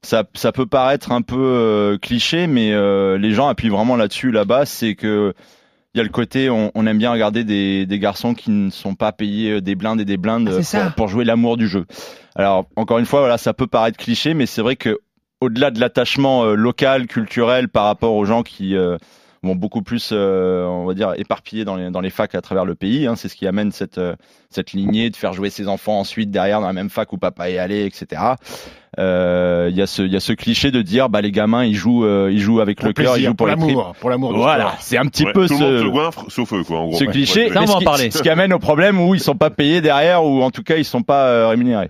ça, 0.01 0.25
ça 0.35 0.51
peut 0.51 0.65
paraître 0.65 1.11
un 1.11 1.21
peu 1.21 1.37
euh, 1.39 1.97
cliché, 1.97 2.45
mais 2.45 2.73
euh, 2.73 3.17
les 3.17 3.31
gens 3.31 3.47
appuient 3.47 3.69
vraiment 3.69 3.95
là-dessus 3.95 4.31
là-bas. 4.31 4.65
C'est 4.65 4.93
que 4.95 5.33
il 5.93 5.99
y 5.99 6.01
a 6.01 6.03
le 6.03 6.09
côté, 6.09 6.49
on, 6.49 6.71
on 6.75 6.85
aime 6.87 6.97
bien 6.97 7.09
regarder 7.09 7.45
des, 7.45 7.85
des 7.85 7.99
garçons 7.99 8.33
qui 8.33 8.51
ne 8.51 8.69
sont 8.69 8.95
pas 8.95 9.13
payés 9.13 9.51
euh, 9.53 9.61
des 9.61 9.75
blindes 9.75 10.01
et 10.01 10.05
des 10.05 10.17
blindes 10.17 10.49
Ah, 10.51 10.61
c'est 10.61 10.77
pour, 10.77 10.87
ça. 10.87 10.93
pour 10.97 11.07
jouer 11.07 11.23
l'amour 11.23 11.55
du 11.55 11.69
jeu. 11.69 11.85
Alors 12.35 12.65
encore 12.75 12.99
une 12.99 13.05
fois, 13.05 13.21
voilà, 13.21 13.37
ça 13.37 13.53
peut 13.53 13.67
paraître 13.67 13.97
cliché, 13.97 14.33
mais 14.33 14.45
c'est 14.45 14.61
vrai 14.61 14.75
que 14.75 14.99
au-delà 15.45 15.71
de 15.71 15.79
l'attachement 15.79 16.43
euh, 16.43 16.55
local, 16.55 17.07
culturel 17.07 17.69
par 17.69 17.85
rapport 17.85 18.13
aux 18.13 18.25
gens 18.25 18.43
qui 18.43 18.75
euh, 18.75 18.97
vont 19.43 19.55
beaucoup 19.55 19.83
plus, 19.83 20.09
euh, 20.11 20.65
on 20.65 20.85
va 20.85 20.93
dire, 20.95 21.13
éparpillés 21.17 21.65
dans 21.65 21.75
les, 21.75 21.91
dans 21.91 22.01
les 22.01 22.09
facs 22.09 22.33
à 22.35 22.41
travers 22.41 22.65
le 22.65 22.73
pays. 22.73 23.05
Hein, 23.05 23.15
c'est 23.15 23.27
ce 23.29 23.35
qui 23.35 23.45
amène 23.45 23.71
cette, 23.71 23.99
euh, 23.99 24.15
cette 24.49 24.73
lignée 24.73 25.09
de 25.11 25.15
faire 25.15 25.33
jouer 25.33 25.49
ses 25.51 25.67
enfants 25.67 25.99
ensuite 25.99 26.31
derrière 26.31 26.61
dans 26.61 26.67
la 26.67 26.73
même 26.73 26.89
fac 26.89 27.13
où 27.13 27.17
papa 27.19 27.49
est 27.51 27.59
allé, 27.59 27.85
etc. 27.85 28.21
Euh, 28.97 29.67
Il 29.69 29.77
y 29.77 29.81
a 29.81 29.87
ce, 29.87 30.01
il 30.01 30.11
y 30.11 30.15
a 30.15 30.19
ce 30.19 30.33
cliché 30.33 30.71
de 30.71 30.81
dire, 30.81 31.09
bah 31.09 31.21
les 31.21 31.31
gamins 31.31 31.63
ils 31.63 31.75
jouent, 31.75 32.05
euh, 32.05 32.29
ils 32.31 32.39
jouent 32.39 32.59
avec 32.61 32.77
Pour 32.79 32.87
le 32.87 32.93
cœur, 32.93 33.17
ils 33.17 33.25
jouent 33.25 33.35
pour, 33.35 33.45
l'amour, 33.47 33.93
pour 33.99 34.09
l'amour 34.09 34.33
Voilà, 34.35 34.73
c'est 34.79 34.97
un 34.97 35.05
petit 35.05 35.25
Ouais, 35.25 35.33
peu 35.33 35.47
tout 35.47 35.53
le 35.53 35.59
monde 35.59 35.77
se 35.79 35.83
ce, 35.83 35.89
goinfre, 35.89 36.25
sauf 36.29 36.53
eux, 36.53 36.63
quoi, 36.63 36.79
en 36.79 36.87
gros. 36.87 36.97
ce 36.97 37.03
Ouais, 37.03 37.11
cliché. 37.11 37.49
ouais, 37.51 37.57
on 37.57 37.61
va 37.61 37.67
ce 37.67 37.71
en 37.73 37.79
qui- 37.79 37.85
parler. 37.85 38.11
Ce 38.15 38.21
qui 38.23 38.29
amène 38.29 38.53
au 38.53 38.59
problème 38.59 38.99
où 38.99 39.13
ils 39.13 39.19
sont 39.21 39.35
pas 39.35 39.49
payés 39.51 39.81
derrière 39.81 40.23
ou 40.25 40.41
en 40.41 40.49
tout 40.49 40.63
cas 40.63 40.77
ils 40.77 40.85
sont 40.85 41.03
pas 41.03 41.27
euh, 41.27 41.47
rémunérés. 41.49 41.89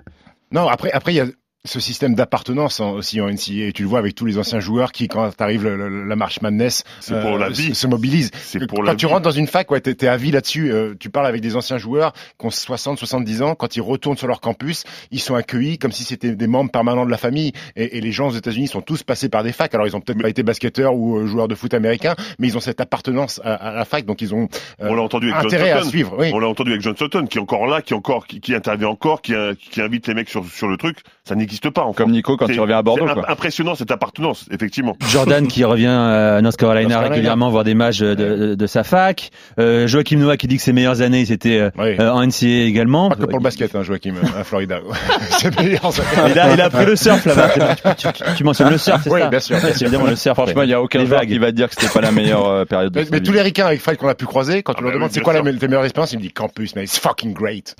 Non, 0.52 0.68
après, 0.68 0.92
après, 0.92 1.14
il 1.14 1.18
y 1.18 1.22
a 1.22 1.26
ce 1.66 1.80
système 1.80 2.16
d'appartenance 2.16 2.80
en- 2.80 2.92
aussi 2.94 3.20
en 3.22 3.28
NCAA. 3.28 3.72
Tu 3.74 3.82
le 3.84 3.88
vois 3.90 4.00
avec 4.00 4.16
tous 4.16 4.26
les 4.26 4.38
anciens 4.38 4.60
joueurs 4.60 4.92
qui, 4.92 5.08
quand 5.08 5.30
arrive 5.42 5.64
le- 5.64 5.76
le- 5.90 6.06
la 6.08 6.16
marche 6.16 6.42
Madness, 6.42 6.84
C'est 7.02 7.20
pour 7.22 7.38
la 7.38 7.54
se- 7.54 7.62
vie. 7.62 7.76
se 7.76 7.88
mobilisent. 7.88 8.32
C'est 8.42 8.60
Que 8.60 8.66
pour 8.66 8.80
quand 8.80 8.86
la 8.86 8.96
tu 8.96 9.06
vie. 9.06 9.12
rentres 9.12 9.24
dans 9.24 9.32
une 9.32 9.48
fac, 9.48 9.70
ouais, 9.72 9.82
t'es, 9.82 10.08
à 10.08 10.16
vie 10.18 10.32
là-dessus. 10.32 10.72
euh, 10.72 10.94
tu 11.00 11.10
parles 11.10 11.26
avec 11.28 11.42
des 11.42 11.56
anciens 11.56 11.78
joueurs 11.78 12.14
qui 12.40 12.46
ont 12.46 12.52
60, 12.52 12.98
70 12.98 13.42
ans. 13.42 13.56
Quand 13.56 13.76
ils 13.76 13.82
retournent 13.82 14.18
sur 14.18 14.28
leur 14.28 14.42
campus, 14.42 14.84
ils 15.12 15.20
sont 15.20 15.36
accueillis 15.36 15.78
comme 15.78 15.92
si 15.92 16.04
c'était 16.04 16.36
des 16.36 16.48
membres 16.48 16.72
permanents 16.72 17.06
de 17.06 17.12
la 17.12 17.18
famille. 17.18 17.52
Et, 17.76 17.98
et 17.98 18.02
les 18.02 18.12
gens 18.12 18.28
aux 18.28 18.34
États-Unis 18.36 18.68
sont 18.68 18.82
tous 18.82 19.04
passés 19.04 19.30
par 19.30 19.44
des 19.44 19.52
facs. 19.52 19.74
Alors 19.74 19.88
ils 19.88 19.96
ont 19.96 20.02
peut-être 20.02 20.22
pas 20.22 20.30
été 20.30 20.44
basketteurs 20.44 20.96
ou 20.96 21.18
euh, 21.18 21.26
joueurs 21.26 21.48
de 21.48 21.56
foot 21.56 21.74
américains, 21.74 22.16
mais 22.40 22.48
ils 22.48 22.58
ont 22.58 22.62
cette 22.62 22.80
appartenance 22.82 23.42
à, 23.44 23.54
à 23.56 23.74
la 23.74 23.86
fac, 23.86 24.06
donc 24.06 24.22
ils 24.22 24.34
ont 24.36 24.48
euh, 24.82 24.88
On 24.90 24.98
entendu 24.98 25.32
avec 25.32 25.44
John 25.50 25.54
intérêt 25.54 25.72
à 25.72 25.78
Sutton. 25.80 25.90
suivre. 25.90 26.16
Oui. 26.20 26.32
On 26.34 26.40
l'a 26.40 26.48
entendu 26.48 26.72
avec 26.72 26.82
John 26.82 26.96
Sutton, 26.96 27.26
qui 27.28 27.38
est 27.38 27.42
encore 27.42 27.66
là, 27.68 27.82
qui 27.82 27.94
est 27.94 27.98
encore, 27.98 28.28
qui, 28.28 28.40
qui 28.40 28.54
intervient 28.54 28.88
encore, 28.90 29.22
qui, 29.22 29.34
euh, 29.34 29.54
qui 29.72 29.82
invite 29.82 30.08
les 30.08 30.14
mecs 30.14 30.30
sur, 30.30 30.46
sur 30.46 30.68
le 30.68 30.78
truc. 30.78 30.98
Ça 31.24 31.36
n'existe 31.36 31.55
pas 31.62 31.82
encore. 31.82 31.96
Comme 31.96 32.12
Nico 32.12 32.38
quand 32.38 32.48
il 32.48 32.60
revient 32.60 32.74
à 32.74 32.82
Bordeaux. 32.82 33.06
Quoi. 33.06 33.30
impressionnant 33.30 33.76
cette 33.76 33.92
appartenance, 33.92 34.46
effectivement. 34.52 34.98
Jordan 35.10 35.48
qui 35.48 35.64
revient 35.64 35.86
à 35.88 36.42
North 36.42 36.58
Carolina 36.58 36.82
North 36.84 36.92
Carolina. 36.94 37.10
régulièrement 37.16 37.50
voir 37.50 37.64
des 37.64 37.74
matchs 37.74 38.00
de, 38.00 38.14
de, 38.16 38.56
de 38.56 38.68
sa 38.68 38.84
fac. 38.84 39.32
Euh, 39.60 39.88
Joachim 39.88 40.18
Noah 40.18 40.38
qui 40.38 40.48
dit 40.48 40.58
que 40.58 40.64
ses 40.64 40.74
meilleures 40.74 41.02
années 41.02 41.26
c'était 41.26 41.58
euh, 41.60 41.70
Oui. 41.78 41.96
euh, 42.00 42.10
en 42.12 42.26
NCAA 42.26 42.66
également. 42.68 43.10
Pas 43.10 43.16
que 43.16 43.26
pour 43.26 43.40
le 43.40 43.44
basket, 43.44 43.76
hein, 43.76 43.84
Joachim, 43.84 44.16
à 44.40 44.44
Florida. 44.44 44.80
Il 45.44 46.40
a, 46.40 46.54
il 46.54 46.62
a 46.62 46.70
pris 46.70 46.86
le 46.86 46.96
surf 46.96 47.26
là-bas. 47.26 47.50
Tu, 47.96 48.08
tu- 48.08 48.24
tu- 48.38 48.44
mentionnes 48.44 48.70
le 48.70 48.78
surf, 48.78 49.02
c'est 49.04 49.10
Oui, 49.12 49.22
ça 49.22 49.30
bien 49.30 49.40
sûr. 49.40 49.58
C'est 49.60 49.82
évidemment 49.84 50.06
le 50.08 50.16
surf. 50.16 50.36
Franchement, 50.36 50.64
il 50.64 50.70
y 50.70 50.74
a 50.74 50.82
aucun 50.82 51.06
joueur 51.06 51.22
qui 51.22 51.38
va 51.38 51.48
te 51.48 51.56
dire 51.56 51.70
que 51.70 51.76
c'était 51.80 51.92
pas 51.92 52.02
la 52.02 52.12
meilleure 52.12 52.48
euh, 52.48 52.66
période 52.66 52.92
de 52.94 53.06
Mais, 53.12 53.20
tous 53.22 53.32
les 53.32 53.42
ricains 53.42 53.66
avec 53.68 53.82
Fred 53.82 53.98
qu'on 53.98 54.08
a 54.08 54.16
pu 54.16 54.26
croiser, 54.26 54.64
quand 54.64 54.74
Ah 54.74 54.78
tu 54.78 54.84
leur 54.84 54.92
bah 54.92 54.96
demandes 54.96 55.10
oui, 55.10 55.14
c'est 55.16 55.22
quoi 55.22 55.34
la, 55.34 55.40
sûr. 55.44 55.46
me- 55.54 55.58
tes 55.58 55.68
meilleures 55.68 55.84
expériences, 55.86 56.14
ils 56.14 56.18
me 56.18 56.22
disent 56.22 56.34
campus, 56.34 56.76
mais 56.76 56.84
it's 56.84 57.00
fucking 57.00 57.34
great. 57.34 57.76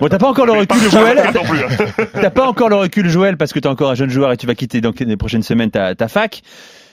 Bon, 0.00 0.08
t'as 0.08 0.18
pas 0.18 0.28
encore 0.28 0.46
le 0.46 0.52
recul, 0.52 0.90
Joël. 0.90 1.18
hein. 1.18 2.04
T'as 2.12 2.30
pas 2.30 2.46
encore 2.46 2.68
le 2.68 2.76
recul, 2.76 3.08
Parce 3.38 3.52
que 3.52 3.58
t'es 3.58 3.68
encore 3.68 3.90
un 3.90 3.94
jeune 3.94 4.10
joueur 4.10 4.32
et 4.32 4.36
tu 4.36 4.46
vas 4.46 4.54
quitter 4.54 4.80
dans 4.80 4.92
les 4.98 5.16
prochaines 5.16 5.42
semaines 5.42 5.70
ta, 5.70 5.94
ta 5.94 6.08
fac. 6.08 6.42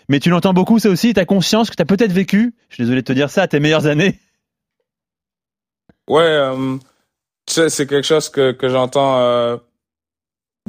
Mais 0.09 0.19
tu 0.19 0.29
l'entends 0.29 0.53
beaucoup, 0.53 0.79
ça 0.79 0.89
aussi. 0.89 1.13
T'as 1.13 1.25
conscience 1.25 1.69
que 1.69 1.75
t'as 1.75 1.85
peut-être 1.85 2.11
vécu. 2.11 2.53
Je 2.69 2.75
suis 2.75 2.83
désolé 2.83 3.01
de 3.01 3.05
te 3.05 3.13
dire 3.13 3.29
ça, 3.29 3.47
tes 3.47 3.59
meilleures 3.59 3.85
années. 3.85 4.19
Ouais, 6.09 6.21
euh, 6.21 6.77
tu 7.45 7.69
c'est 7.69 7.87
quelque 7.87 8.05
chose 8.05 8.29
que, 8.29 8.55
j'entends 8.63 9.19
euh, 9.19 9.57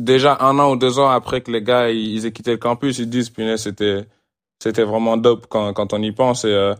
déjà 0.01 0.37
un 0.41 0.59
an 0.59 0.73
ou 0.73 0.77
deux 0.77 0.99
ans 0.99 1.11
après 1.11 1.41
que 1.41 1.51
les 1.51 1.63
gars 1.63 1.91
ils, 1.91 2.25
aient 2.27 2.33
quitté 2.33 2.53
le 2.53 2.59
campus. 2.59 2.99
Ils 2.99 3.11
disent, 3.11 3.31
punaise, 3.31 3.63
c'était 3.63 4.07
c'était 4.63 4.85
vraiment 4.85 5.17
dope 5.17 5.47
quand, 5.49 5.93
on 5.93 6.03
y 6.03 6.13
pense. 6.13 6.45
Et 6.45 6.75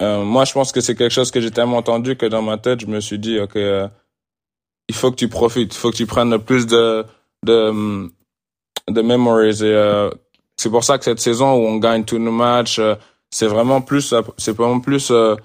euh, 0.00 0.24
moi, 0.24 0.44
je 0.44 0.52
pense 0.52 0.72
que 0.72 0.80
c'est 0.80 0.94
quelque 0.94 1.12
chose 1.12 1.30
que 1.30 1.40
j'ai 1.40 1.50
tellement 1.50 1.76
entendu 1.76 2.16
que 2.16 2.26
dans 2.26 2.42
ma 2.42 2.58
tête, 2.58 2.80
je 2.80 2.86
me 2.86 3.00
suis 3.00 3.18
dit, 3.18 3.38
ok, 3.38 3.56
il 4.88 4.94
faut 4.94 5.10
que 5.10 5.16
tu 5.16 5.28
profites, 5.28 5.74
il 5.74 5.78
faut 5.78 5.90
que 5.90 5.96
tu 5.96 6.06
prennes 6.06 6.30
le 6.30 6.38
plus 6.38 6.66
de 6.66 7.04
de, 7.44 8.10
de 8.88 9.02
memories. 9.02 9.62
Et 9.62 9.74
euh, 9.74 10.10
c'est 10.56 10.70
pour 10.70 10.84
ça 10.84 10.98
que 10.98 11.04
cette 11.04 11.20
saison 11.20 11.52
où 11.54 11.66
on 11.66 11.76
gagne 11.76 12.04
tous 12.04 12.18
nos 12.18 12.32
matchs, 12.32 12.78
euh, 12.78 12.94
c'est 13.30 13.48
vraiment 13.48 13.80
plus, 13.80 14.14
c'est 14.36 14.56
vraiment 14.56 14.80
plus 14.80 15.10
euh, 15.10 15.36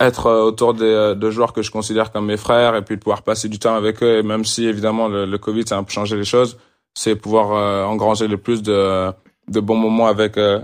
être 0.00 0.26
euh, 0.26 0.42
autour 0.42 0.74
des, 0.74 0.84
euh, 0.84 1.14
de 1.14 1.30
joueurs 1.30 1.52
que 1.52 1.62
je 1.62 1.70
considère 1.70 2.10
comme 2.10 2.26
mes 2.26 2.36
frères 2.36 2.74
et 2.74 2.82
puis 2.82 2.96
pouvoir 2.96 3.22
passer 3.22 3.48
du 3.48 3.58
temps 3.58 3.76
avec 3.76 4.02
eux. 4.02 4.18
Et 4.18 4.22
même 4.22 4.44
si 4.44 4.66
évidemment 4.66 5.08
le, 5.08 5.26
le 5.26 5.38
Covid 5.38 5.66
ça 5.66 5.76
a 5.76 5.78
un 5.78 5.84
peu 5.84 5.92
changé 5.92 6.16
les 6.16 6.24
choses, 6.24 6.58
c'est 6.94 7.16
pouvoir 7.16 7.52
euh, 7.52 7.84
engranger 7.84 8.26
le 8.26 8.36
plus 8.36 8.62
de, 8.62 9.12
de 9.48 9.60
bons 9.60 9.76
moments 9.76 10.08
avec 10.08 10.36
euh, 10.36 10.60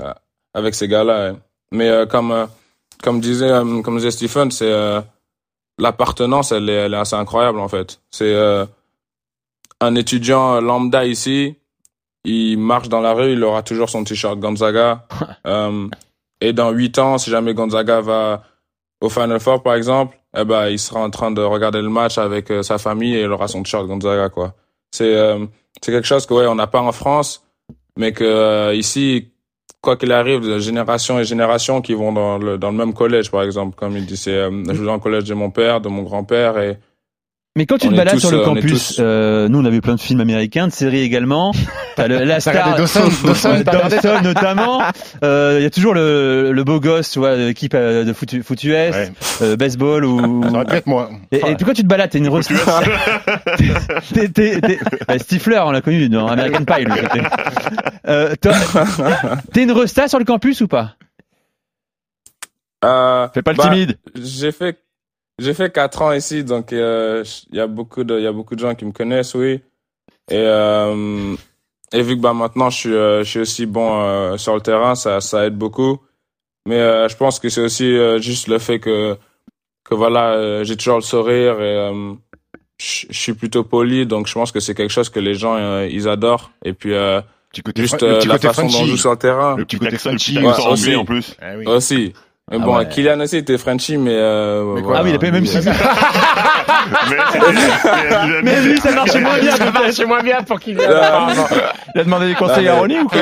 avec 0.54 0.74
ces 0.74 0.88
gars-là. 0.88 1.34
Mais 1.72 1.88
euh, 1.88 2.06
comme 2.06 2.32
euh, 2.32 2.46
comme 3.02 3.20
disait 3.20 3.50
euh, 3.50 3.82
comme 3.82 3.96
disait 3.96 4.10
Stephen, 4.10 4.50
c'est 4.50 4.72
euh, 4.72 5.00
l'appartenance, 5.78 6.50
elle 6.50 6.68
est, 6.68 6.72
elle 6.86 6.94
est 6.94 6.98
assez 6.98 7.14
incroyable 7.14 7.60
en 7.60 7.68
fait. 7.68 8.00
C'est 8.10 8.34
euh, 8.34 8.66
un 9.80 9.94
étudiant 9.94 10.60
lambda 10.60 11.04
ici, 11.04 11.56
il 12.24 12.58
marche 12.58 12.88
dans 12.88 13.00
la 13.00 13.12
rue, 13.12 13.32
il 13.32 13.44
aura 13.44 13.62
toujours 13.62 13.88
son 13.88 14.04
t-shirt 14.04 14.38
Gonzaga. 14.38 15.06
Euh, 15.46 15.88
et 16.42 16.52
dans 16.52 16.70
huit 16.72 16.98
ans, 16.98 17.16
si 17.16 17.30
jamais 17.30 17.54
Gonzaga 17.54 18.02
va 18.02 18.42
au 19.00 19.08
Final 19.08 19.40
Four, 19.40 19.62
par 19.62 19.76
exemple, 19.76 20.18
eh 20.36 20.44
ben, 20.44 20.68
il 20.68 20.78
sera 20.78 21.00
en 21.00 21.08
train 21.08 21.30
de 21.30 21.40
regarder 21.40 21.80
le 21.80 21.88
match 21.88 22.18
avec 22.18 22.50
euh, 22.50 22.62
sa 22.62 22.76
famille 22.76 23.16
et 23.16 23.22
il 23.22 23.32
aura 23.32 23.48
son 23.48 23.62
t-shirt 23.62 23.86
Gonzaga, 23.86 24.28
quoi. 24.28 24.54
C'est, 24.90 25.16
euh, 25.16 25.46
c'est 25.80 25.92
quelque 25.92 26.06
chose 26.06 26.26
que, 26.26 26.34
ouais, 26.34 26.46
on 26.46 26.54
n'a 26.54 26.66
pas 26.66 26.80
en 26.80 26.92
France, 26.92 27.46
mais 27.96 28.12
que, 28.12 28.24
euh, 28.24 28.74
ici, 28.74 29.30
quoi 29.80 29.96
qu'il 29.96 30.12
arrive, 30.12 30.40
de 30.40 30.58
génération 30.58 31.18
et 31.18 31.24
génération 31.24 31.80
qui 31.80 31.94
vont 31.94 32.12
dans 32.12 32.38
le, 32.38 32.58
dans 32.58 32.70
le 32.70 32.76
même 32.76 32.92
collège, 32.92 33.30
par 33.30 33.42
exemple, 33.42 33.76
comme 33.76 33.96
il 33.96 34.06
dit, 34.06 34.16
c'est, 34.16 34.32
euh, 34.32 34.50
je 34.66 34.72
vais 34.72 34.86
dans 34.86 34.94
le 34.94 35.00
collège 35.00 35.24
de 35.24 35.34
mon 35.34 35.50
père, 35.50 35.80
de 35.80 35.88
mon 35.88 36.02
grand-père 36.02 36.58
et, 36.58 36.78
Mais 37.58 37.66
quand 37.66 37.76
tu 37.76 37.88
On 37.88 37.90
te 37.90 37.96
balades 37.96 38.14
tous, 38.14 38.20
sur 38.20 38.30
le 38.30 38.38
euh, 38.38 38.44
campus, 38.44 38.94
tous- 38.94 38.96
euh, 39.00 39.48
nous 39.48 39.58
on 39.58 39.64
a 39.64 39.70
vu 39.70 39.80
plein 39.80 39.96
de 39.96 40.00
films 40.00 40.20
américains, 40.20 40.68
de 40.68 40.72
séries 40.72 41.00
également. 41.00 41.50
T'as 41.96 42.06
le, 42.06 42.22
la 42.22 42.38
star, 42.38 42.76
Dawson, 42.76 43.10
notamment. 44.22 44.80
Euh, 45.24 45.56
Il 45.58 45.64
y 45.64 45.66
a 45.66 45.70
toujours 45.70 45.92
le, 45.92 46.52
le 46.52 46.62
beau 46.64 46.78
gosse, 46.78 47.10
tu 47.10 47.18
vois, 47.18 47.34
l'équipe 47.34 47.74
euh, 47.74 48.04
de 48.04 48.12
foot, 48.12 48.40
foot 48.44 48.62
US, 48.62 48.70
Ouais. 48.70 49.10
euh, 49.42 49.56
baseball 49.56 50.04
ou. 50.04 50.44
Ça 50.68 50.76
être 50.76 50.86
moi. 50.86 51.10
Et, 51.32 51.38
et 51.38 51.54
puis 51.56 51.64
quand 51.66 51.72
tu 51.74 51.82
te 51.82 51.88
balades, 51.88 52.10
t'es 52.10 52.18
une 52.18 52.28
resta. 52.28 52.54
T'es- 54.14 54.28
t'es- 54.28 54.60
t'es- 54.60 54.78
bah, 55.08 55.18
Stifler, 55.18 55.58
on 55.64 55.72
l'a 55.72 55.80
connu 55.80 56.08
dans 56.08 56.28
American 56.28 56.64
Pie. 56.64 56.84
lui. 56.84 56.92
Euh, 58.06 58.34
T'es 59.52 59.64
une 59.64 59.72
resta 59.72 60.06
sur 60.06 60.20
le 60.20 60.24
campus 60.24 60.60
ou 60.60 60.68
pas? 60.68 60.94
Euh, 62.84 63.26
Fais 63.34 63.42
pas 63.42 63.50
le 63.50 63.56
bah, 63.56 63.64
timide. 63.70 63.98
J'ai 64.14 64.52
fait 64.52 64.78
j'ai 65.38 65.54
fait 65.54 65.72
quatre 65.72 66.02
ans 66.02 66.12
ici, 66.12 66.44
donc 66.44 66.72
euh, 66.72 67.24
il 67.50 67.56
y 67.56 67.60
a 67.60 67.66
beaucoup 67.66 68.04
de 68.04 68.18
il 68.18 68.24
y 68.24 68.26
a 68.26 68.32
beaucoup 68.32 68.54
de 68.54 68.60
gens 68.60 68.74
qui 68.74 68.84
me 68.84 68.92
connaissent, 68.92 69.34
oui. 69.34 69.60
Et 70.30 70.36
euh, 70.36 71.34
et 71.92 72.02
vu 72.02 72.16
que 72.16 72.20
bah 72.20 72.34
maintenant 72.34 72.70
je 72.70 72.76
suis 72.76 72.94
euh, 72.94 73.24
je 73.24 73.30
suis 73.30 73.40
aussi 73.40 73.66
bon 73.66 74.02
euh, 74.02 74.36
sur 74.36 74.54
le 74.54 74.60
terrain, 74.60 74.94
ça 74.94 75.20
ça 75.20 75.46
aide 75.46 75.56
beaucoup. 75.56 76.00
Mais 76.66 76.80
euh, 76.80 77.08
je 77.08 77.16
pense 77.16 77.38
que 77.38 77.48
c'est 77.48 77.62
aussi 77.62 77.86
euh, 77.86 78.18
juste 78.18 78.48
le 78.48 78.58
fait 78.58 78.78
que 78.78 79.16
que 79.84 79.94
voilà 79.94 80.32
euh, 80.32 80.64
j'ai 80.64 80.76
toujours 80.76 80.96
le 80.96 81.02
sourire 81.02 81.60
et 81.60 81.76
euh, 81.76 82.12
je 82.78 83.06
suis 83.10 83.32
plutôt 83.34 83.64
poli, 83.64 84.06
donc 84.06 84.26
je 84.26 84.34
pense 84.34 84.52
que 84.52 84.60
c'est 84.60 84.74
quelque 84.74 84.92
chose 84.92 85.08
que 85.08 85.20
les 85.20 85.34
gens 85.34 85.56
euh, 85.56 85.88
ils 85.90 86.08
adorent. 86.08 86.50
Et 86.64 86.72
puis 86.74 86.94
euh, 86.94 87.20
juste 87.76 88.02
euh, 88.02 88.20
la 88.26 88.38
façon 88.38 88.66
dont 88.66 88.80
on 88.82 88.86
joue 88.86 88.96
sur 88.96 89.12
le 89.12 89.16
terrain. 89.16 89.56
Le 89.56 89.64
petit 89.64 89.78
côté 89.78 89.98
Frenchy. 89.98 90.38
Ouais, 90.38 90.52
aussi. 90.70 90.94
en 90.94 91.04
plus. 91.04 91.36
Ah 91.40 91.56
oui. 91.56 91.64
Aussi. 91.66 92.12
Mais 92.50 92.56
Ah 92.60 92.64
bon, 92.64 92.78
ouais. 92.78 92.88
Kylian 92.88 93.20
aussi 93.20 93.36
était 93.36 93.58
Frenchy, 93.58 93.98
mais 93.98 94.14
euh, 94.14 94.64
Mais 94.74 94.82
quoi 94.82 94.82
voilà. 94.82 95.00
Ah 95.00 95.02
oui, 95.04 95.10
il 95.10 95.16
a 95.16 95.18
pas 95.18 95.30
même 95.30 95.46
si. 95.46 95.58
Mais, 95.58 95.64
Mais 98.42 98.60
lui, 98.62 98.78
ça 98.80 98.92
marchait 98.92 99.20
moins 99.20 99.38
bien. 99.38 99.54
C'est 99.92 100.06
moins 100.06 100.22
bien 100.22 100.42
pour 100.42 100.58
qu'il 100.58 100.76
Non, 100.76 100.82
Il 101.94 102.00
a 102.00 102.04
demandé 102.04 102.28
des 102.28 102.34
conseils 102.34 102.64
Non, 102.66 102.72
à 102.72 102.78
Ronnie 102.78 103.00
ou 103.00 103.08
quoi 103.08 103.20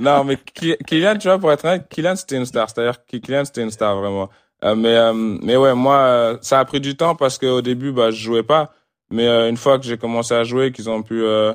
Non, 0.00 0.24
mais 0.24 0.36
Ky- 0.36 0.76
Kylian, 0.86 1.16
tu 1.18 1.28
vois, 1.28 1.38
pour 1.38 1.52
être 1.52 1.64
honnête, 1.64 1.86
Kylian, 1.90 2.16
c'était 2.16 2.36
une 2.36 2.46
star. 2.46 2.68
C'est-à-dire 2.70 2.96
que 3.04 3.16
Kylian, 3.18 3.44
c'était 3.44 3.62
une 3.62 3.70
star, 3.70 3.96
vraiment. 3.96 4.30
Euh, 4.64 4.74
mais, 4.74 4.96
euh, 4.96 5.12
mais 5.12 5.56
ouais, 5.56 5.74
moi, 5.74 5.96
euh, 5.98 6.36
ça 6.40 6.60
a 6.60 6.64
pris 6.64 6.80
du 6.80 6.96
temps 6.96 7.14
parce 7.14 7.36
qu'au 7.38 7.60
début, 7.60 7.92
bah, 7.92 8.10
je 8.10 8.16
jouais 8.22 8.42
pas. 8.42 8.72
Mais 9.10 9.26
euh, 9.28 9.50
une 9.50 9.58
fois 9.58 9.78
que 9.78 9.84
j'ai 9.84 9.98
commencé 9.98 10.34
à 10.34 10.44
jouer, 10.44 10.72
qu'ils 10.72 10.88
ont 10.88 11.02
pu 11.02 11.22
euh, 11.22 11.52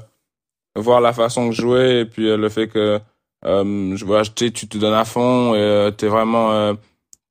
voir 0.76 1.02
la 1.02 1.13
façon 1.13 1.50
que 1.50 1.56
je 1.56 1.62
jouais 1.62 2.02
et 2.02 2.06
puis 2.06 2.30
euh, 2.30 2.38
le 2.38 2.50
fait 2.50 2.68
que 2.68 3.00
euh, 3.45 3.95
je 3.95 4.06
vois, 4.06 4.23
tu 4.23 4.52
te 4.52 4.78
donnes 4.78 4.93
à 4.93 5.06
fond 5.06 5.54
euh, 5.56 5.91
t'es 5.91 6.08
vraiment, 6.08 6.52
euh, 6.52 6.73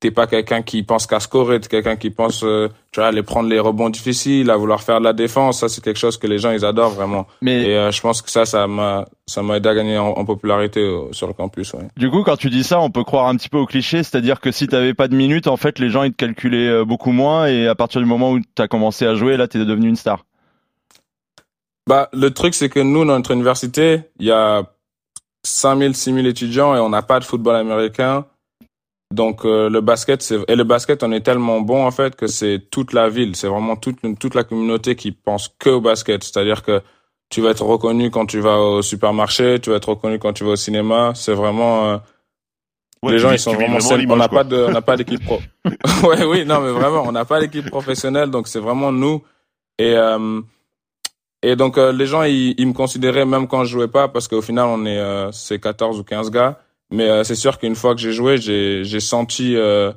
t'es 0.01 0.11
pas 0.11 0.27
quelqu'un 0.27 0.63
qui 0.63 0.83
pense 0.83 1.07
qu'à 1.07 1.19
scorer, 1.21 1.61
t'es 1.61 1.69
quelqu'un 1.69 1.97
qui 1.97 2.11
pense, 2.11 2.45
euh, 2.45 2.69
tu 2.93 3.01
vois, 3.01 3.09
aller 3.09 3.23
prendre 3.23 3.49
les 3.49 3.59
rebonds 3.59 3.91
difficiles, 3.91 4.49
à 4.51 4.57
vouloir 4.57 4.83
faire 4.83 5.01
de 5.01 5.05
la 5.05 5.13
défense. 5.13 5.61
Ça, 5.61 5.69
c'est 5.69 5.83
quelque 5.83 5.99
chose 5.99 6.17
que 6.17 6.27
les 6.27 6.39
gens 6.39 6.51
ils 6.53 6.65
adorent 6.65 6.93
vraiment. 6.93 7.27
Mais 7.43 7.63
Et 7.65 7.77
euh, 7.77 7.91
je 7.91 8.01
pense 8.01 8.23
que 8.23 8.31
ça, 8.31 8.47
ça 8.47 8.67
m'a, 8.69 9.07
ça 9.27 9.43
m'a 9.43 9.57
aidé 9.57 9.69
à 9.69 9.75
gagner 9.75 9.99
en, 9.99 10.11
en 10.11 10.25
popularité 10.25 10.81
euh, 10.81 11.13
sur 11.13 11.27
le 11.27 11.33
campus. 11.33 11.75
Ouais. 11.75 11.89
du 11.97 12.11
coup, 12.11 12.23
quand 12.23 12.37
tu 12.37 12.49
dis 12.49 12.63
ça, 12.65 12.81
on 12.81 12.91
peut 12.91 13.05
croire 13.05 13.27
un 13.27 13.37
petit 13.37 13.49
peu 13.49 13.59
au 13.59 13.67
cliché, 13.67 14.03
c'est-à-dire 14.05 14.41
que 14.41 14.53
si 14.53 14.69
t'avais 14.69 14.95
pas 14.95 15.09
de 15.09 15.17
minutes, 15.17 15.49
en 15.49 15.57
fait, 15.57 15.79
les 15.81 15.91
gens 15.91 16.05
ils 16.05 16.13
te 16.13 16.17
calculaient 16.17 16.69
euh, 16.69 16.85
beaucoup 16.85 17.11
moins, 17.13 17.47
et 17.47 17.67
à 17.67 17.75
partir 17.75 18.01
du 18.01 18.07
moment 18.07 18.31
où 18.33 18.41
t'as 18.55 18.69
commencé 18.69 19.05
à 19.05 19.15
jouer, 19.15 19.37
là, 19.37 19.49
t'es 19.49 19.59
devenu 19.59 19.89
une 19.89 19.97
star. 19.97 20.25
Bah, 21.89 22.09
le 22.13 22.31
truc, 22.31 22.55
c'est 22.55 22.69
que 22.69 22.81
nous, 22.81 23.05
dans 23.05 23.17
notre 23.17 23.33
université, 23.33 24.03
il 24.21 24.27
y 24.27 24.31
a 24.31 24.63
5000, 25.45 25.95
6000 25.95 26.27
étudiants 26.27 26.75
et 26.75 26.79
on 26.79 26.89
n'a 26.89 27.03
pas 27.03 27.21
de 27.21 27.25
football 27.25 27.57
américain. 27.57 28.27
Donc, 29.15 29.45
euh, 29.47 29.71
le 29.71 29.81
basket, 29.81 30.21
c'est, 30.21 30.39
et 30.49 30.57
le 30.57 30.65
basket, 30.65 31.03
on 31.03 31.13
est 31.13 31.21
tellement 31.23 31.61
bon, 31.61 31.87
en 31.87 31.91
fait, 31.91 32.15
que 32.15 32.27
c'est 32.27 32.69
toute 32.71 32.93
la 32.93 33.09
ville. 33.09 33.37
C'est 33.37 33.49
vraiment 33.49 33.75
toute, 33.77 33.99
toute 34.19 34.35
la 34.35 34.45
communauté 34.45 34.97
qui 34.97 35.13
pense 35.13 35.49
que 35.59 35.71
au 35.71 35.81
basket. 35.81 36.23
C'est-à-dire 36.25 36.63
que 36.63 36.83
tu 37.31 37.41
vas 37.41 37.51
être 37.51 37.65
reconnu 37.65 38.11
quand 38.11 38.27
tu 38.27 38.41
vas 38.41 38.59
au 38.59 38.83
supermarché, 38.83 39.61
tu 39.61 39.71
vas 39.71 39.77
être 39.77 39.89
reconnu 39.89 40.19
quand 40.19 40.35
tu 40.35 40.45
vas 40.45 40.51
au 40.51 40.57
cinéma. 40.57 41.13
C'est 41.15 41.33
vraiment, 41.35 41.89
euh, 41.89 41.97
Ouais, 43.03 43.13
les 43.13 43.19
gens 43.21 43.29
vis- 43.29 43.37
ils 43.37 43.39
sont 43.39 43.53
vraiment, 43.55 43.79
vraiment 43.79 44.15
on 44.15 44.17
n'a 44.17 44.29
pas 44.29 44.43
de 44.43 44.57
on 44.57 44.73
n'a 44.73 44.83
pas 44.83 44.97
d'équipe 44.97 45.25
pro 45.25 45.39
ouais 46.09 46.25
oui 46.25 46.45
non 46.45 46.59
mais 46.61 46.73
vraiment 46.73 47.05
on 47.07 47.13
n'a 47.13 47.25
pas 47.25 47.39
d'équipe 47.39 47.71
professionnelle 47.71 48.29
donc 48.29 48.49
c'est 48.49 48.59
vraiment 48.59 48.91
nous 48.91 49.23
et 49.79 49.95
euh, 49.95 50.41
et 51.43 51.57
donc 51.57 51.79
euh, 51.79 51.93
les 51.93 52.07
gens 52.07 52.23
ils, 52.23 52.55
ils 52.59 52.67
me 52.67 52.73
considéraient 52.73 53.27
même 53.27 53.47
quand 53.49 53.65
je 53.65 53.71
jouais 53.71 53.89
pas 53.89 54.09
parce 54.09 54.29
qu'au 54.29 54.43
final 54.43 54.67
on 54.67 54.85
est 54.85 54.99
euh, 54.99 55.31
c'est 55.33 55.61
14 55.61 55.99
ou 55.99 56.05
15 56.05 56.31
gars 56.31 56.59
mais 56.91 57.09
euh, 57.09 57.25
c'est 57.25 57.35
sûr 57.35 57.59
qu'une 57.59 57.77
fois 57.77 57.95
que 57.95 58.01
j'ai 58.01 58.13
joué 58.13 58.39
j'ai 58.39 58.83
j'ai 58.85 59.01
senti 59.01 59.57
euh, 59.57 59.93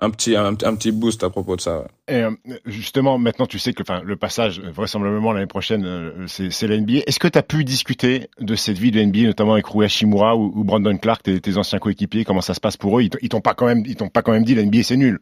un 0.00 0.10
petit 0.10 0.36
un, 0.36 0.48
un 0.48 0.74
petit 0.74 0.92
boost 0.92 1.24
à 1.24 1.30
propos 1.30 1.56
de 1.56 1.60
ça 1.60 1.78
ouais. 1.78 1.86
Et 2.08 2.22
euh, 2.22 2.30
justement, 2.66 3.18
maintenant, 3.18 3.46
tu 3.46 3.58
sais 3.58 3.72
que 3.72 3.82
enfin, 3.82 4.00
le 4.04 4.16
passage, 4.16 4.60
vraisemblablement 4.60 5.32
l'année 5.32 5.46
prochaine, 5.46 5.84
euh, 5.84 6.26
c'est 6.28 6.52
c'est 6.52 6.68
la 6.68 6.78
NBA. 6.78 7.00
Est-ce 7.06 7.18
que 7.18 7.28
tu 7.28 7.38
as 7.38 7.42
pu 7.42 7.64
discuter 7.64 8.28
de 8.40 8.54
cette 8.54 8.78
vie 8.78 8.92
de 8.92 9.02
NBA, 9.02 9.22
notamment 9.22 9.54
avec 9.54 9.66
Rui 9.66 9.84
Hashimura 9.84 10.36
ou, 10.36 10.52
ou 10.54 10.64
Brandon 10.64 10.96
Clark, 10.96 11.22
tes, 11.22 11.40
tes 11.40 11.56
anciens 11.56 11.80
coéquipiers? 11.80 12.24
Comment 12.24 12.42
ça 12.42 12.54
se 12.54 12.60
passe 12.60 12.76
pour 12.76 12.98
eux? 12.98 13.02
Ils 13.02 13.28
t'ont 13.28 13.40
pas 13.40 13.54
quand 13.54 13.66
même, 13.66 13.82
ils 13.86 13.96
t'ont 13.96 14.08
pas 14.08 14.22
quand 14.22 14.32
même 14.32 14.44
dit 14.44 14.54
la 14.54 14.62
NBA 14.62 14.82
c'est 14.84 14.96
nul. 14.96 15.18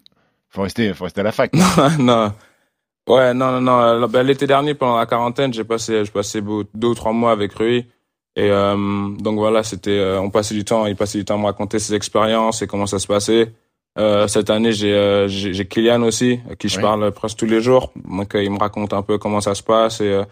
Faut 0.51 0.63
rester, 0.63 0.93
faut 0.93 1.05
rester 1.05 1.21
à 1.21 1.25
la 1.25 1.33
fac. 1.33 1.53
non. 1.99 2.33
Ouais, 3.09 3.35
non, 3.35 3.53
non, 3.53 3.61
non. 3.61 3.81
Euh, 3.81 4.07
ben, 4.07 4.23
L'été 4.23 4.47
dernier, 4.47 4.75
pendant 4.75 4.97
la 4.97 5.07
quarantaine, 5.07 5.53
j'ai 5.53 5.65
passé, 5.65 6.03
passé 6.13 6.41
beau- 6.41 6.65
deux 6.75 6.89
ou 6.89 6.95
trois 6.95 7.13
mois 7.13 7.33
avec 7.33 7.53
Rui. 7.55 7.87
Et 8.37 8.51
euh, 8.51 8.77
donc 9.19 9.39
voilà, 9.39 9.63
c'était, 9.63 9.91
euh, 9.99 10.21
on 10.21 10.31
passait 10.31 10.55
du 10.55 10.65
temps, 10.65 10.87
il 10.87 10.97
passait 10.97 11.19
du 11.19 11.25
temps 11.25 11.35
à 11.37 11.39
me 11.39 11.45
raconter 11.47 11.79
ses 11.79 11.95
expériences 11.95 12.63
et 12.63 12.67
comment 12.67 12.87
ça 12.87 12.99
se 12.99 13.07
passait. 13.07 13.53
Euh, 13.97 14.27
cette 14.27 14.51
année, 14.51 14.73
j'ai, 14.73 14.93
euh, 14.93 15.29
j'ai, 15.29 15.67
Kylian 15.69 16.03
aussi, 16.03 16.41
à 16.51 16.57
qui 16.57 16.69
je 16.69 16.81
parle 16.81 17.13
presque 17.13 17.37
tous 17.39 17.47
les 17.47 17.61
jours. 17.61 17.93
Donc 18.09 18.35
euh, 18.35 18.43
il 18.43 18.51
me 18.51 18.59
raconte 18.59 18.93
un 18.93 19.03
peu 19.03 19.19
comment 19.19 19.41
ça 19.41 19.55
se 19.55 19.63
passe 19.63 20.01
et, 20.01 20.09
euh, 20.11 20.25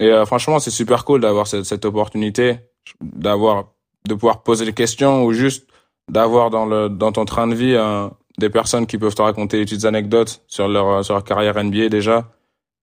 et 0.00 0.10
euh, 0.10 0.24
franchement, 0.26 0.58
c'est 0.58 0.70
super 0.72 1.04
cool 1.04 1.20
d'avoir 1.20 1.46
cette, 1.46 1.64
cette 1.64 1.84
opportunité, 1.84 2.56
d'avoir, 3.00 3.66
de 4.08 4.14
pouvoir 4.14 4.42
poser 4.42 4.64
des 4.64 4.72
questions 4.72 5.24
ou 5.24 5.32
juste 5.32 5.68
d'avoir 6.10 6.50
dans 6.50 6.66
le, 6.66 6.88
dans 6.88 7.12
ton 7.12 7.24
train 7.24 7.46
de 7.46 7.54
vie 7.54 7.76
un, 7.76 8.10
des 8.38 8.50
personnes 8.50 8.86
qui 8.86 8.98
peuvent 8.98 9.14
te 9.14 9.22
raconter 9.22 9.58
des 9.58 9.64
petites 9.64 9.84
anecdotes 9.84 10.42
sur 10.46 10.68
leur 10.68 11.04
sur 11.04 11.14
leur 11.14 11.24
carrière 11.24 11.62
NBA 11.62 11.88
déjà. 11.88 12.28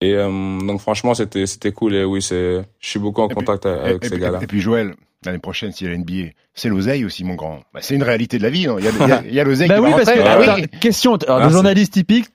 Et 0.01 0.13
euh, 0.13 0.59
donc 0.59 0.81
franchement 0.81 1.13
c'était 1.13 1.45
c'était 1.45 1.71
cool 1.71 1.95
et 1.95 2.03
oui 2.03 2.21
c'est 2.21 2.61
je 2.79 2.89
suis 2.89 2.99
beaucoup 2.99 3.21
en 3.21 3.25
Et 3.25 3.27
puis- 3.29 3.35
contact 3.37 3.65
Et, 3.65 3.69
avec 3.69 4.03
et 4.03 4.07
ces 4.07 4.11
puis- 4.15 4.21
gars-là. 4.21 4.39
et 4.41 4.47
puis 4.47 4.59
Joël, 4.59 4.93
l'année 5.25 5.39
prochaine, 5.39 5.71
s'il 5.71 5.87
y 5.87 5.89
a 5.89 5.93
la 5.93 5.97
NBA, 5.99 6.31
c'est 6.53 6.67
l'oseille 6.69 7.05
aussi, 7.05 7.23
mon 7.23 7.35
grand. 7.35 7.61
Bah, 7.73 7.79
c'est 7.81 7.95
une 7.95 8.03
réalité 8.03 8.37
de 8.37 8.43
la 8.43 8.49
vie. 8.49 8.67
non 8.67 8.77
il 8.77 8.85
y 8.85 8.87
a, 8.89 9.21
il 9.25 9.33
y 9.33 9.39
a- 9.39 9.43
l'oseille 9.45 9.69
Bah 9.69 9.75
qui 9.75 9.81
oui, 9.81 9.91
va 9.91 9.95
parce 9.97 10.11
que. 10.11 10.19
Ah 10.25 10.37
oui. 10.39 10.45
attends, 10.49 10.77
question, 10.79 11.15
alors, 11.15 11.47
de 11.47 11.53
journaliste 11.53 11.93
typique, 11.93 12.25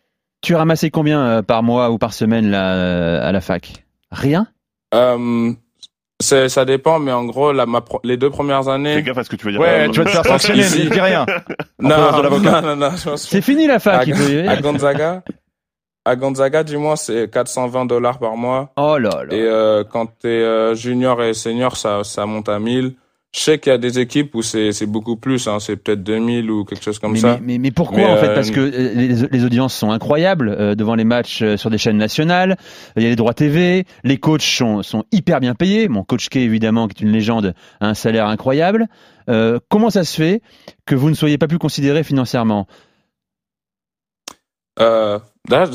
tu 0.41 0.55
ramassais 0.55 0.91
combien 0.91 1.21
euh, 1.21 1.43
par 1.43 1.63
mois 1.63 1.91
ou 1.91 1.99
par 1.99 2.15
semaine 2.15 2.51
là, 2.51 2.75
euh, 2.75 3.29
à 3.29 3.31
la 3.33 3.43
fac? 3.43 3.85
Rien? 4.11 4.47
Euh, 4.95 5.53
ça 6.49 6.65
dépend 6.65 6.99
mais 6.99 7.13
en 7.13 7.25
gros 7.25 7.53
la, 7.53 7.67
ma 7.67 7.81
pro- 7.81 8.01
les 8.05 8.17
deux 8.17 8.31
premières 8.31 8.65
Fais 8.65 8.71
années 8.71 9.03
gaffe 9.03 9.19
à 9.19 9.25
ce 9.25 9.31
que 9.31 9.37
tu 9.37 9.47
vas 9.47 9.53
dire. 9.53 9.61
Ouais, 9.61 9.89
tu 9.91 9.99
vas 10.01 10.05
te 10.05 10.11
faire 10.11 10.25
sanctionner, 10.27 10.63
mais 10.63 10.91
dis 10.91 11.01
rien. 11.01 11.25
non, 11.81 11.89
non 12.23 12.39
non 12.63 12.77
non 12.77 12.91
pense 13.05 13.29
C'est 13.29 13.41
fini 13.43 13.67
la 13.67 13.79
fac. 13.79 14.09
à, 14.09 14.51
à 14.53 14.57
Gonzaga 14.57 15.23
à 16.05 16.17
Gonzaga 16.17 16.63
du 16.65 16.77
moins 16.79 16.97
c'est 16.97 17.31
420 17.31 17.85
dollars 17.87 18.19
par 18.19 18.37
mois 18.37 18.73
Oh 18.77 18.97
là 18.99 19.11
là. 19.25 19.35
et 19.35 19.43
euh, 19.43 19.85
quand 19.85 20.07
t'es 20.07 20.29
euh, 20.29 20.75
junior 20.75 21.23
et 21.23 21.35
senior 21.35 21.77
ça 21.77 22.05
ça 22.05 22.25
monte 22.27 22.49
à 22.49 22.59
1000 22.59 22.95
je 23.33 23.41
sais 23.41 23.59
qu'il 23.61 23.71
y 23.71 23.75
a 23.75 23.79
des 23.79 24.01
équipes 24.01 24.35
où 24.35 24.43
c'est 24.43 24.87
beaucoup 24.87 25.17
plus 25.17 25.47
hein, 25.47 25.61
c'est 25.61 25.77
peut-être 25.77 26.03
2000 26.03 26.51
ou 26.51 26.65
quelque 26.65 26.83
chose 26.83 26.99
comme 26.99 27.13
mais, 27.13 27.21
ça 27.21 27.39
mais, 27.41 27.53
mais, 27.53 27.59
mais 27.59 27.71
pourquoi 27.71 27.99
Mais, 27.99 28.07
en 28.07 28.17
fait? 28.17 28.31
Euh, 28.31 28.35
Parce 28.35 28.51
que 28.51 28.59
euh, 28.59 28.93
les, 28.95 29.29
les 29.29 29.45
audiences 29.45 29.73
sont 29.73 29.93
incroyables 29.93 30.49
euh, 30.49 30.75
devant 30.75 30.97
les 30.97 31.05
matchs 31.05 31.43
euh, 31.43 31.57
sur 31.57 31.71
des 31.71 31.79
chaînes 31.79 31.97
nationales. 31.97 32.57
Il 32.97 33.05
y 33.05 33.07
a 33.07 33.09
les 33.09 33.17
droits 33.17 33.35
TV, 33.35 33.85
les 34.03 34.19
coachs 34.19 34.43
sont, 34.43 34.83
sont 34.83 35.05
hyper 35.13 35.39
bien 35.39 35.55
payés. 35.55 35.87
Mon 35.87 36.03
coach 36.03 36.29
K 36.29 36.37
évidemment, 36.37 36.89
qui 36.89 37.05
est 37.05 37.07
une 37.07 37.13
légende, 37.13 37.55
a 37.81 37.87
un 37.87 37.95
salaire 37.95 38.27
incroyable. 38.27 38.89
Euh, 39.29 39.61
comment 39.69 39.91
ça 39.91 40.03
se 40.03 40.17
fait 40.17 40.43
que 40.85 40.97
vous 40.97 41.09
ne 41.09 41.15
soyez 41.15 41.39
pas 41.39 41.47
plus 41.47 41.59
considéré 41.59 42.03
financièrement? 42.03 42.67
Euh, 44.81 45.21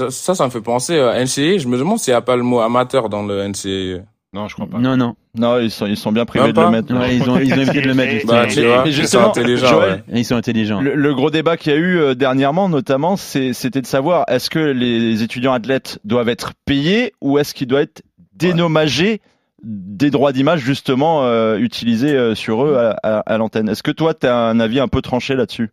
ça, 0.09 0.35
ça 0.35 0.45
me 0.45 0.49
fait 0.49 0.61
penser 0.61 0.99
à 0.99 1.23
NCAA. 1.23 1.57
Je 1.59 1.67
me 1.67 1.77
demande 1.77 1.99
s'il 1.99 2.11
n'y 2.11 2.17
a 2.17 2.21
pas 2.21 2.35
le 2.35 2.43
mot 2.43 2.59
amateur 2.59 3.07
dans 3.07 3.23
le 3.23 3.47
NCAA. 3.47 4.03
Non, 4.35 4.49
je 4.49 4.53
crois 4.53 4.67
pas. 4.67 4.79
Non, 4.79 4.97
non. 4.97 5.15
Non, 5.37 5.59
ils 5.59 5.71
sont, 5.71 5.85
ils 5.85 5.95
sont 5.95 6.11
bien 6.11 6.25
privés 6.25 6.51
de 6.51 6.59
le 6.61 6.69
mettre. 6.69 6.93
Ouais, 6.93 7.15
ils 7.15 7.29
ont 7.29 7.39
ils 7.39 7.53
ont 7.53 7.57
évité 7.61 7.81
de 7.81 7.87
le 7.87 7.93
mettre. 7.93 8.11
justement. 8.11 8.33
Bah, 8.33 8.47
tu 8.47 8.65
vois, 8.65 8.83
mais 8.83 8.91
ils 8.91 9.07
sont 9.07 9.19
intelligents. 9.21 9.67
Joël, 9.67 10.03
ouais. 10.09 10.19
Ils 10.19 10.25
sont 10.25 10.35
intelligents. 10.35 10.81
Le, 10.81 10.93
le 10.93 11.13
gros 11.15 11.29
débat 11.31 11.55
qu'il 11.55 11.71
y 11.71 11.75
a 11.75 11.79
eu 11.79 11.97
euh, 11.99 12.15
dernièrement, 12.15 12.67
notamment, 12.67 13.15
c'était 13.15 13.79
de 13.81 13.85
savoir 13.87 14.25
est-ce 14.27 14.49
que 14.49 14.59
les 14.59 15.23
étudiants 15.23 15.53
athlètes 15.53 15.99
doivent 16.03 16.27
être 16.29 16.51
payés 16.65 17.13
ou 17.21 17.39
est-ce 17.39 17.53
qu'ils 17.53 17.67
doivent 17.67 17.83
être 17.83 18.03
dénommagés 18.33 19.21
des 19.63 20.11
droits 20.11 20.33
d'image 20.33 20.59
justement 20.59 21.23
euh, 21.23 21.57
utilisés 21.57 22.13
euh, 22.15 22.35
sur 22.35 22.65
eux 22.65 22.75
à, 22.75 22.97
à- 23.03 23.19
à 23.21 23.37
l'antenne? 23.37 23.69
Est-ce 23.69 23.83
que 23.83 23.91
toi, 23.91 24.13
tu 24.13 24.27
as 24.27 24.35
un 24.37 24.59
avis 24.59 24.81
un 24.81 24.89
peu 24.89 25.01
tranché 25.01 25.35
là-dessus? 25.35 25.71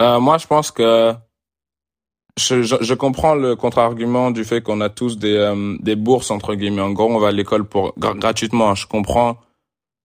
Euh, 0.00 0.20
moi, 0.20 0.38
je 0.38 0.46
pense 0.46 0.70
que 0.70 1.14
je, 2.38 2.62
je, 2.62 2.76
je 2.80 2.94
comprends 2.94 3.34
le 3.34 3.54
contre-argument 3.56 4.30
du 4.30 4.44
fait 4.44 4.60
qu'on 4.60 4.80
a 4.80 4.88
tous 4.88 5.18
des, 5.18 5.36
euh, 5.36 5.76
des 5.80 5.96
bourses, 5.96 6.30
entre 6.30 6.54
guillemets. 6.54 6.82
En 6.82 6.90
gros, 6.90 7.08
on 7.10 7.18
va 7.18 7.28
à 7.28 7.32
l'école 7.32 7.64
pour 7.64 7.94
gra- 7.98 8.18
gratuitement. 8.18 8.74
Je 8.74 8.86
comprends 8.86 9.38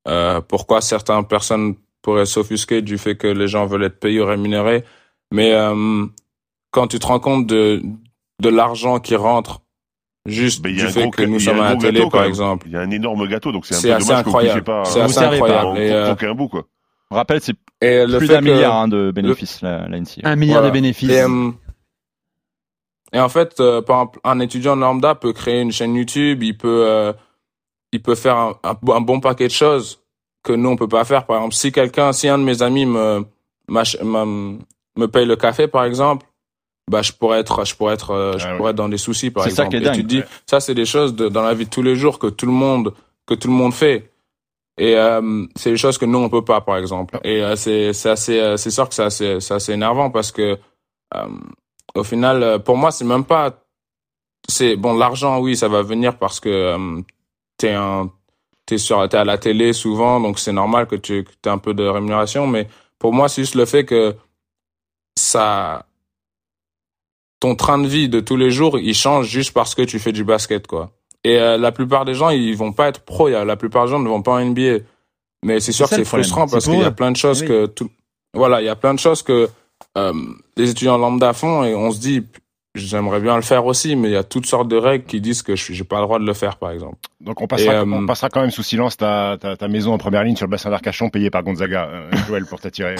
euh, 0.07 0.39
pourquoi 0.41 0.81
certaines 0.81 1.25
personnes 1.25 1.75
pourraient 2.01 2.25
s'offusquer 2.25 2.81
du 2.81 2.97
fait 2.97 3.15
que 3.15 3.27
les 3.27 3.47
gens 3.47 3.65
veulent 3.65 3.83
être 3.83 3.99
payés 3.99 4.21
ou 4.21 4.25
rémunérés. 4.25 4.83
Mais 5.31 5.53
euh, 5.53 6.05
quand 6.71 6.87
tu 6.87 6.99
te 6.99 7.07
rends 7.07 7.19
compte 7.19 7.47
de, 7.47 7.81
de 8.41 8.49
l'argent 8.49 8.99
qui 8.99 9.15
rentre 9.15 9.61
juste 10.25 10.61
du 10.63 10.79
fait 10.79 11.01
gros, 11.01 11.11
que 11.11 11.23
nous 11.23 11.39
sommes 11.39 11.59
à 11.59 11.71
la 11.71 11.75
télé, 11.77 11.99
gâteau, 11.99 12.09
par 12.11 12.23
exemple. 12.25 12.67
Il 12.67 12.73
y 12.73 12.77
a 12.77 12.81
un 12.81 12.91
énorme 12.91 13.27
gâteau, 13.27 13.51
donc 13.51 13.65
c'est 13.65 13.91
un 13.91 13.97
peu 13.97 14.03
dommage 14.03 14.19
incroyable. 14.19 14.63
pas, 14.63 14.85
C'est 14.85 14.99
euh, 14.99 15.05
assez 15.05 15.15
pas, 15.19 15.29
incroyable. 15.31 15.77
Et, 15.79 15.91
euh, 15.91 16.05
croquer 16.05 16.27
un 16.27 16.35
bout, 16.35 16.47
quoi. 16.47 16.63
On 17.11 17.15
rappelle, 17.15 17.41
c'est 17.41 17.55
le 17.81 18.17
plus 18.19 18.27
d'un 18.27 18.41
milliard 18.41 18.75
hein, 18.75 18.87
de 18.87 19.09
bénéfices, 19.09 19.63
NCA. 19.63 20.21
Un 20.30 20.36
milliard 20.36 20.59
Voilà. 20.59 20.67
de 20.69 20.73
bénéfices. 20.73 21.09
Et, 21.09 21.21
euh, 21.21 21.49
et 23.14 23.20
en 23.20 23.30
fait, 23.30 23.60
euh, 23.60 23.82
par 23.82 23.97
exemple, 24.01 24.20
un 24.24 24.39
étudiant 24.39 24.76
lambda 24.76 25.16
peut 25.16 25.34
créer 25.34 25.62
une 25.62 25.72
chaîne 25.72 25.95
YouTube, 25.95 26.43
il 26.43 26.57
peut, 26.57 26.84
euh, 26.88 27.14
il 27.91 28.01
peut 28.01 28.16
faire 28.16 28.38
un, 28.38 28.55
un, 28.64 28.76
un 28.93 29.01
bon 29.01 29.20
paquet 29.20 29.47
de 29.47 29.51
choses 29.53 30.01
que 30.43 30.53
nous 30.53 30.70
on 30.70 30.76
peut 30.76 30.88
pas 30.88 31.03
faire. 31.05 31.26
Par 31.26 31.38
exemple, 31.38 31.55
si 31.55 31.72
quelqu'un, 31.72 32.12
si 32.14 32.28
un 32.28 32.38
de 32.38 32.43
mes 32.43 32.62
amis 32.62 32.86
me 32.86 33.26
me, 33.70 34.57
me 34.97 35.07
paye 35.07 35.26
le 35.26 35.36
café, 35.36 35.68
par 35.68 35.84
exemple, 35.86 36.26
bah 36.89 37.01
je 37.03 37.12
pourrais 37.12 37.39
être, 37.39 37.66
je 37.66 37.76
pourrais 37.76 37.93
être, 37.93 38.12
euh, 38.12 38.38
je 38.38 38.47
Ah 38.47 38.55
pourrais 38.57 38.72
être 38.72 38.78
dans 38.78 38.89
des 38.89 38.97
soucis, 38.97 39.30
par 39.32 39.43
C'est 39.43 39.51
ça 39.51 39.66
exemple. 39.66 39.70
qui 39.70 39.76
est 39.76 39.88
Et 39.89 39.91
tu 39.91 39.97
dingue. 40.03 40.07
te 40.07 40.07
dis, 40.16 40.24
ça 40.47 40.60
c'est 40.60 40.74
des 40.74 40.86
choses 40.86 41.14
de, 41.16 41.30
dans 41.30 41.43
la 41.43 41.53
vie 41.53 41.66
de 41.66 41.70
tous 41.70 41.84
les 41.84 41.95
jours 41.95 42.18
que 42.20 42.28
tout 42.28 42.45
le 42.47 42.51
monde, 42.51 42.93
que 43.28 43.36
tout 43.36 43.47
le 43.47 43.53
monde 43.53 43.74
fait. 43.74 44.12
Et 44.80 44.95
euh, 44.95 45.45
c'est 45.55 45.72
des 45.72 45.78
choses 45.78 45.97
que 45.97 46.05
nous 46.05 46.18
on 46.20 46.30
peut 46.30 46.43
pas, 46.45 46.62
par 46.62 46.78
exemple. 46.78 47.20
Et 47.24 47.43
euh, 47.43 47.55
c'est 47.55 47.93
c'est 47.93 48.10
assez, 48.10 48.39
euh, 48.39 48.57
c'est 48.57 48.72
sûr 48.72 48.88
que 48.89 48.95
c'est 48.95 49.03
assez, 49.03 49.39
c'est 49.39 49.53
assez 49.53 49.74
énervant 49.74 50.10
parce 50.10 50.32
que 50.32 50.57
euh, 51.16 51.28
au 51.95 52.03
final, 52.03 52.43
euh, 52.43 52.59
pour 52.59 52.77
moi, 52.77 52.91
c'est 52.91 53.05
même 53.05 53.25
pas. 53.25 53.63
C'est 54.47 54.75
bon, 54.75 54.97
l'argent, 54.97 55.39
oui, 55.39 55.55
ça 55.55 55.67
va 55.67 55.81
venir 55.81 56.17
parce 56.17 56.39
que 56.39 56.49
euh, 56.49 57.01
t'es 57.57 57.73
un, 57.73 58.09
t'es 58.65 58.77
sur, 58.77 59.07
t'es 59.09 59.17
à 59.17 59.25
la 59.25 59.37
télé 59.37 59.73
souvent, 59.73 60.19
donc 60.19 60.39
c'est 60.39 60.51
normal 60.53 60.87
que 60.87 60.95
tu 60.95 61.23
que 61.23 61.31
aies 61.45 61.51
un 61.51 61.57
peu 61.57 61.73
de 61.73 61.85
rémunération. 61.85 62.47
Mais 62.47 62.67
pour 62.97 63.13
moi, 63.13 63.29
c'est 63.29 63.43
juste 63.43 63.55
le 63.55 63.65
fait 63.65 63.85
que 63.85 64.15
ça, 65.17 65.85
ton 67.39 67.55
train 67.55 67.77
de 67.77 67.87
vie 67.87 68.09
de 68.09 68.19
tous 68.19 68.37
les 68.37 68.51
jours, 68.51 68.79
il 68.79 68.95
change 68.95 69.27
juste 69.27 69.53
parce 69.53 69.75
que 69.75 69.81
tu 69.81 69.99
fais 69.99 70.11
du 70.11 70.23
basket, 70.23 70.67
quoi. 70.67 70.91
Et 71.23 71.37
euh, 71.37 71.57
la 71.57 71.71
plupart 71.71 72.05
des 72.05 72.13
gens, 72.13 72.29
ils 72.29 72.55
vont 72.55 72.71
pas 72.71 72.87
être 72.87 73.01
pro. 73.01 73.27
Il 73.27 73.33
y 73.33 73.35
a, 73.35 73.43
la 73.43 73.57
plupart 73.57 73.85
des 73.85 73.91
gens 73.91 73.99
ne 73.99 74.07
vont 74.07 74.21
pas 74.21 74.33
en 74.33 74.43
NBA. 74.43 74.79
Mais 75.43 75.59
c'est 75.59 75.71
sûr 75.71 75.89
que 75.89 75.95
c'est 75.95 76.05
frustrant 76.05 76.47
parce 76.47 76.65
qu'il 76.65 76.79
y 76.79 76.83
a 76.83 76.91
plein 76.91 77.11
de 77.11 77.17
choses 77.17 77.41
Oui. 77.41 77.47
que 77.47 77.65
tout, 77.65 77.89
voilà, 78.33 78.61
il 78.61 78.65
y 78.65 78.69
a 78.69 78.75
plein 78.75 78.93
de 78.93 78.99
choses 78.99 79.21
que 79.21 79.49
euh, 79.97 80.13
les 80.57 80.69
étudiants 80.71 80.97
lambda 80.97 81.34
font 81.34 81.63
et 81.63 81.75
on 81.75 81.91
se 81.91 81.99
dit, 81.99 82.23
j'aimerais 82.75 83.19
bien 83.19 83.36
le 83.36 83.41
faire 83.41 83.65
aussi, 83.65 83.95
mais 83.95 84.09
il 84.09 84.13
y 84.13 84.17
a 84.17 84.23
toutes 84.23 84.45
sortes 84.45 84.67
de 84.67 84.77
règles 84.77 85.05
qui 85.05 85.21
disent 85.21 85.41
que 85.41 85.55
je 85.55 85.73
j'ai 85.73 85.84
pas 85.84 85.97
le 85.97 86.03
droit 86.03 86.19
de 86.19 86.25
le 86.25 86.34
faire, 86.34 86.57
par 86.57 86.71
exemple. 86.71 87.09
Donc 87.22 87.41
on 87.41 87.47
passera, 87.47 87.74
Et, 87.74 87.78
euh, 87.78 87.84
on 87.86 88.05
passera 88.05 88.30
quand 88.30 88.39
même 88.39 88.49
sous 88.51 88.63
silence 88.63 88.95
ta, 88.95 89.36
ta, 89.39 89.57
ta 89.57 89.67
maison 89.67 89.93
en 89.93 89.97
première 89.97 90.24
ligne 90.24 90.38
sur 90.38 90.45
le 90.45 90.51
bassin 90.51 90.70
d'Arcachon 90.70 91.09
payée 91.09 91.30
par 91.30 91.43
Gonzaga, 91.43 91.89
euh, 91.91 92.09
Joël, 92.28 92.45
pour 92.45 92.61
t'attirer. 92.61 92.95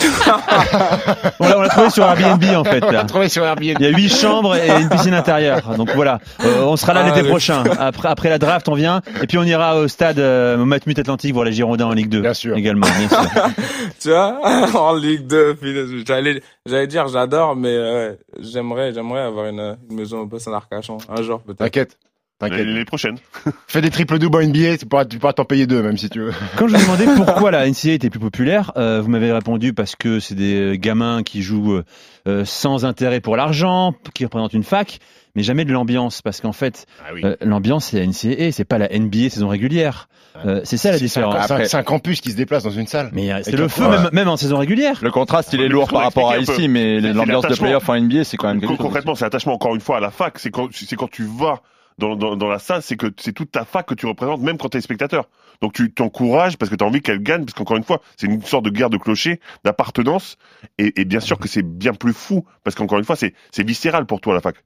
On 1.40 1.48
l'a 1.48 1.58
on 1.58 1.62
l'a 1.62 1.68
trouvé 1.70 1.88
sur 1.90 2.04
Airbnb 2.04 2.44
en 2.54 2.64
fait. 2.64 2.84
on 2.84 2.90
l'a 2.90 3.04
trouvé 3.04 3.28
sur 3.30 3.44
Airbnb. 3.44 3.76
Il 3.80 3.82
y 3.82 3.86
a 3.86 3.90
huit 3.96 4.10
chambres 4.10 4.54
et 4.56 4.68
une 4.68 4.90
piscine 4.90 5.14
intérieure. 5.14 5.74
Donc 5.76 5.90
voilà, 5.94 6.20
Euh, 6.44 6.64
on 6.64 6.76
sera 6.76 6.92
là 6.92 7.02
Ah, 7.06 7.16
l'été 7.16 7.26
prochain. 7.28 7.64
Après, 7.78 8.08
après 8.08 8.28
la 8.28 8.38
draft, 8.38 8.68
on 8.68 8.74
vient 8.74 9.00
et 9.22 9.26
puis 9.26 9.38
on 9.38 9.42
ira 9.42 9.76
au 9.78 9.88
stade 9.88 10.18
euh, 10.18 10.58
au 10.58 10.66
Matmut 10.66 10.98
Atlantique 10.98 11.32
voir 11.32 11.46
les 11.46 11.52
Girondins 11.52 11.86
en 11.86 11.92
Ligue 11.92 12.10
2. 12.10 12.20
Bien 12.20 12.34
sûr. 12.34 12.56
Également, 12.56 12.86
bien 12.98 13.08
sûr. 13.08 13.30
tu 14.00 14.08
vois, 14.10 14.38
en 14.74 14.94
Ligue 14.96 15.26
2, 15.28 15.54
punaise, 15.54 15.88
j'allais, 16.06 16.42
j'allais 16.66 16.86
dire 16.86 17.08
j'adore, 17.08 17.56
mais 17.56 17.68
euh, 17.74 18.12
j'aimerais, 18.38 18.92
j'aimerais 18.92 19.22
avoir 19.22 19.46
une, 19.46 19.78
une 19.90 19.96
maison 19.96 20.18
au 20.20 20.26
bassin 20.26 20.50
d'Arcachon 20.50 20.98
un 21.08 21.22
jour 21.22 21.40
peut-être. 21.40 21.58
T'inquiète. 21.58 21.96
T'inquiète. 22.40 22.66
Les, 22.66 22.72
les 22.74 22.84
prochaines. 22.84 23.18
Fais 23.68 23.80
des 23.82 23.90
triples 23.90 24.18
doubles 24.18 24.38
en 24.38 24.42
NBA, 24.46 24.78
tu 24.78 24.86
pourras, 24.86 25.04
tu 25.04 25.18
pourras 25.18 25.32
t'en 25.34 25.44
payer 25.44 25.66
deux, 25.66 25.82
même 25.82 25.96
si 25.98 26.08
tu 26.10 26.20
veux. 26.20 26.32
Quand 26.56 26.66
je 26.68 26.74
vous 26.76 26.82
demandais 26.82 27.04
pourquoi 27.24 27.50
la 27.50 27.68
NCAA 27.68 27.92
était 27.92 28.10
plus 28.10 28.18
populaire, 28.20 28.72
euh, 28.76 29.00
vous 29.02 29.10
m'avez 29.10 29.30
répondu 29.32 29.72
parce 29.74 29.94
que 29.94 30.18
c'est 30.20 30.34
des 30.34 30.78
gamins 30.78 31.22
qui 31.22 31.42
jouent 31.42 31.74
euh, 31.74 31.84
euh, 32.26 32.44
sans 32.44 32.84
intérêt 32.84 33.20
pour 33.20 33.36
l'argent, 33.36 33.94
qui 34.14 34.24
représentent 34.24 34.54
une 34.54 34.64
fac, 34.64 34.98
mais 35.36 35.42
jamais 35.42 35.64
de 35.64 35.72
l'ambiance. 35.72 36.22
Parce 36.22 36.40
qu'en 36.40 36.52
fait, 36.52 36.86
Ah 37.06 37.10
oui. 37.14 37.20
euh, 37.24 37.36
l'ambiance 37.42 37.86
c'est 37.86 37.98
la 38.00 38.06
NCAA, 38.06 38.52
c'est 38.52 38.64
pas 38.64 38.78
la 38.78 38.88
NBA 38.88 39.28
saison 39.30 39.48
régulière. 39.48 40.08
Euh, 40.46 40.60
c'est 40.64 40.76
ça 40.78 40.92
la 40.92 40.98
différence. 40.98 41.34
c'est 41.34 41.40
un- 41.40 41.56
Après- 41.56 41.68
c'est 41.68 41.76
un 41.76 41.82
campus 41.82 42.20
qui 42.22 42.30
se 42.30 42.36
déplace 42.36 42.62
dans 42.62 42.70
une 42.70 42.86
salle. 42.86 43.10
Mais 43.12 43.30
euh, 43.32 43.40
c'est 43.42 43.52
le 43.56 43.68
feu 43.68 43.82
ouais. 43.84 43.90
même, 43.98 44.08
même 44.12 44.28
en 44.28 44.36
saison 44.38 44.56
régulière. 44.58 44.98
Le 45.02 45.10
contraste, 45.10 45.52
il 45.52 45.60
est 45.60 45.68
lourd 45.68 45.88
par 45.88 46.02
rapport 46.02 46.30
à 46.30 46.38
ici, 46.38 46.68
mais 46.68 47.00
C'est 47.02 47.12
l'ambiance 47.12 47.46
de 47.46 47.54
playoff 47.54 47.86
en 47.88 48.00
NBA, 48.00 48.24
c'est 48.24 48.36
quand 48.38 48.48
même 48.48 48.60
quelque 48.60 48.70
chose. 48.70 48.78
Concrètement, 48.78 49.14
c'est 49.14 49.24
l'attachement 49.26 49.52
encore 49.54 49.74
une 49.74 49.80
fois 49.82 49.98
à 49.98 50.00
la 50.00 50.10
fac. 50.10 50.38
C'est 50.38 50.50
quand, 50.50 50.68
c'est 50.72 50.96
quand 50.96 51.10
tu 51.10 51.24
vas 51.24 51.60
dans, 52.00 52.16
dans, 52.16 52.34
dans 52.36 52.48
la 52.48 52.58
salle, 52.58 52.82
c'est 52.82 52.96
que 52.96 53.06
c'est 53.18 53.32
toute 53.32 53.52
ta 53.52 53.64
fac 53.64 53.86
que 53.86 53.94
tu 53.94 54.06
représentes, 54.06 54.40
même 54.40 54.58
quand 54.58 54.70
tu 54.70 54.78
es 54.78 54.80
spectateur. 54.80 55.28
Donc 55.60 55.74
tu 55.74 55.92
t'encourages 55.92 56.56
parce 56.56 56.70
que 56.70 56.74
tu 56.74 56.82
as 56.82 56.86
envie 56.86 57.02
qu'elle 57.02 57.22
gagne, 57.22 57.44
parce 57.44 57.54
qu'encore 57.54 57.76
une 57.76 57.84
fois, 57.84 58.00
c'est 58.16 58.26
une 58.26 58.42
sorte 58.42 58.64
de 58.64 58.70
guerre 58.70 58.90
de 58.90 58.96
clocher, 58.96 59.40
d'appartenance. 59.62 60.36
Et, 60.78 61.00
et 61.00 61.04
bien 61.04 61.20
sûr 61.20 61.38
que 61.38 61.46
c'est 61.46 61.62
bien 61.62 61.92
plus 61.92 62.14
fou, 62.14 62.44
parce 62.64 62.74
qu'encore 62.74 62.98
une 62.98 63.04
fois, 63.04 63.16
c'est 63.16 63.34
c'est 63.52 63.64
viscéral 63.64 64.06
pour 64.06 64.20
toi 64.20 64.34
la 64.34 64.40
fac. 64.40 64.56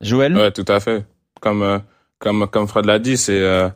Joël, 0.00 0.34
Ouais, 0.36 0.50
tout 0.50 0.64
à 0.68 0.80
fait. 0.80 1.06
Comme 1.40 1.62
euh, 1.62 1.78
comme 2.18 2.48
comme 2.48 2.66
Fred 2.66 2.86
l'a 2.86 2.98
dit, 2.98 3.18
c'est 3.18 3.38
euh, 3.38 3.68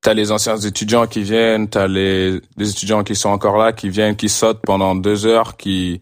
t'as 0.00 0.14
les 0.14 0.30
anciens 0.30 0.56
étudiants 0.56 1.06
qui 1.06 1.22
viennent, 1.22 1.68
t'as 1.68 1.88
les 1.88 2.40
les 2.56 2.70
étudiants 2.70 3.02
qui 3.02 3.16
sont 3.16 3.30
encore 3.30 3.58
là, 3.58 3.72
qui 3.72 3.90
viennent, 3.90 4.16
qui 4.16 4.28
sautent 4.28 4.62
pendant 4.62 4.94
deux 4.94 5.26
heures, 5.26 5.56
qui 5.56 6.00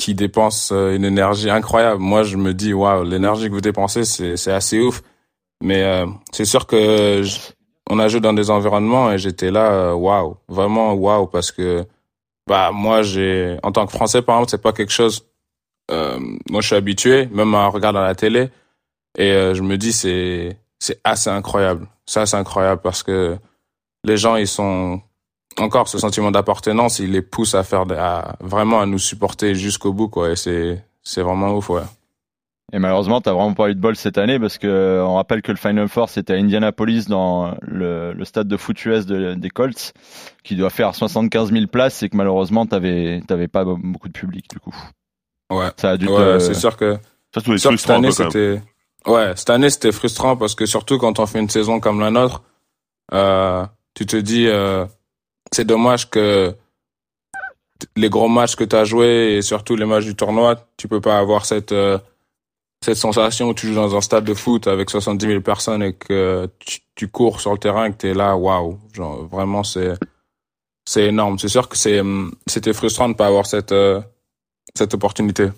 qui 0.00 0.14
dépensent 0.14 0.74
euh, 0.74 0.96
une 0.96 1.04
énergie 1.04 1.50
incroyable. 1.50 2.00
Moi, 2.00 2.22
je 2.22 2.38
me 2.38 2.54
dis 2.54 2.72
waouh, 2.72 3.04
l'énergie 3.04 3.48
que 3.48 3.52
vous 3.52 3.60
dépensez, 3.60 4.04
c'est 4.04 4.52
assez 4.52 4.80
ouf. 4.80 5.02
Mais 5.62 5.82
euh, 5.82 6.06
c'est 6.32 6.46
sûr 6.46 6.66
que 6.66 7.22
on 7.90 7.98
a 7.98 8.08
joué 8.08 8.20
dans 8.20 8.32
des 8.32 8.50
environnements 8.50 9.12
et 9.12 9.18
j'étais 9.18 9.50
là 9.50 9.72
euh, 9.72 9.92
waouh, 9.92 10.36
vraiment 10.48 10.94
waouh 10.94 11.26
parce 11.26 11.52
que 11.52 11.84
bah 12.46 12.70
moi 12.72 13.02
j'ai 13.02 13.58
en 13.62 13.72
tant 13.72 13.84
que 13.86 13.92
Français 13.92 14.22
par 14.22 14.36
exemple, 14.36 14.50
c'est 14.50 14.62
pas 14.62 14.72
quelque 14.72 14.92
chose 14.92 15.26
euh, 15.90 16.18
moi 16.48 16.62
je 16.62 16.68
suis 16.68 16.76
habitué 16.76 17.26
même 17.26 17.54
à 17.54 17.66
regarder 17.66 17.98
à 17.98 18.04
la 18.04 18.14
télé 18.14 18.48
et 19.18 19.32
je 19.54 19.62
me 19.62 19.76
dis 19.76 19.92
c'est 19.92 20.56
c'est 20.78 20.98
assez 21.04 21.28
incroyable. 21.28 21.88
Ça 22.06 22.24
c'est 22.24 22.36
incroyable 22.38 22.80
parce 22.80 23.02
que 23.02 23.36
les 24.04 24.16
gens 24.16 24.36
ils 24.36 24.48
sont 24.48 25.02
encore 25.60 25.88
ce 25.88 25.98
sentiment 25.98 26.30
d'appartenance, 26.30 26.98
il 26.98 27.12
les 27.12 27.22
pousse 27.22 27.54
à 27.54 27.62
faire 27.62 27.84
à 27.98 28.36
vraiment 28.40 28.80
à 28.80 28.86
nous 28.86 28.98
supporter 28.98 29.54
jusqu'au 29.54 29.92
bout 29.92 30.08
quoi 30.08 30.30
et 30.30 30.36
c'est 30.36 30.82
c'est 31.02 31.22
vraiment 31.22 31.52
ouf 31.54 31.70
ouais. 31.70 31.82
Et 32.72 32.78
malheureusement, 32.78 33.20
t'as 33.20 33.32
vraiment 33.32 33.52
pas 33.52 33.68
eu 33.68 33.74
de 33.74 33.80
bol 33.80 33.96
cette 33.96 34.16
année 34.16 34.38
parce 34.38 34.56
que 34.56 35.02
on 35.04 35.16
rappelle 35.16 35.42
que 35.42 35.50
le 35.50 35.56
Final 35.58 35.88
Four 35.88 36.08
c'était 36.08 36.34
à 36.34 36.36
Indianapolis 36.36 37.06
dans 37.08 37.56
le, 37.62 38.12
le 38.12 38.24
stade 38.24 38.46
de 38.46 38.56
foot 38.56 38.84
US 38.84 39.06
de- 39.06 39.34
des 39.34 39.50
Colts 39.50 39.92
qui 40.44 40.54
doit 40.54 40.70
faire 40.70 40.94
75 40.94 41.50
000 41.52 41.66
places 41.66 42.02
et 42.04 42.08
que 42.08 42.16
malheureusement 42.16 42.66
t'avais 42.66 43.22
t'avais 43.26 43.48
pas 43.48 43.64
beaucoup 43.64 44.06
de 44.08 44.12
public 44.12 44.48
du 44.50 44.60
coup. 44.60 44.74
Ouais. 45.50 45.70
Ça 45.78 45.90
a 45.90 45.96
dû 45.96 46.06
Ouais, 46.06 46.16
te- 46.16 46.38
c'est 46.38 46.54
sûr 46.54 46.76
que 46.76 46.94
Ça, 47.34 47.40
c'est 47.44 47.58
sûr 47.58 47.70
que 47.72 47.76
cette 47.76 47.90
année 47.90 48.12
c'était 48.12 48.62
ouais 49.06 49.32
cette 49.34 49.50
année 49.50 49.68
c'était 49.70 49.90
frustrant 49.90 50.36
parce 50.36 50.54
que 50.54 50.64
surtout 50.64 50.98
quand 50.98 51.18
on 51.18 51.26
fait 51.26 51.40
une 51.40 51.50
saison 51.50 51.80
comme 51.80 51.98
la 51.98 52.12
nôtre 52.12 52.42
euh, 53.12 53.66
tu 53.94 54.06
te 54.06 54.16
dis 54.16 54.46
euh, 54.46 54.84
c'est 55.52 55.64
dommage 55.64 56.10
que 56.10 56.54
les 57.96 58.10
gros 58.10 58.28
matchs 58.28 58.56
que 58.56 58.64
tu 58.64 58.76
as 58.76 58.84
joués 58.84 59.36
et 59.36 59.42
surtout 59.42 59.76
les 59.76 59.86
matchs 59.86 60.04
du 60.04 60.14
tournoi 60.14 60.56
tu 60.76 60.86
peux 60.88 61.00
pas 61.00 61.18
avoir 61.18 61.46
cette 61.46 61.72
euh, 61.72 61.98
cette 62.82 62.96
sensation 62.96 63.50
où 63.50 63.54
tu 63.54 63.66
joues 63.66 63.74
dans 63.74 63.94
un 63.94 64.00
stade 64.00 64.24
de 64.24 64.34
foot 64.34 64.66
avec 64.66 64.88
70 64.88 65.26
000 65.26 65.40
personnes 65.40 65.82
et 65.82 65.92
que 65.92 66.48
tu, 66.94 67.08
cours 67.08 67.40
sur 67.40 67.52
le 67.52 67.58
terrain 67.58 67.86
et 67.86 67.92
que 67.92 67.98
tu 67.98 68.08
es 68.08 68.14
là 68.14 68.36
waouh. 68.36 68.78
Vraiment 69.30 69.64
c'est 69.64 69.94
c'est 70.86 71.04
énorme. 71.04 71.38
C'est 71.38 71.48
sûr 71.48 71.68
que 71.68 71.76
c'est 71.76 72.00
hum, 72.00 72.34
c'était 72.46 72.72
frustrant 72.72 73.08
de 73.08 73.14
pas 73.14 73.26
avoir 73.26 73.46
cette 73.46 73.72
euh, 73.72 74.00
cette 74.74 74.94
opportunité. 74.94 75.48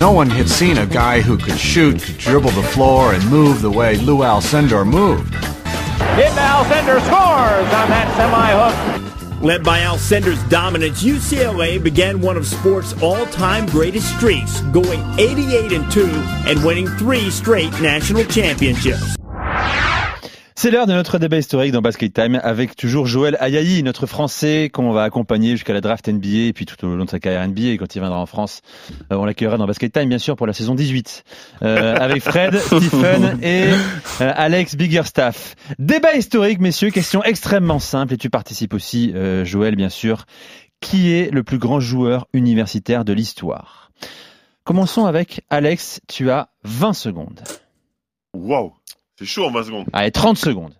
No 0.00 0.10
one 0.10 0.30
had 0.30 0.48
seen 0.48 0.78
a 0.78 0.86
guy 0.86 1.20
who 1.20 1.36
could 1.36 1.58
shoot, 1.58 2.02
could 2.02 2.18
dribble 2.18 2.50
the 2.50 2.66
floor, 2.70 3.14
and 3.14 3.24
move 3.30 3.62
the 3.62 3.70
way 3.70 3.96
Lou 3.98 4.24
moved. 4.84 5.36
Kid 6.16 6.32
Alcindor 6.32 7.00
scores 7.00 7.72
on 7.72 7.88
that 7.90 8.12
semi-hook. 8.16 9.42
Led 9.42 9.64
by 9.64 9.80
Alcender's 9.80 10.42
dominance, 10.44 11.02
UCLA 11.02 11.82
began 11.82 12.20
one 12.20 12.36
of 12.36 12.46
sports' 12.46 12.94
all-time 13.02 13.66
greatest 13.66 14.14
streaks, 14.16 14.60
going 14.72 15.00
88 15.18 15.72
and 15.72 15.90
2 15.90 16.06
and 16.46 16.64
winning 16.64 16.86
three 16.98 17.28
straight 17.30 17.72
national 17.80 18.24
championships. 18.26 19.16
C'est 20.62 20.70
l'heure 20.70 20.86
de 20.86 20.92
notre 20.92 21.18
débat 21.18 21.38
historique 21.38 21.72
dans 21.72 21.80
Basket 21.80 22.14
Time 22.14 22.38
avec 22.40 22.76
toujours 22.76 23.04
Joël 23.04 23.36
Ayayi, 23.40 23.82
notre 23.82 24.06
Français 24.06 24.70
qu'on 24.72 24.92
va 24.92 25.02
accompagner 25.02 25.50
jusqu'à 25.56 25.72
la 25.72 25.80
draft 25.80 26.06
NBA 26.06 26.46
et 26.46 26.52
puis 26.52 26.66
tout 26.66 26.86
au 26.86 26.94
long 26.94 27.04
de 27.04 27.10
sa 27.10 27.18
carrière 27.18 27.44
NBA. 27.48 27.70
Et 27.70 27.78
quand 27.78 27.96
il 27.96 27.98
viendra 27.98 28.20
en 28.20 28.26
France, 28.26 28.62
euh, 29.10 29.16
on 29.16 29.24
l'accueillera 29.24 29.56
dans 29.56 29.66
Basket 29.66 29.92
Time 29.92 30.08
bien 30.08 30.18
sûr 30.18 30.36
pour 30.36 30.46
la 30.46 30.52
saison 30.52 30.76
18 30.76 31.24
euh, 31.62 31.96
avec 31.96 32.22
Fred, 32.22 32.56
Stephen 32.60 33.40
et 33.42 33.70
euh, 34.20 34.32
Alex 34.36 34.76
Biggerstaff. 34.76 35.56
Débat 35.80 36.14
historique, 36.14 36.60
messieurs, 36.60 36.90
question 36.90 37.24
extrêmement 37.24 37.80
simple 37.80 38.14
et 38.14 38.16
tu 38.16 38.30
participes 38.30 38.74
aussi, 38.74 39.10
euh, 39.16 39.44
Joël, 39.44 39.74
bien 39.74 39.88
sûr. 39.88 40.26
Qui 40.80 41.12
est 41.12 41.32
le 41.32 41.42
plus 41.42 41.58
grand 41.58 41.80
joueur 41.80 42.28
universitaire 42.32 43.04
de 43.04 43.12
l'histoire? 43.12 43.90
Commençons 44.62 45.06
avec 45.06 45.40
Alex, 45.50 46.00
tu 46.06 46.30
as 46.30 46.50
20 46.62 46.92
secondes. 46.92 47.42
Waouh, 48.32 48.72
c'est 49.18 49.26
chaud 49.26 49.44
en 49.46 49.50
20 49.50 49.64
secondes. 49.64 49.86
Allez, 49.92 50.10
30 50.10 50.38
secondes. 50.38 50.74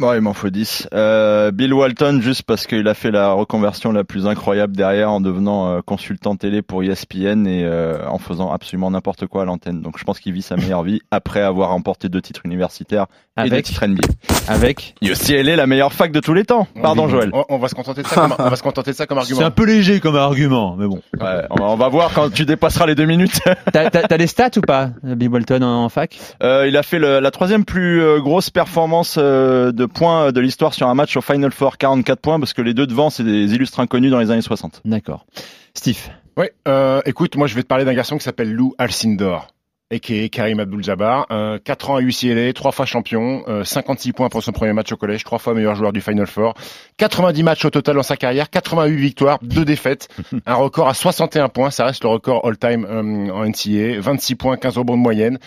Bon, 0.00 0.14
il 0.14 0.22
m'en 0.22 0.32
faut 0.32 0.48
10. 0.48 0.88
Euh, 0.94 1.50
Bill 1.50 1.74
Walton, 1.74 2.20
juste 2.22 2.44
parce 2.44 2.66
qu'il 2.66 2.88
a 2.88 2.94
fait 2.94 3.10
la 3.10 3.32
reconversion 3.32 3.92
la 3.92 4.02
plus 4.02 4.26
incroyable 4.26 4.74
derrière 4.74 5.10
en 5.10 5.20
devenant 5.20 5.68
euh, 5.68 5.80
consultant 5.84 6.36
télé 6.36 6.62
pour 6.62 6.82
ESPN 6.82 7.46
et 7.46 7.64
euh, 7.66 7.98
en 8.08 8.16
faisant 8.18 8.50
absolument 8.50 8.90
n'importe 8.90 9.26
quoi 9.26 9.42
à 9.42 9.44
l'antenne. 9.44 9.82
Donc 9.82 9.98
je 9.98 10.04
pense 10.04 10.18
qu'il 10.18 10.32
vit 10.32 10.40
sa 10.40 10.56
meilleure 10.56 10.84
vie 10.84 11.00
après 11.10 11.42
avoir 11.42 11.68
remporté 11.68 12.08
deux 12.08 12.22
titres 12.22 12.40
universitaires 12.44 13.06
et 13.38 13.42
deux 13.48 13.52
Avec 13.52 13.66
titres 13.66 13.86
NBA. 13.86 14.08
Avec 14.48 14.94
UCLA, 15.02 15.54
la 15.56 15.66
meilleure 15.66 15.92
fac 15.92 16.12
de 16.12 16.20
tous 16.20 16.32
les 16.32 16.44
temps. 16.44 16.66
Pardon, 16.80 17.04
Oui, 17.04 17.10
Joël. 17.10 17.30
On, 17.34 17.44
on 17.50 17.58
va 17.58 17.68
se 17.68 17.74
contenter 17.74 18.02
de 18.02 18.06
ça 18.06 18.14
comme, 18.22 18.34
on 18.38 18.48
va 18.48 18.56
se 18.56 18.62
contenter 18.62 18.92
de 18.92 18.96
ça 18.96 19.06
comme 19.06 19.18
C'est 19.18 19.32
argument. 19.32 19.46
un 19.46 19.50
peu 19.50 19.66
léger 19.66 20.00
comme 20.00 20.16
argument, 20.16 20.76
mais 20.78 20.86
bon. 20.86 21.02
Ouais, 21.20 21.42
on, 21.50 21.56
va, 21.56 21.64
on 21.66 21.76
va 21.76 21.88
voir 21.88 22.10
quand 22.14 22.30
tu 22.32 22.46
dépasseras 22.46 22.86
les 22.86 22.94
deux 22.94 23.04
minutes. 23.04 23.40
T'as 23.72 23.90
t'as- 23.90 24.08
t'as 24.08 24.16
les 24.16 24.26
stats 24.26 24.50
ou 24.56 24.62
pas, 24.62 24.90
Bill 25.02 25.28
Walton 25.28 25.60
en, 25.62 25.84
en 25.84 25.88
fac? 25.90 26.18
Euh, 26.42 26.66
il 26.66 26.76
a 26.78 26.82
fait 26.82 26.98
le- 26.98 27.20
la 27.20 27.30
troisième 27.30 27.64
plus 27.66 28.00
euh, 28.02 28.18
grosse 28.20 28.48
performance 28.50 29.16
euh, 29.18 29.72
de 29.72 29.89
points 29.92 30.32
de 30.32 30.40
l'histoire 30.40 30.74
sur 30.74 30.88
un 30.88 30.94
match 30.94 31.16
au 31.16 31.20
Final 31.20 31.52
Four, 31.52 31.78
44 31.78 32.20
points, 32.20 32.38
parce 32.40 32.52
que 32.52 32.62
les 32.62 32.74
deux 32.74 32.86
devant, 32.86 33.10
c'est 33.10 33.24
des 33.24 33.54
illustres 33.54 33.80
inconnus 33.80 34.10
dans 34.10 34.18
les 34.18 34.30
années 34.30 34.42
60. 34.42 34.82
D'accord. 34.84 35.26
Steve. 35.74 36.08
Oui, 36.36 36.46
euh, 36.68 37.00
écoute, 37.04 37.36
moi 37.36 37.46
je 37.46 37.54
vais 37.54 37.62
te 37.62 37.66
parler 37.66 37.84
d'un 37.84 37.94
garçon 37.94 38.16
qui 38.16 38.24
s'appelle 38.24 38.52
Lou 38.52 38.74
Alcindor. 38.78 39.48
Et 39.92 39.98
qui 39.98 40.20
est 40.20 40.28
Karim 40.28 40.60
Abdul-Jabbar, 40.60 41.26
euh, 41.32 41.58
4 41.58 41.90
ans 41.90 41.96
à 41.96 42.00
UCLA, 42.00 42.52
3 42.52 42.70
fois 42.70 42.86
champion, 42.86 43.42
euh, 43.48 43.64
56 43.64 44.12
points 44.12 44.28
pour 44.28 44.42
son 44.42 44.52
premier 44.52 44.72
match 44.72 44.92
au 44.92 44.96
collège, 44.96 45.24
3 45.24 45.38
fois 45.38 45.54
meilleur 45.54 45.74
joueur 45.74 45.92
du 45.92 46.00
Final 46.00 46.28
Four, 46.28 46.54
90 46.98 47.42
matchs 47.42 47.64
au 47.64 47.70
total 47.70 47.96
dans 47.96 48.02
sa 48.02 48.16
carrière, 48.16 48.50
88 48.50 48.96
victoires, 48.96 49.38
2 49.42 49.64
défaites, 49.64 50.08
un 50.46 50.54
record 50.54 50.88
à 50.88 50.94
61 50.94 51.48
points, 51.48 51.70
ça 51.70 51.86
reste 51.86 52.04
le 52.04 52.10
record 52.10 52.46
all-time 52.46 52.86
euh, 52.88 53.30
en 53.32 53.44
NCAA, 53.44 54.00
26 54.00 54.34
points, 54.36 54.56
15 54.56 54.78
rebonds 54.78 54.96
de 54.96 55.02
moyenne. 55.02 55.38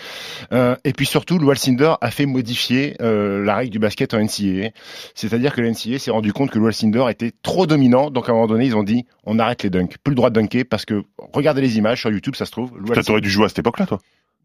Euh, 0.52 0.76
et 0.84 0.92
puis 0.92 1.06
surtout, 1.06 1.38
Lou 1.38 1.50
Alcindor 1.50 1.96
a 2.00 2.10
fait 2.10 2.26
modifier 2.26 2.96
euh, 3.00 3.42
la 3.42 3.56
règle 3.56 3.70
du 3.70 3.78
basket 3.78 4.14
en 4.14 4.18
NCAA. 4.18 4.70
C'est-à-dire 5.14 5.54
que 5.54 5.60
la 5.60 5.70
NCAA 5.70 5.98
s'est 5.98 6.10
rendu 6.10 6.32
compte 6.32 6.50
que 6.50 6.58
Lou 6.58 6.66
Alcindor 6.66 7.08
était 7.08 7.32
trop 7.42 7.66
dominant, 7.66 8.10
donc 8.10 8.28
à 8.28 8.32
un 8.32 8.34
moment 8.34 8.46
donné, 8.46 8.66
ils 8.66 8.76
ont 8.76 8.82
dit 8.82 9.06
on 9.24 9.38
arrête 9.38 9.62
les 9.62 9.70
dunks, 9.70 9.96
plus 10.02 10.10
le 10.10 10.16
droit 10.16 10.30
de 10.30 10.38
dunker 10.40 10.64
parce 10.68 10.84
que 10.84 11.02
regardez 11.32 11.62
les 11.62 11.78
images 11.78 12.00
sur 12.00 12.10
YouTube, 12.10 12.34
ça 12.36 12.44
se 12.44 12.50
trouve. 12.50 12.72
Lou 12.76 12.94
t'aurais 12.94 13.20
dû 13.20 13.30
jouer 13.30 13.46
à 13.46 13.48
cette 13.48 13.60
époque-là, 13.60 13.86
toi. 13.86 14.00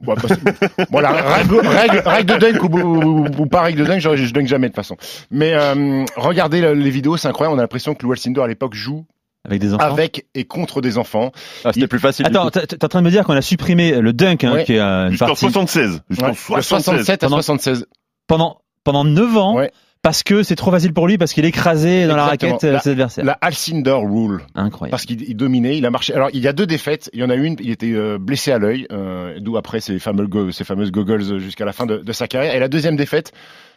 Bah, 0.05 1.01
la 1.01 1.11
règle, 1.11 1.59
règle, 1.67 2.01
règle 2.05 2.33
de 2.33 2.37
dunk 2.39 2.63
ou, 2.63 2.79
ou- 2.79 3.25
ou 3.41 3.45
pas 3.45 3.61
règle 3.61 3.79
de 3.81 3.85
dunk, 3.85 3.99
je, 3.99 4.15
je 4.15 4.33
dunk 4.33 4.47
jamais 4.47 4.67
de 4.67 4.73
toute 4.73 4.77
façon. 4.77 4.95
Mais 5.31 5.53
euh, 5.53 6.05
regardez 6.15 6.61
le- 6.61 6.73
les 6.73 6.89
vidéos, 6.89 7.17
c'est 7.17 7.27
incroyable. 7.27 7.55
On 7.55 7.59
a 7.59 7.63
l'impression 7.63 7.93
que 7.95 8.03
Lou 8.05 8.11
Alcindor 8.11 8.45
à 8.45 8.47
l'époque 8.47 8.73
joue 8.73 9.05
Avec 9.45 9.59
des 9.59 9.73
enfants 9.73 9.83
avec 9.85 10.25
et 10.35 10.45
contre 10.45 10.81
des 10.81 10.97
enfants. 10.97 11.31
Ah, 11.65 11.71
C'était 11.73 11.81
Il- 11.81 11.87
plus 11.87 11.99
facile. 11.99 12.25
Attends, 12.27 12.49
t'es 12.49 12.83
en 12.83 12.87
train 12.87 12.99
de 13.01 13.05
me 13.05 13.11
dire 13.11 13.23
qu'on 13.25 13.33
a 13.33 13.41
supprimé 13.41 13.99
le 13.99 14.13
dunk, 14.13 14.43
hein, 14.45 14.53
Ouais. 14.53 14.63
qui 14.63 14.73
est 14.73 14.79
euh, 14.79 15.05
une 15.05 15.11
Jusqu'en 15.11 15.25
partie 15.27 15.41
76. 15.41 16.01
Jusqu'en 16.09 16.25
Ouais, 16.27 16.31
de 16.31 16.37
76. 16.37 16.83
67 16.83 17.23
à 17.23 17.27
Pendant- 17.27 17.35
76. 17.37 17.85
pendant 18.27 18.61
pendant 18.85 19.03
9 19.03 19.37
ans, 19.37 19.55
Ouais. 19.55 19.71
Parce 20.01 20.23
que 20.23 20.43
c'est 20.43 20.55
trop 20.55 20.71
facile 20.71 20.93
pour 20.93 21.07
lui, 21.07 21.17
parce 21.17 21.33
qu'il 21.33 21.43
écrasait 21.45 22.07
dans 22.07 22.15
la 22.15 22.25
raquette 22.25 22.63
euh, 22.63 22.71
La- 22.73 22.79
ses 22.79 22.91
adversaires. 22.91 23.25
La 23.25 23.37
Alcindor 23.41 24.03
rule. 24.03 24.41
Incroyable. 24.55 24.91
Parce 24.91 25.05
qu'il 25.05 25.21
il 25.23 25.35
dominait, 25.35 25.77
il 25.77 25.85
a 25.85 25.91
marché. 25.91 26.13
Alors 26.13 26.29
il 26.33 26.41
y 26.41 26.47
a 26.47 26.53
deux 26.53 26.65
défaites. 26.65 27.09
Il 27.13 27.19
y 27.19 27.23
en 27.23 27.29
a 27.29 27.35
une, 27.35 27.55
il 27.59 27.69
était 27.69 27.91
euh, 27.93 28.17
blessé 28.17 28.51
à 28.51 28.59
l'œil, 28.59 28.87
euh, 28.91 29.37
d'où 29.39 29.57
après 29.57 29.79
ces 29.81 29.99
fameux 29.99 30.27
go- 30.27 30.51
ces 30.51 30.63
fameuses 30.63 30.91
goggles 30.91 31.39
jusqu'à 31.39 31.65
la 31.65 31.73
fin 31.73 31.85
de, 31.85 31.97
de 31.97 32.11
sa 32.13 32.27
carrière. 32.27 32.55
Et 32.55 32.59
la 32.59 32.69
deuxième 32.69 32.95
défaite, 32.95 33.33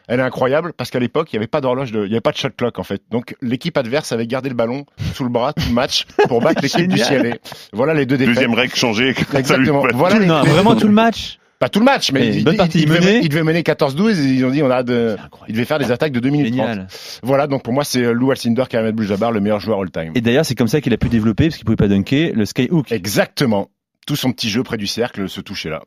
elle 0.08 0.20
est 0.20 0.22
incroyable 0.24 0.72
parce 0.76 0.90
qu'à 0.90 0.98
l'époque 1.00 1.32
il 1.32 1.36
n'y 1.36 1.38
avait 1.38 1.46
pas 1.48 1.60
d'horloge, 1.60 1.90
de, 1.92 2.00
il 2.04 2.08
n'y 2.08 2.14
avait 2.14 2.20
pas 2.20 2.32
de 2.32 2.36
shot 2.36 2.50
clock 2.56 2.78
en 2.78 2.82
fait. 2.84 3.02
Donc 3.10 3.34
l'équipe 3.42 3.76
adverse 3.76 4.12
avait 4.12 4.26
gardé 4.26 4.48
le 4.48 4.54
ballon 4.54 4.84
sous 5.14 5.24
le 5.24 5.30
bras 5.30 5.52
tout 5.52 5.62
le 5.68 5.74
match 5.74 6.06
pour 6.28 6.40
battre 6.40 6.60
l'équipe 6.62 6.86
du. 6.88 6.98
CLA. 7.00 7.36
Voilà 7.72 7.94
les 7.94 8.06
deux 8.06 8.16
défaites. 8.16 8.34
Deuxième 8.34 8.54
règle 8.54 8.74
changée. 8.76 9.14
Exactement. 9.34 9.84
Voilà 9.92 10.14
Tout- 10.16 10.20
les- 10.20 10.26
non, 10.26 10.42
vraiment 10.44 10.76
tout 10.76 10.86
le 10.86 10.92
match. 10.92 11.38
Pas 11.62 11.68
tout 11.68 11.78
le 11.78 11.84
match, 11.84 12.10
mais 12.10 12.26
il, 12.38 12.42
bonne 12.42 12.54
il- 12.54 12.56
partie, 12.56 12.78
il 12.78 12.82
il 12.82 12.88
devait, 12.88 13.20
il 13.22 13.28
devait 13.28 13.44
mener 13.44 13.60
14-12 13.62 14.18
et 14.18 14.32
ils 14.34 14.44
ont 14.44 14.50
dit 14.50 14.64
on 14.64 14.70
a 14.72 14.82
de, 14.82 15.16
il 15.46 15.54
devait 15.54 15.64
faire 15.64 15.78
des 15.78 15.92
attaques 15.92 16.10
de 16.10 16.18
2 16.18 16.28
minutes 16.28 16.56
30. 16.56 16.66
Génial. 16.68 16.86
Voilà, 17.22 17.46
donc 17.46 17.62
pour 17.62 17.72
moi 17.72 17.84
c'est 17.84 18.02
euh, 18.02 18.10
Lou 18.12 18.32
Alcindor 18.32 18.68
qui 18.68 18.76
a 18.76 18.80
Abdul 18.80 19.06
Jabbar 19.06 19.30
le 19.30 19.38
meilleur 19.38 19.60
joueur 19.60 19.80
all-time. 19.80 20.10
Et 20.16 20.20
d'ailleurs, 20.20 20.44
c'est 20.44 20.56
comme 20.56 20.66
ça 20.66 20.80
qu'il 20.80 20.92
a 20.92 20.96
pu 20.96 21.08
développer, 21.08 21.44
parce 21.44 21.56
qu'il 21.58 21.64
pouvait 21.64 21.76
pas 21.76 21.86
dunker, 21.86 22.32
le 22.34 22.44
skyhook. 22.46 22.90
Exactement. 22.90 23.70
Tout 24.08 24.16
son 24.16 24.32
petit 24.32 24.50
jeu 24.50 24.64
près 24.64 24.76
du 24.76 24.88
cercle 24.88 25.28
se 25.28 25.40
touchait 25.40 25.70
là. 25.70 25.82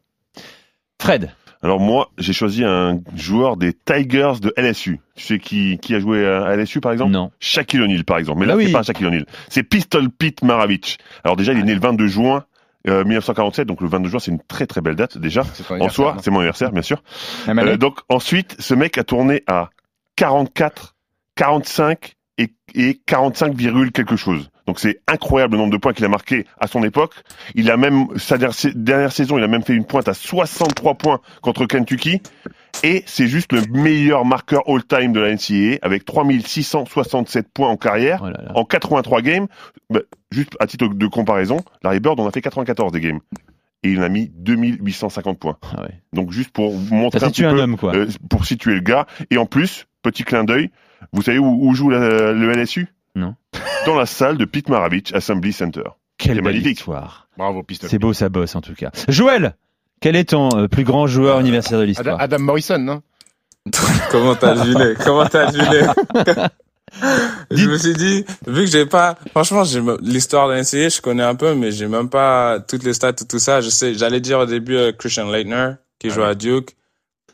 Fred. 1.02 1.32
Alors 1.62 1.80
moi, 1.80 2.10
j'ai 2.18 2.32
choisi 2.34 2.64
un 2.64 3.02
joueur 3.16 3.58
des 3.58 3.74
Tigers 3.74 4.34
de 4.42 4.54
LSU. 4.56 5.00
Tu 5.16 5.24
sais 5.26 5.40
qui, 5.40 5.78
qui 5.82 5.96
a 5.96 6.00
joué 6.00 6.26
à 6.26 6.56
LSU 6.56 6.80
par 6.80 6.92
exemple? 6.92 7.12
Non. 7.12 7.32
Shaquille 7.40 7.82
O'Neal 7.82 8.04
par 8.06 8.18
exemple. 8.18 8.40
Mais 8.40 8.46
là, 8.46 8.54
Ah 8.54 8.58
oui. 8.58 8.68
c'est 8.68 8.72
pas 8.72 8.84
Shaquille 8.84 9.08
O'Neal. 9.08 9.26
C'est 9.50 9.64
Pistol 9.64 10.10
Pete 10.10 10.44
Maravich. 10.44 10.98
Alors 11.24 11.36
déjà, 11.36 11.54
il 11.54 11.60
est 11.60 11.64
né 11.64 11.74
le 11.74 11.80
22 11.82 12.08
juin 12.08 12.46
euh, 12.88 13.04
1947, 13.04 13.68
donc 13.68 13.82
le 13.82 13.88
22 13.88 14.10
juin, 14.10 14.20
c'est 14.20 14.32
une 14.32 14.42
très 14.42 14.68
très 14.68 14.82
belle 14.82 14.96
date 14.96 15.18
déjà. 15.18 15.44
En 15.70 15.90
soi, 15.90 16.18
c'est 16.22 16.32
mon 16.32 16.40
anniversaire, 16.40 16.72
bien 16.72 16.82
sûr. 16.82 17.04
Euh, 17.48 17.78
donc 17.78 18.00
ensuite, 18.10 18.56
ce 18.60 18.74
mec 18.74 18.98
a 18.98 19.04
tourné 19.04 19.44
à 19.48 19.70
44, 20.16 20.96
45 21.36 22.16
et, 22.38 22.54
et 22.74 23.00
45, 23.06 23.56
virgule 23.56 23.92
quelque 23.92 24.16
chose. 24.16 24.50
Donc 24.68 24.80
c'est 24.80 25.02
incroyable 25.08 25.54
le 25.54 25.60
nombre 25.60 25.74
de 25.74 25.78
points 25.78 25.94
qu'il 25.94 26.06
a 26.06 26.10
marqué 26.10 26.46
à 26.60 26.68
son 26.68 26.84
époque. 26.84 27.14
Il 27.54 27.70
a 27.70 27.78
même 27.78 28.08
sa 28.18 28.38
dernière, 28.38 28.58
dernière 28.76 29.12
saison, 29.12 29.38
il 29.38 29.44
a 29.44 29.48
même 29.48 29.64
fait 29.64 29.74
une 29.74 29.86
pointe 29.86 30.08
à 30.08 30.14
63 30.14 30.96
points 30.96 31.20
contre 31.42 31.66
Kentucky. 31.66 32.22
Et 32.84 33.04
c'est 33.08 33.28
juste 33.28 33.52
le 33.54 33.62
meilleur 33.72 34.26
marqueur 34.26 34.62
all-time 34.68 35.12
de 35.14 35.20
la 35.20 35.34
NCAA 35.34 35.80
avec 35.82 36.06
3667 36.06 37.48
points 37.54 37.70
en 37.70 37.78
carrière 37.78 38.20
Oh 38.24 38.30
là 38.30 38.42
là. 38.44 38.52
en 38.56 38.66
83 38.66 39.22
games. 39.22 39.48
Bah, 39.90 40.02
juste 40.32 40.54
à 40.60 40.68
titre 40.68 40.88
de 40.88 41.08
comparaison, 41.08 41.62
Larry 41.84 42.00
Bird 42.00 42.20
en 42.20 42.28
a 42.28 42.32
fait 42.32 42.42
94 42.42 42.92
des 42.92 43.02
games. 43.02 43.20
Et 43.84 43.90
il 43.92 44.00
en 44.00 44.04
a 44.04 44.10
mis 44.10 44.32
2850 44.36 45.40
points. 45.40 45.58
Ah 45.76 45.82
ouais. 45.84 46.02
Donc 46.14 46.32
juste 46.32 46.50
pour 46.52 46.72
vous 46.72 46.96
montrer 46.96 47.20
Ça 47.20 47.28
un 47.28 47.30
petit 47.30 47.38
situe 47.38 47.48
un 47.48 47.54
peu, 47.54 47.62
homme, 47.62 47.78
quoi. 47.78 47.96
euh, 47.96 48.08
pour 48.30 48.46
situer 48.46 48.74
le 48.76 48.80
gars. 48.82 49.06
Et 49.30 49.38
en 49.38 49.46
plus, 49.46 49.86
petit 50.02 50.24
clin 50.24 50.44
d'œil, 50.44 50.70
vous 51.14 51.22
savez 51.22 51.38
où, 51.40 51.46
où 51.68 51.74
joue 51.76 51.90
la- 51.90 52.34
le 52.34 52.52
LSU 52.52 52.88
Non. 53.16 53.36
Dans 53.86 53.96
la 53.96 54.06
salle 54.08 54.38
de 54.38 54.46
Pete 54.46 54.70
Maravich 54.70 55.14
Assembly 55.14 55.54
Center. 55.54 55.84
Quelle 56.18 56.42
magnifique. 56.42 56.80
histoire. 56.80 57.28
Bravo 57.38 57.62
Pistol. 57.62 57.90
C'est 57.90 58.00
beau, 58.00 58.14
ça 58.14 58.30
bosse 58.30 58.56
en 58.56 58.62
tout 58.62 58.74
cas. 58.74 58.90
Joël, 59.10 59.56
quel 60.06 60.16
est 60.18 60.30
ton 60.30 60.56
euh, 60.56 60.68
plus 60.68 60.84
grand 60.84 61.08
joueur 61.08 61.40
universitaire 61.40 61.80
de 61.80 61.84
Adam, 61.84 61.88
l'histoire 61.88 62.22
Adam 62.22 62.38
Morrison, 62.38 62.78
non 62.78 63.02
Comment 64.12 64.36
t'as 64.36 64.54
deviné 64.54 64.94
Comment 65.04 65.26
t'as 65.26 65.52
deviné 65.52 65.88
Je 67.50 67.68
me 67.68 67.76
suis 67.76 67.94
dit, 67.94 68.24
vu 68.46 68.66
que 68.66 68.70
j'ai 68.70 68.86
pas, 68.86 69.18
franchement, 69.32 69.64
l'histoire 70.04 70.48
de 70.48 70.54
l'NCA, 70.54 70.90
je 70.90 71.02
connais 71.02 71.24
un 71.24 71.34
peu, 71.34 71.56
mais 71.56 71.72
j'ai 71.72 71.88
même 71.88 72.08
pas 72.08 72.60
toutes 72.60 72.84
les 72.84 72.94
stats, 72.94 73.14
tout, 73.14 73.26
tout 73.26 73.40
ça. 73.40 73.62
Je 73.62 73.70
sais, 73.72 73.96
j'allais 73.96 74.20
dire 74.20 74.38
au 74.38 74.46
début 74.46 74.76
euh, 74.76 74.92
Christian 74.92 75.28
Leitner, 75.32 75.72
qui 75.98 76.12
joue 76.12 76.22
à 76.22 76.36
Duke, 76.36 76.76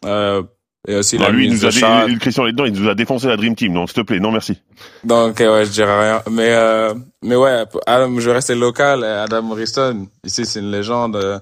euh, 0.05 0.41
et 0.87 0.95
aussi 0.95 1.17
Non, 1.17 1.25
la 1.25 1.31
lui, 1.31 1.47
il 1.47 1.51
nous 1.51 1.65
a 1.65 2.05
il- 2.07 2.19
Christian 2.19 2.45
là-dedans, 2.45 2.63
il 2.63 2.71
nous 2.71 2.87
a 2.87 2.95
défoncé 2.95 3.27
la 3.27 3.35
Dream 3.35 3.53
Team. 3.53 3.73
Donc, 3.73 3.89
s'il 3.89 4.01
te 4.01 4.07
plaît, 4.07 4.21
non, 4.21 4.31
merci. 4.31 4.61
Donc, 5.03 5.41
ouais, 5.41 5.65
je 5.65 5.71
dirais 5.71 5.99
rien. 6.09 6.23
Mais, 6.31 6.51
euh, 6.51 6.93
mais 7.21 7.35
ouais, 7.35 7.65
Adam, 7.85 8.17
je 8.17 8.29
vais 8.29 8.35
rester 8.35 8.55
local. 8.55 9.03
Adam 9.03 9.41
Morrison, 9.41 10.07
ici, 10.23 10.45
c'est 10.45 10.61
une 10.61 10.71
légende. 10.71 11.41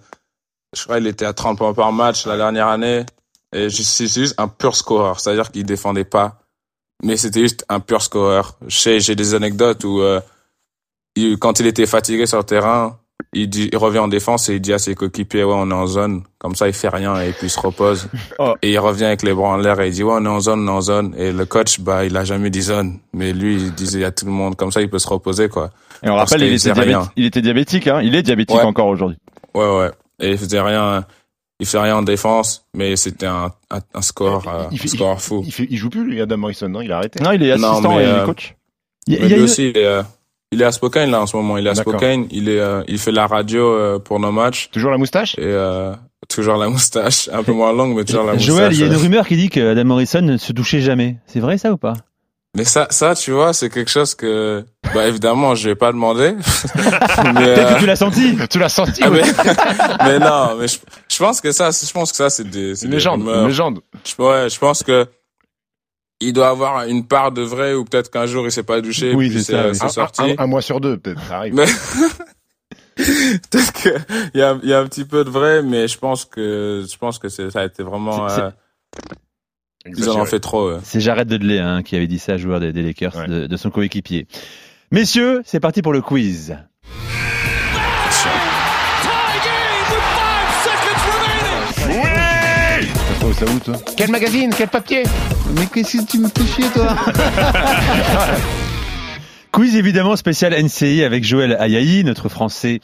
Je 0.75 0.83
crois 0.83 0.97
qu'il 0.97 1.07
était 1.07 1.25
à 1.25 1.33
30 1.33 1.57
points 1.57 1.73
par 1.73 1.91
match 1.91 2.25
la 2.25 2.37
dernière 2.37 2.67
année. 2.67 3.05
Et 3.55 3.69
c'est 3.69 4.07
juste 4.07 4.35
un 4.37 4.47
pur 4.47 4.75
scoreur. 4.75 5.19
C'est-à-dire 5.19 5.51
qu'il 5.51 5.65
défendait 5.65 6.03
pas. 6.03 6.39
Mais 7.03 7.17
c'était 7.17 7.41
juste 7.41 7.65
un 7.69 7.79
pur 7.79 8.01
sais, 8.77 8.99
j'ai 8.99 9.15
des 9.15 9.33
anecdotes 9.33 9.83
où, 9.83 10.01
euh, 10.01 10.19
il- 11.15 11.37
quand 11.39 11.59
il 11.59 11.65
était 11.67 11.85
fatigué 11.85 12.25
sur 12.25 12.37
le 12.37 12.43
terrain, 12.43 12.99
il, 13.33 13.49
dit, 13.49 13.69
il 13.71 13.77
revient 13.77 13.99
en 13.99 14.07
défense 14.07 14.49
et 14.49 14.55
il 14.55 14.61
dit 14.61 14.73
à 14.73 14.79
ses 14.79 14.95
coéquipiers, 14.95 15.43
ouais, 15.43 15.53
on 15.55 15.69
est 15.71 15.73
en 15.73 15.87
zone. 15.87 16.23
Comme 16.37 16.55
ça, 16.55 16.67
il 16.67 16.73
fait 16.73 16.89
rien 16.89 17.19
et 17.21 17.31
puis 17.31 17.47
il 17.47 17.49
se 17.49 17.59
repose. 17.59 18.07
Oh. 18.39 18.53
Et 18.61 18.71
il 18.71 18.79
revient 18.79 19.05
avec 19.05 19.23
les 19.23 19.33
bras 19.33 19.49
en 19.49 19.57
l'air 19.57 19.79
et 19.81 19.87
il 19.87 19.93
dit, 19.93 20.03
ouais, 20.03 20.13
on 20.15 20.25
est 20.25 20.29
en 20.29 20.39
zone, 20.39 20.67
on 20.67 20.73
est 20.73 20.75
en 20.77 20.81
zone. 20.81 21.15
Et 21.17 21.31
le 21.31 21.45
coach, 21.45 21.79
bah, 21.79 22.05
il 22.05 22.15
a 22.17 22.23
jamais 22.25 22.49
dit 22.49 22.61
zone. 22.61 22.99
Mais 23.13 23.33
lui, 23.33 23.55
il 23.55 23.73
disait 23.73 24.03
à 24.05 24.11
tout 24.11 24.25
le 24.25 24.31
monde, 24.31 24.55
comme 24.55 24.71
ça, 24.71 24.81
il 24.81 24.89
peut 24.89 24.99
se 24.99 25.07
reposer, 25.09 25.49
quoi. 25.49 25.71
Et 26.03 26.09
on 26.09 26.15
Parce 26.15 26.29
rappelle, 26.31 26.47
il 26.47 26.53
était, 26.53 26.71
diabétique, 26.71 27.11
il 27.17 27.25
était 27.25 27.41
diabétique, 27.41 27.87
hein. 27.87 28.01
Il 28.03 28.15
est 28.15 28.23
diabétique 28.23 28.55
Ouais. 28.57 28.63
encore 28.63 28.87
aujourd'hui. 28.87 29.17
Ouais, 29.55 29.77
ouais. 29.77 29.91
Et 30.19 30.31
il 30.31 30.37
faisait 30.37 30.61
rien, 30.61 31.05
il 31.59 31.65
faisait 31.65 31.79
rien 31.79 31.97
en 31.97 32.01
défense, 32.01 32.65
mais 32.73 32.95
c'était 32.95 33.25
un, 33.25 33.51
un, 33.71 33.79
un 33.93 34.01
score, 34.01 34.47
euh, 34.47 34.63
il, 34.71 34.75
un 34.75 34.81
fait- 34.81 34.87
score 34.89 35.21
fou. 35.21 35.43
il, 35.45 35.51
fait- 35.53 35.67
il 35.69 35.77
joue 35.77 35.89
plus, 35.89 36.03
lui, 36.05 36.21
Adam 36.21 36.37
Morrison, 36.37 36.69
non 36.69 36.81
Il 36.81 36.91
a 36.91 36.97
arrêté. 36.97 37.21
Non, 37.23 37.31
il 37.31 37.43
est 37.43 37.57
Non, 37.57 37.71
assistant 37.71 37.95
mais, 37.95 38.03
et 38.03 38.07
il 38.07 38.09
est 38.09 38.13
euh, 38.13 38.25
coach. 38.25 38.55
Il 39.07 39.13
y 39.13 39.17
a- 39.17 39.19
Mais 39.21 39.25
il 39.27 39.33
a 39.33 39.37
lui 39.37 39.43
aussi, 39.43 39.69
il 39.69 39.77
est, 39.77 39.85
euh, 39.85 40.03
il 40.51 40.61
est 40.61 40.65
à 40.65 40.71
Spokane, 40.71 41.11
là, 41.11 41.21
en 41.21 41.25
ce 41.27 41.35
moment. 41.37 41.57
Il 41.57 41.67
est 41.67 41.69
à. 41.71 41.75
Spokane. 41.75 42.27
Il 42.31 42.49
est, 42.49 42.59
euh, 42.59 42.83
il 42.87 42.97
fait 42.99 43.11
la 43.11 43.27
radio, 43.27 43.63
euh, 43.71 43.99
pour 43.99 44.19
nos 44.19 44.31
matchs. 44.31 44.69
Toujours 44.71 44.91
la 44.91 44.97
moustache? 44.97 45.35
Et, 45.37 45.41
euh, 45.43 45.93
toujours 46.27 46.57
la 46.57 46.69
moustache. 46.69 47.29
Un 47.31 47.43
peu 47.43 47.53
moins 47.53 47.71
longue, 47.73 47.95
mais 47.95 48.03
toujours 48.03 48.23
la 48.25 48.33
moustache. 48.33 48.47
Joël, 48.55 48.73
il 48.73 48.79
y 48.79 48.83
a 48.83 48.87
une 48.87 48.93
euh. 48.93 48.97
rumeur 48.97 49.27
qui 49.27 49.35
dit 49.37 49.49
que 49.49 49.71
Adam 49.71 49.85
Morrison 49.85 50.21
ne 50.21 50.37
se 50.37 50.51
touchait 50.53 50.81
jamais. 50.81 51.17
C'est 51.27 51.39
vrai 51.39 51.57
ça 51.57 51.71
ou 51.71 51.77
pas? 51.77 51.93
Mais 52.57 52.63
ça, 52.63 52.87
ça, 52.89 53.13
tu 53.13 53.31
vois, 53.31 53.53
c'est 53.53 53.69
quelque 53.69 53.91
chose 53.91 54.15
que, 54.15 54.65
bah, 54.93 55.07
évidemment, 55.07 55.53
je 55.53 55.69
vais 55.69 55.75
pas 55.75 55.91
demander. 55.91 56.31
mais, 56.35 57.33
Peut-être 57.33 57.71
euh, 57.71 57.73
que 57.75 57.79
tu 57.79 57.85
l'as 57.85 57.95
senti. 57.95 58.37
Tu 58.49 58.57
l'as 58.59 58.69
senti 58.69 59.01
ah, 59.03 59.09
mais, 59.11 59.21
mais 60.03 60.19
non, 60.19 60.55
mais 60.57 60.67
je, 60.67 60.79
je 61.07 61.17
pense 61.19 61.41
que 61.41 61.51
ça, 61.51 61.69
je 61.71 61.91
pense 61.91 62.09
que 62.11 62.17
ça, 62.17 62.29
c'est 62.31 62.49
des, 62.49 62.75
c'est 62.75 62.85
Une 62.85 62.91
des 62.91 62.97
légende, 62.97 63.21
rumeurs. 63.21 63.41
une 63.43 63.47
légende. 63.49 63.79
Je, 64.03 64.21
ouais, 64.23 64.49
je 64.49 64.57
pense 64.57 64.81
que 64.83 65.07
il 66.21 66.33
doit 66.33 66.49
avoir 66.49 66.83
une 66.85 67.07
part 67.07 67.31
de 67.31 67.43
vrai 67.43 67.75
ou 67.75 67.85
peut-être 67.85 68.09
qu'un 68.11 68.25
jour 68.25 68.43
il 68.45 68.51
s'est 68.51 68.63
pas 68.63 68.81
douché 68.81 69.13
Oui, 69.13 69.29
puis 69.29 69.41
c'est 69.43 69.53
ça, 69.53 69.67
oui. 69.69 69.75
c'est 69.75 69.83
Un, 69.85 69.89
sorti. 69.89 70.21
un- 70.23 70.35
un 70.43 70.47
mois 70.47 70.61
sur 70.61 70.81
deux, 70.81 70.97
peut-être, 70.97 71.21
ça 71.29 71.37
arrive. 71.37 71.53
Mais 71.53 71.65
peut-être 72.95 73.73
que 73.83 73.89
il 74.33 74.39
y 74.39 74.43
a, 74.43 74.57
il 74.63 74.67
y 74.69 74.73
a 74.73 74.79
un 74.79 74.85
petit 74.87 75.05
peu 75.05 75.23
de 75.23 75.29
vrai, 75.29 75.61
mais 75.61 75.87
je 75.87 75.97
pense 75.97 76.25
que 76.25 76.83
je 76.91 76.97
pense 76.97 77.19
que 77.19 77.29
ça 77.29 77.43
a 77.55 77.63
été 77.65 77.83
vraiment. 77.83 78.27
C'est- 79.85 79.91
Ils 79.97 80.09
en 80.09 80.19
ont 80.19 80.25
fait 80.25 80.39
trop. 80.39 80.71
ouais. 80.73 80.77
C'est 80.83 80.99
Jared 80.99 81.27
Dudley 81.27 81.59
hein, 81.59 81.83
qui 81.83 81.95
avait 81.95 82.07
dit 82.07 82.19
ça, 82.19 82.37
joueur 82.37 82.59
des, 82.59 82.73
des 82.73 82.81
Lakers, 82.83 83.15
Ouais. 83.15 83.27
de, 83.27 83.47
de 83.47 83.57
son 83.57 83.69
coéquipier. 83.69 84.27
Messieurs, 84.91 85.41
c'est 85.45 85.59
parti 85.59 85.81
pour 85.81 85.93
le 85.93 86.01
quiz. 86.01 86.55
Ça 93.33 93.45
où, 93.45 93.59
toi 93.59 93.75
Quel 93.95 94.09
magazine 94.09 94.51
Quel 94.57 94.67
papier? 94.67 95.03
Mais 95.55 95.65
qu'est-ce 95.67 95.97
que 95.97 96.03
tu 96.05 96.17
me 96.19 96.27
fais 96.27 96.45
chier, 96.45 96.65
toi? 96.73 96.95
Quiz 99.51 99.75
évidemment 99.75 100.15
spécial 100.15 100.53
NCI 100.53 101.03
avec 101.03 101.23
Joël 101.23 101.55
Ayayi, 101.59 102.03
notre 102.03 102.29
Français 102.29 102.81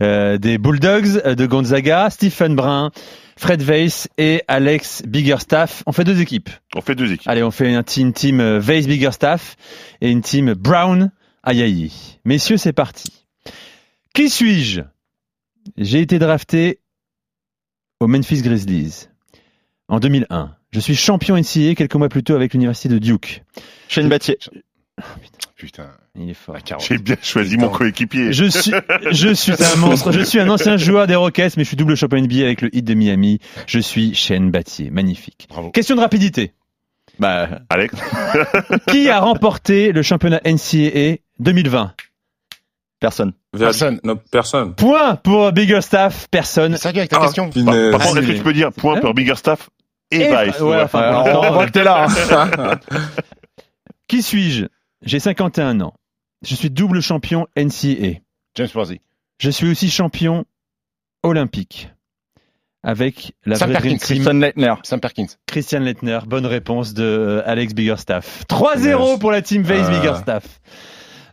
euh, 0.00 0.38
des 0.38 0.58
Bulldogs 0.58 1.20
euh, 1.24 1.34
de 1.34 1.46
Gonzaga, 1.46 2.08
Stephen 2.08 2.54
Brun, 2.54 2.92
Fred 3.36 3.62
Weiss 3.62 4.08
et 4.16 4.42
Alex 4.46 5.02
Biggerstaff. 5.06 5.82
On 5.86 5.92
fait 5.92 6.04
deux 6.04 6.20
équipes. 6.20 6.50
On 6.76 6.80
fait 6.80 6.94
deux 6.94 7.12
équipes. 7.12 7.28
Allez, 7.28 7.42
on 7.42 7.50
fait 7.50 7.74
un 7.74 7.82
team, 7.82 8.12
team 8.12 8.40
euh, 8.40 8.60
Weiss 8.60 8.86
Biggerstaff 8.86 9.56
et 10.00 10.10
une 10.10 10.22
team 10.22 10.54
Brown 10.54 11.10
Ayayi. 11.42 12.20
Messieurs, 12.24 12.58
c'est 12.58 12.72
parti. 12.72 13.26
Qui 14.14 14.30
suis-je? 14.30 14.82
J'ai 15.76 16.00
été 16.00 16.20
drafté 16.20 16.78
aux 17.98 18.06
Memphis 18.06 18.42
Grizzlies 18.42 19.08
en 19.88 19.98
2001. 19.98 20.54
Je 20.72 20.80
suis 20.80 20.94
champion 20.94 21.36
NCAA 21.36 21.74
quelques 21.74 21.94
mois 21.96 22.08
plus 22.08 22.22
tôt 22.22 22.34
avec 22.34 22.52
l'université 22.52 22.88
de 22.88 22.98
Duke. 22.98 23.42
Shane 23.88 24.08
Battier. 24.08 24.38
Putain, 25.56 25.90
Il 26.16 26.30
est 26.30 26.34
fort. 26.34 26.56
J'ai 26.78 26.98
bien 26.98 27.16
choisi 27.20 27.56
mon 27.56 27.68
coéquipier. 27.68 28.32
Je 28.32 28.44
suis, 28.44 28.72
je 29.10 29.32
suis 29.34 29.52
un 29.52 29.76
monstre. 29.78 30.12
Je 30.12 30.20
suis 30.20 30.38
un 30.38 30.48
ancien 30.48 30.76
joueur 30.76 31.06
des 31.08 31.16
Rockets, 31.16 31.56
mais 31.56 31.64
je 31.64 31.68
suis 31.68 31.76
double 31.76 31.96
champion 31.96 32.20
NBA 32.20 32.44
avec 32.44 32.60
le 32.62 32.74
hit 32.74 32.84
de 32.84 32.94
Miami. 32.94 33.40
Je 33.66 33.80
suis 33.80 34.14
Shane 34.14 34.50
Battier. 34.52 34.90
Magnifique. 34.90 35.46
Bravo. 35.48 35.70
Question 35.70 35.96
de 35.96 36.00
rapidité. 36.00 36.52
Bah, 37.18 37.48
Alex, 37.68 37.94
Qui 38.88 39.08
a 39.08 39.20
remporté 39.20 39.92
le 39.92 40.02
championnat 40.02 40.40
NCAA 40.44 41.16
2020 41.40 41.92
personne. 43.00 43.32
Personne. 43.56 44.00
Non, 44.02 44.16
personne. 44.30 44.74
Point 44.74 45.16
pour 45.16 45.52
Biggerstaff. 45.52 46.26
Personne. 46.30 46.72
C'est 46.76 46.82
ça 46.82 46.88
avec 46.88 47.10
ta 47.10 47.18
Ah, 47.18 47.24
question 47.26 47.50
par, 47.50 47.64
par 47.90 48.00
contre, 48.00 48.18
est-ce 48.18 48.26
que 48.28 48.32
tu 48.32 48.42
peux 48.42 48.52
dire 48.54 48.72
point 48.72 48.98
pour 49.00 49.12
Biggerstaff 49.14 49.68
et 50.10 50.22
Et- 50.22 50.30
Weiss 50.30 50.58
ouais, 50.60 50.80
enfin, 50.82 51.22
Ouais, 51.24 51.32
on 51.34 51.52
voit 51.52 51.66
que 51.66 51.72
t'es 51.72 51.84
là. 51.84 52.06
hein. 52.08 52.78
Qui 54.08 54.22
suis-je? 54.22 54.64
J'ai 55.02 55.18
51 55.18 55.80
ans. 55.82 55.92
Je 56.44 56.54
suis 56.54 56.70
double 56.70 57.00
champion 57.00 57.46
NCAA. 57.56 58.20
James 58.54 58.68
Worthy. 58.74 59.00
Je 59.38 59.50
suis 59.50 59.68
aussi 59.70 59.90
champion 59.90 60.44
olympique. 61.22 61.90
Avec 62.82 63.32
la 63.46 63.56
Sam 63.56 63.70
vraie 63.70 63.80
Perkins, 63.80 63.96
Team. 63.96 64.16
Christian 64.16 64.32
Leitner. 64.34 64.74
Sam 64.82 65.00
Perkins. 65.00 65.26
Christian 65.46 65.80
Lettner, 65.80 66.18
bonne 66.26 66.44
réponse 66.44 66.92
de 66.92 67.02
euh, 67.02 67.42
Alex 67.46 67.74
Biggerstaff. 67.74 68.44
3-0 68.48 68.84
Yes. 69.12 69.18
pour 69.18 69.32
la 69.32 69.40
team 69.40 69.62
Weiss 69.62 69.86
Ah. 69.88 69.90
Biggerstaff. 69.90 70.60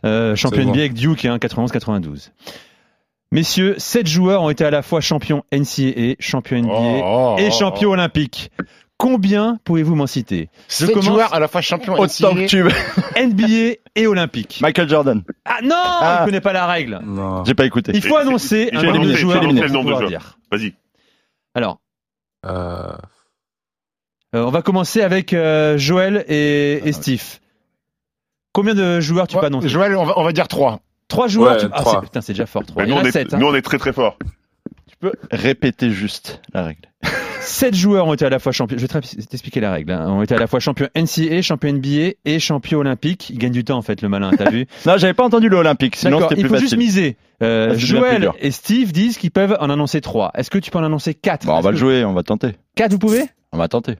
Euh, 0.04 0.34
champion. 0.34 0.64
NBA 0.64 0.78
avec 0.78 0.94
Duke, 0.94 1.26
hein, 1.26 1.36
91-92. 1.36 2.30
Messieurs, 3.30 3.74
7 3.78 4.06
joueurs 4.06 4.42
ont 4.42 4.50
été 4.50 4.64
à 4.64 4.70
la 4.70 4.82
fois 4.82 5.00
champions 5.00 5.42
NCAA, 5.52 6.16
champion 6.20 6.58
NBA 6.58 6.72
Oh, 6.72 7.36
oh, 7.36 7.36
et 7.38 7.48
oh, 7.48 7.58
champion 7.58 7.90
oh. 7.90 7.92
olympique. 7.94 8.50
Combien 9.02 9.58
pouvez-vous 9.64 9.96
m'en 9.96 10.06
citer? 10.06 10.48
Je 10.68 10.74
Sept 10.86 11.02
joueurs 11.02 11.34
à 11.34 11.40
la 11.40 11.48
fois 11.48 11.60
champion 11.60 11.94
Autant 11.94 12.34
que 12.34 12.38
NCAA. 12.42 12.46
tu 12.46 12.62
veux. 12.62 12.70
NBA 13.20 13.78
et 13.96 14.06
olympique. 14.06 14.60
Michael 14.62 14.88
Jordan. 14.88 15.24
Ah 15.44 15.58
non, 15.60 15.74
Ah. 15.74 16.18
je 16.20 16.26
connais 16.26 16.40
pas 16.40 16.52
la 16.52 16.66
règle. 16.68 17.00
Non. 17.04 17.44
J'ai 17.44 17.54
pas 17.54 17.64
écouté. 17.66 17.90
Il 17.96 18.00
faut 18.00 18.16
annoncer 18.16 18.70
un 18.72 18.80
nombre 18.80 19.04
de 19.04 19.12
joueurs 19.14 19.42
le 19.42 19.68
nombre 19.68 20.00
de 20.00 20.06
joueurs. 20.06 20.38
Vas-y. 20.52 20.74
Alors, 21.56 21.80
Euh, 22.46 22.92
euh, 24.36 24.44
on 24.44 24.50
va 24.50 24.62
commencer 24.62 25.02
avec 25.02 25.32
euh, 25.32 25.76
Joël 25.78 26.24
et, 26.28 26.80
et 26.88 26.92
Steve. 26.92 27.40
Combien 28.52 28.74
de 28.76 29.00
joueurs 29.00 29.26
tu 29.26 29.34
Ouais, 29.34 29.40
peux 29.40 29.46
annoncer? 29.48 29.68
Joël, 29.68 29.96
on 29.96 30.04
va, 30.04 30.16
on 30.16 30.22
va 30.22 30.32
dire 30.32 30.46
3. 30.46 30.78
Trois 31.08 31.26
joueurs 31.26 31.54
Ouais, 31.54 31.60
tu- 31.60 31.66
Ah, 31.72 32.00
Putain, 32.02 32.20
c'est 32.20 32.34
déjà 32.34 32.46
fort. 32.46 32.62
Trois. 32.64 32.82
Mais 32.84 32.88
Il 32.88 32.92
y 32.92 32.94
nous, 32.94 33.00
on 33.02 33.04
est, 33.04 33.10
sept. 33.10 33.34
hein. 33.34 33.38
nous, 33.38 33.46
on 33.48 33.54
est 33.56 33.62
très 33.62 33.78
très 33.78 33.92
fort. 33.92 34.16
Tu 34.88 34.96
peux 35.00 35.12
répéter 35.32 35.90
juste 35.90 36.40
la 36.54 36.62
règle. 36.66 36.88
Sept 37.44 37.74
joueurs 37.74 38.06
ont 38.06 38.14
été 38.14 38.24
à 38.24 38.30
la 38.30 38.38
fois 38.38 38.52
champions. 38.52 38.76
Je 38.78 38.86
vais 38.86 38.88
te- 38.88 39.22
t'expliquer 39.26 39.60
la 39.60 39.72
règle. 39.72 39.92
hein. 39.92 40.08
Ont 40.08 40.22
été 40.22 40.34
à 40.34 40.38
la 40.38 40.46
fois 40.46 40.60
champion 40.60 40.88
NCAA, 40.94 41.42
champion 41.42 41.70
NBA 41.74 42.14
et 42.24 42.38
champion 42.38 42.78
olympique. 42.78 43.30
Il 43.30 43.38
gagne 43.38 43.52
du 43.52 43.64
temps 43.64 43.76
en 43.78 43.82
fait, 43.82 44.00
le 44.02 44.08
malin. 44.08 44.30
T'as 44.36 44.50
vu 44.50 44.66
Non, 44.86 44.96
j'avais 44.96 45.14
pas 45.14 45.24
entendu 45.24 45.48
le 45.48 45.56
olympique. 45.56 45.96
Sinon, 45.96 46.20
c'était 46.20 46.36
Il 46.36 46.40
plus 46.42 46.48
faut 46.48 46.56
juste 46.56 46.74
facile. 46.74 46.78
miser. 46.78 47.16
Euh, 47.42 47.70
Ah, 47.72 47.74
Joël 47.78 48.30
et 48.40 48.50
Steve 48.50 48.92
disent 48.92 49.18
qu'ils 49.18 49.30
peuvent 49.32 49.56
en 49.60 49.70
annoncer 49.70 50.00
trois. 50.00 50.30
Est-ce 50.34 50.50
que 50.50 50.58
tu 50.58 50.70
peux 50.70 50.78
en 50.78 50.84
annoncer 50.84 51.14
quatre? 51.14 51.46
Bon, 51.46 51.54
on 51.56 51.60
va 51.60 51.72
le 51.72 51.76
jouer. 51.76 52.04
On 52.04 52.12
va 52.14 52.22
tenter. 52.22 52.52
Quatre, 52.76 52.92
vous 52.92 52.98
pouvez? 52.98 53.24
On 53.52 53.58
va 53.58 53.68
tenter. 53.68 53.96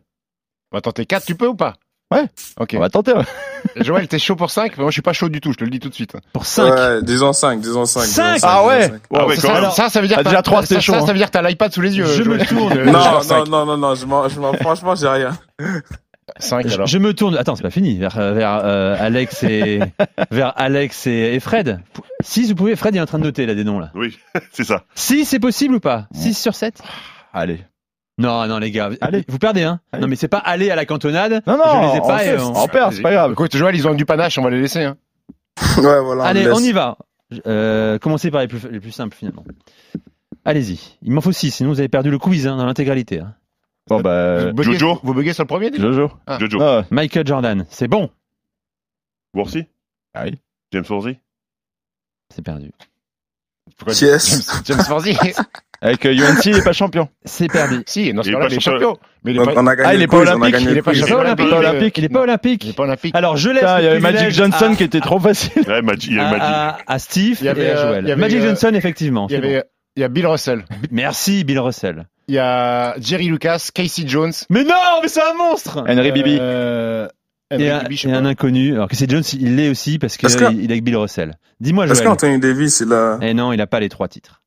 On 0.70 0.76
va 0.76 0.80
tenter 0.80 1.04
4, 1.04 1.26
tu 1.26 1.34
peux 1.34 1.48
ou 1.48 1.54
pas? 1.54 1.74
Ouais. 2.12 2.24
Ok. 2.58 2.74
On 2.76 2.80
va 2.80 2.88
tenter. 2.90 3.12
ouais. 3.12 3.24
Joël, 3.84 4.08
t'es 4.08 4.18
chaud 4.18 4.36
pour 4.36 4.50
5 4.50 4.76
Moi, 4.78 4.88
je 4.90 4.92
suis 4.92 5.02
pas 5.02 5.12
chaud 5.12 5.28
du 5.28 5.40
tout, 5.40 5.52
je 5.52 5.58
te 5.58 5.64
le 5.64 5.70
dis 5.70 5.78
tout 5.80 5.88
de 5.88 5.94
suite. 5.94 6.12
Pour 6.32 6.46
cinq. 6.46 6.70
Ouais, 6.74 7.02
disons 7.02 7.32
5, 7.32 7.60
disons 7.60 7.84
5. 7.86 8.00
Cinq 8.02 8.40
Ah 8.42 8.64
ouais. 8.66 8.90
Ah 9.14 9.26
ouais, 9.26 9.36
ça, 9.36 9.48
quand 9.48 9.60
même. 9.60 9.70
ça, 9.70 9.88
ça 9.88 10.00
veut 10.00 10.08
dire 10.08 10.16
Ah, 10.18 10.22
que 10.22 10.28
déjà 10.28 10.36
t'as- 10.38 10.42
trois, 10.42 10.60
ça, 10.62 10.66
c'est 10.74 10.80
chaud, 10.80 10.92
ça, 10.92 10.98
hein. 10.98 11.06
ça 11.06 11.12
veut 11.12 11.18
dire 11.18 11.26
que 11.28 11.32
t'as 11.32 11.42
l'iPad 11.48 11.72
sous 11.72 11.80
les 11.80 11.96
yeux. 11.96 12.04
Je 12.06 12.22
me 12.24 12.38
tourne. 12.44 12.74
Non, 12.84 12.92
non, 12.92 13.44
non, 13.46 13.66
non, 13.66 13.76
non, 13.76 13.94
je 13.94 14.04
m'en, 14.06 14.28
je 14.28 14.38
m'en, 14.40 14.52
franchement, 14.54 14.94
j'ai 14.94 15.08
rien. 15.08 15.30
5 16.38 16.66
Je, 16.68 16.74
alors. 16.74 16.86
je 16.86 16.98
me 16.98 17.12
tourne. 17.14 17.36
Attends, 17.36 17.56
c'est 17.56 17.62
pas 17.62 17.70
fini. 17.70 17.98
Vers, 17.98 18.18
euh, 18.18 18.32
vers 18.32 18.60
euh, 18.64 18.96
Alex 18.98 19.42
et 19.44 19.80
vers 20.30 20.52
Alex 20.56 21.06
et, 21.06 21.34
et 21.34 21.40
Fred. 21.40 21.80
Si 22.20 22.46
vous 22.46 22.54
pouvez, 22.54 22.74
Fred 22.76 22.94
est 22.96 23.00
en 23.00 23.06
train 23.06 23.18
de 23.18 23.24
noter 23.24 23.44
là 23.44 23.54
des 23.54 23.64
noms 23.64 23.78
là. 23.78 23.90
Oui, 23.94 24.16
c'est 24.52 24.64
ça. 24.64 24.84
Si 24.94 25.24
c'est 25.24 25.40
possible 25.40 25.74
ou 25.74 25.80
pas? 25.80 26.06
6 26.14 26.34
sur 26.34 26.54
7 26.54 26.80
Allez. 27.34 27.60
Non, 28.22 28.46
non 28.46 28.58
les 28.58 28.70
gars, 28.70 28.90
Allez. 29.00 29.24
vous 29.28 29.38
perdez 29.38 29.62
hein. 29.62 29.80
Allez. 29.92 30.02
Non 30.02 30.08
mais 30.08 30.16
c'est 30.16 30.28
pas 30.28 30.38
aller 30.38 30.70
à 30.70 30.76
la 30.76 30.84
cantonade. 30.86 31.42
Non, 31.46 31.56
non. 31.58 31.64
je 31.64 31.88
les 31.92 31.96
ai 31.96 32.00
on 32.00 32.06
pas. 32.06 32.24
et 32.24 32.28
fait- 32.28 32.40
on- 32.42 32.62
on 32.62 32.68
perd, 32.68 32.92
c'est 32.92 33.02
pas 33.02 33.12
grave. 33.12 33.32
Écoute, 33.32 33.56
Joël, 33.56 33.74
ils 33.74 33.86
ont 33.88 33.94
du 33.94 34.04
panache, 34.06 34.38
on 34.38 34.42
va 34.42 34.50
les 34.50 34.60
laisser. 34.60 34.84
Hein. 34.84 34.96
Ouais, 35.78 36.00
voilà. 36.00 36.24
Allez, 36.24 36.50
on 36.50 36.58
y 36.60 36.72
va. 36.72 36.96
Euh, 37.46 37.98
commencez 37.98 38.30
par 38.30 38.40
les 38.42 38.48
plus, 38.48 38.66
les 38.70 38.80
plus 38.80 38.92
simples 38.92 39.16
finalement? 39.16 39.44
Allez-y. 40.44 40.98
Il 41.02 41.12
m'en 41.12 41.20
faut 41.20 41.32
6, 41.32 41.50
sinon 41.50 41.70
vous 41.70 41.78
avez 41.80 41.88
perdu 41.88 42.10
le 42.10 42.18
quiz 42.18 42.46
hein, 42.46 42.56
dans 42.56 42.66
l'intégralité. 42.66 43.20
hein. 43.20 43.34
Bon, 43.88 44.00
bah, 44.00 44.46
vous, 44.46 44.52
buguez, 44.52 44.72
Jojo 44.78 45.00
vous 45.02 45.14
buguez 45.14 45.32
sur 45.32 45.42
le 45.44 45.48
premier 45.48 45.70
déjà 45.70 45.82
Jojo. 45.84 46.10
Ah. 46.26 46.38
Jojo. 46.38 46.60
Ah, 46.62 46.84
Michael 46.90 47.26
Jordan, 47.26 47.66
c'est 47.70 47.88
bon. 47.88 48.10
Worthy 49.34 49.66
Ah 50.14 50.24
oui. 50.24 50.38
James 50.72 50.84
Worthy 50.88 51.18
C'est 52.34 52.42
perdu. 52.42 52.70
Pourquoi 53.76 53.94
Yes. 53.94 54.62
James, 54.64 54.80
James 54.86 55.02
Avec 55.84 56.06
euh, 56.06 56.12
UNC, 56.14 56.46
il 56.46 56.56
est 56.56 56.64
pas 56.64 56.72
champion. 56.72 57.08
C'est 57.24 57.48
perdu. 57.48 57.82
Si, 57.86 58.12
dans 58.14 58.22
ce 58.22 58.28
Il 58.28 58.30
est 58.30 58.34
cas-là, 58.34 58.46
pas 58.46 58.52
il 58.52 58.56
est 58.56 58.60
champion. 58.60 58.98
Mais 59.24 59.32
il 59.32 59.36
est 59.40 59.44
pas, 59.44 59.52
on 59.56 59.66
a 59.66 59.74
gagné 59.76 59.88
Ah, 59.88 59.94
il 59.94 59.98
le 59.98 60.04
est 60.04 60.06
pas 60.06 60.16
olympique, 60.18 60.56
il 60.60 60.66
le 60.70 60.76
est 60.76 60.82
pas 60.82 60.92
est 60.92 61.12
olympique. 61.12 61.50
Pas 61.50 61.58
olympique. 61.58 61.98
Il 61.98 62.04
est 62.04 62.08
pas 62.08 62.20
olympique. 62.20 62.64
il 62.64 62.70
est 62.70 62.72
pas 62.76 62.82
olympique. 62.84 63.14
Alors 63.16 63.36
je 63.36 63.50
laisse. 63.50 63.64
Il 63.78 63.84
y 63.84 63.88
avait 63.88 63.98
Magic 64.00 64.30
Johnson 64.30 64.74
qui 64.76 64.84
était 64.84 65.00
trop 65.00 65.18
facile. 65.18 65.62
Ouais, 65.66 65.82
Magic, 65.82 66.10
il 66.10 66.16
y 66.16 66.20
a 66.20 66.30
Magic. 66.30 66.84
à, 66.86 66.98
Steve 66.98 67.38
Il 67.40 67.46
y 67.46 67.48
avait, 67.48 67.64
et 67.64 67.70
à 67.72 67.76
Joël. 67.76 68.04
il 68.04 68.08
y 68.08 68.12
avait, 68.12 68.20
Magic 68.20 68.40
Johnson, 68.42 68.70
effectivement. 68.74 69.26
Il 69.28 69.32
y 69.36 69.40
c'est 69.40 69.44
avait, 69.44 69.64
il 69.96 70.00
y 70.00 70.04
a 70.04 70.08
Bill 70.08 70.26
Russell. 70.28 70.64
Merci, 70.92 71.42
Bill 71.44 71.58
Russell. 71.58 72.06
Il 72.28 72.36
y 72.36 72.38
a 72.38 72.94
Jerry 73.00 73.26
Lucas, 73.26 73.68
Casey 73.74 74.04
Jones. 74.06 74.32
Mais 74.50 74.62
non, 74.64 74.74
mais 75.02 75.08
c'est 75.08 75.20
un 75.20 75.34
monstre 75.34 75.84
Henry 75.88 76.12
Bibi. 76.12 76.38
Euh, 76.40 77.08
Et 77.50 77.68
un, 77.68 77.80
Bibi, 77.82 78.00
et 78.06 78.12
un 78.12 78.22
pas. 78.22 78.28
inconnu. 78.28 78.74
Alors 78.74 78.88
que 78.88 78.94
c'est 78.96 79.10
Jones, 79.10 79.24
il 79.34 79.56
l'est 79.56 79.68
aussi 79.68 79.98
parce 79.98 80.16
qu'il 80.16 80.28
Est-ce 80.28 80.38
que- 80.38 80.52
il 80.52 80.70
est 80.70 80.74
avec 80.74 80.84
Bill 80.84 80.96
Russell. 80.96 81.34
Dis-moi, 81.60 81.84
Est-ce 81.86 81.94
Joël. 81.94 82.06
qu'Anthony 82.06 82.38
Davis, 82.38 82.80
il 82.86 82.92
a. 82.92 83.18
Eh 83.20 83.34
non, 83.34 83.52
il 83.52 83.60
a 83.60 83.66
pas 83.66 83.80
les 83.80 83.88
trois 83.88 84.06
titres. 84.08 84.40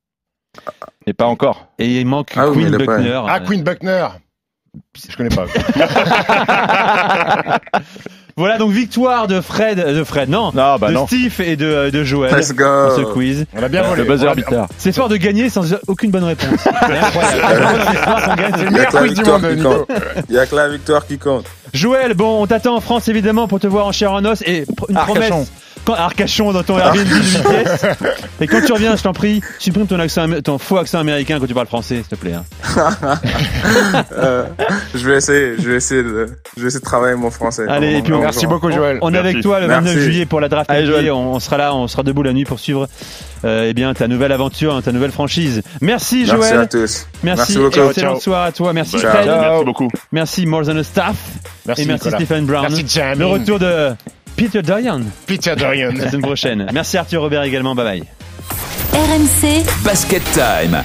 Et 1.08 1.14
pas 1.14 1.26
encore. 1.26 1.68
Et 1.80 2.00
il 2.00 2.06
manque 2.08 2.32
Ah 2.36 2.48
Queen 2.54 2.70
mais 2.70 2.78
Buckner. 2.86 3.22
Ah, 3.28 3.40
Queen 3.40 3.64
Buckner. 3.64 4.08
Je 5.10 5.16
connais 5.16 5.30
pas. 5.30 5.46
Voilà 8.38 8.58
donc 8.58 8.72
victoire 8.74 9.28
de 9.28 9.40
Fred, 9.40 9.78
de 9.78 10.04
Fred, 10.04 10.28
non, 10.30 10.52
Non, 10.54 10.76
bah 10.78 10.90
de 10.90 10.94
non. 10.94 11.08
Steve 11.08 11.34
et 11.40 11.56
de, 11.56 11.90
de 11.90 12.04
Joël 12.04 12.36
Let's 12.36 12.50
dans 12.54 12.94
ce 12.94 13.02
go. 13.04 13.14
quiz. 13.14 13.46
On 13.56 13.64
a 13.64 13.70
bien 13.70 13.82
volé. 13.84 14.04
Le 14.04 14.10
buzzer 14.12 14.28
On 14.28 14.32
a- 14.32 14.36
beater. 14.36 14.66
C'est 14.78 14.92
fort 14.94 15.08
de 15.08 15.16
gagner 15.16 15.50
sans 15.50 15.74
aucune 15.88 16.12
bonne 16.12 16.26
réponse. 16.26 16.60
C'est 16.62 16.70
incroyable. 16.70 18.52
C'est 18.58 18.66
le 18.66 18.72
meilleur 18.72 18.90
quiz 18.90 19.02
du 19.04 19.08
victoire 19.16 19.40
monde, 19.40 19.50
qui 19.52 19.56
Nico. 19.56 19.70
compte. 19.70 19.88
Il 20.28 20.36
y 20.36 20.40
a 20.40 20.46
que 20.48 20.54
la 20.56 20.68
victoire 20.68 21.08
qui 21.08 21.18
compte. 21.18 21.46
Joël, 21.74 22.14
bon, 22.14 22.44
on 22.44 22.48
t'attend 22.48 22.76
en 22.76 22.82
France 22.82 23.08
évidemment 23.08 23.48
pour 23.48 23.62
te 23.62 23.68
voir 23.68 23.88
en 23.88 23.94
chair 23.94 24.12
en 24.12 24.26
os 24.26 24.42
et 24.46 24.64
pr- 24.66 24.86
une 24.90 24.98
Arcachon. 24.98 25.22
promesse. 25.22 25.52
Quand, 25.86 25.94
Arcachon 25.94 26.52
dans 26.52 26.64
ton 26.64 26.78
Airbnb 26.80 27.08
de 27.08 27.14
8 27.16 27.44
pièces. 27.44 27.86
Et 28.42 28.48
quand 28.48 28.60
tu 28.66 28.74
reviens, 28.74 28.96
je 28.96 29.04
t'en 29.04 29.14
prie, 29.14 29.42
supprime 29.60 29.86
ton 29.88 30.00
accent, 30.00 30.26
ton 30.44 30.58
faux 30.58 30.78
accent 30.78 31.00
américain 31.00 31.38
quand 31.40 31.46
tu 31.46 31.54
parles 31.54 31.68
français, 31.68 31.98
s'il 31.98 32.06
te 32.06 32.16
plaît. 32.16 32.34
hein. 32.34 32.44
Euh, 34.12 34.46
je 34.94 35.08
vais 35.08 35.18
essayer, 35.18 35.56
je 35.60 35.70
vais 35.70 35.76
essayer 35.78 36.04
de, 36.04 36.28
je 36.58 36.62
vais 36.62 36.68
essayer 36.68 36.80
de 36.80 36.86
travailler 36.86 37.16
mon 37.16 37.30
français. 37.32 37.66
Allez, 37.68 37.98
et 37.98 38.02
puis 38.02 38.14
on- 38.14 38.20
Merci 38.22 38.48
beaucoup, 38.48 38.72
Joël. 38.72 38.98
On 39.02 39.10
est 39.10 39.12
Merci. 39.14 39.28
avec 39.30 39.42
toi 39.44 39.60
le 39.60 39.68
29 39.68 39.84
Merci. 39.94 40.02
juillet 40.02 40.26
pour 40.26 40.40
la 40.40 40.50
draft 40.50 40.70
Allez. 40.70 40.86
Joël. 40.86 41.12
On, 41.12 41.34
on 41.36 41.40
sera 41.40 41.58
là, 41.58 41.76
on 41.76 41.88
sera 41.88 42.04
debout 42.04 42.24
la 42.24 42.34
nuit 42.34 42.46
pour 42.46 42.60
suivre 42.60 42.88
euh, 43.44 43.68
eh 43.70 43.74
bien 43.74 43.94
ta 43.94 44.08
nouvelle 44.08 44.32
aventure, 44.32 44.76
hein, 44.76 44.82
ta 44.82 44.92
nouvelle 44.92 45.12
franchise. 45.12 45.62
Merci, 45.82 46.26
Merci 46.28 46.32
à 46.32 46.36
Joël. 46.56 46.68
tous. 46.70 46.80
Merci, 46.80 47.08
Merci 47.24 47.58
beaucoup. 47.58 47.90
excellente 47.90 48.22
soirée 48.22 48.48
à 48.48 48.52
toi. 48.52 48.74
Merci 48.74 48.98
Fred. 48.98 49.26
Merci 49.28 49.66
beaucoup. 49.66 49.88
Merci 50.12 50.46
More 50.46 50.64
Than 50.66 50.78
a 50.78 50.84
Staff. 50.84 51.16
Merci, 51.66 51.84
et 51.84 51.86
merci 51.86 52.06
Nicolas. 52.08 52.18
Stephen 52.26 52.46
Brown. 52.46 52.62
Merci, 52.70 52.86
Jamie. 52.88 53.20
Le 53.20 53.26
retour 53.28 53.60
de 53.60 53.90
Peter 54.36 54.62
Dorian 54.62 55.02
Peter 55.26 55.56
Dorian. 55.56 55.92
la 55.98 56.10
semaine 56.10 56.22
prochaine. 56.22 56.68
Merci 56.74 56.98
Arthur 56.98 57.22
Robert 57.22 57.44
également. 57.44 57.76
Bye 57.76 57.86
bye. 57.86 58.04
RMC 58.94 59.66
Basket 59.84 60.24
Time. 60.34 60.84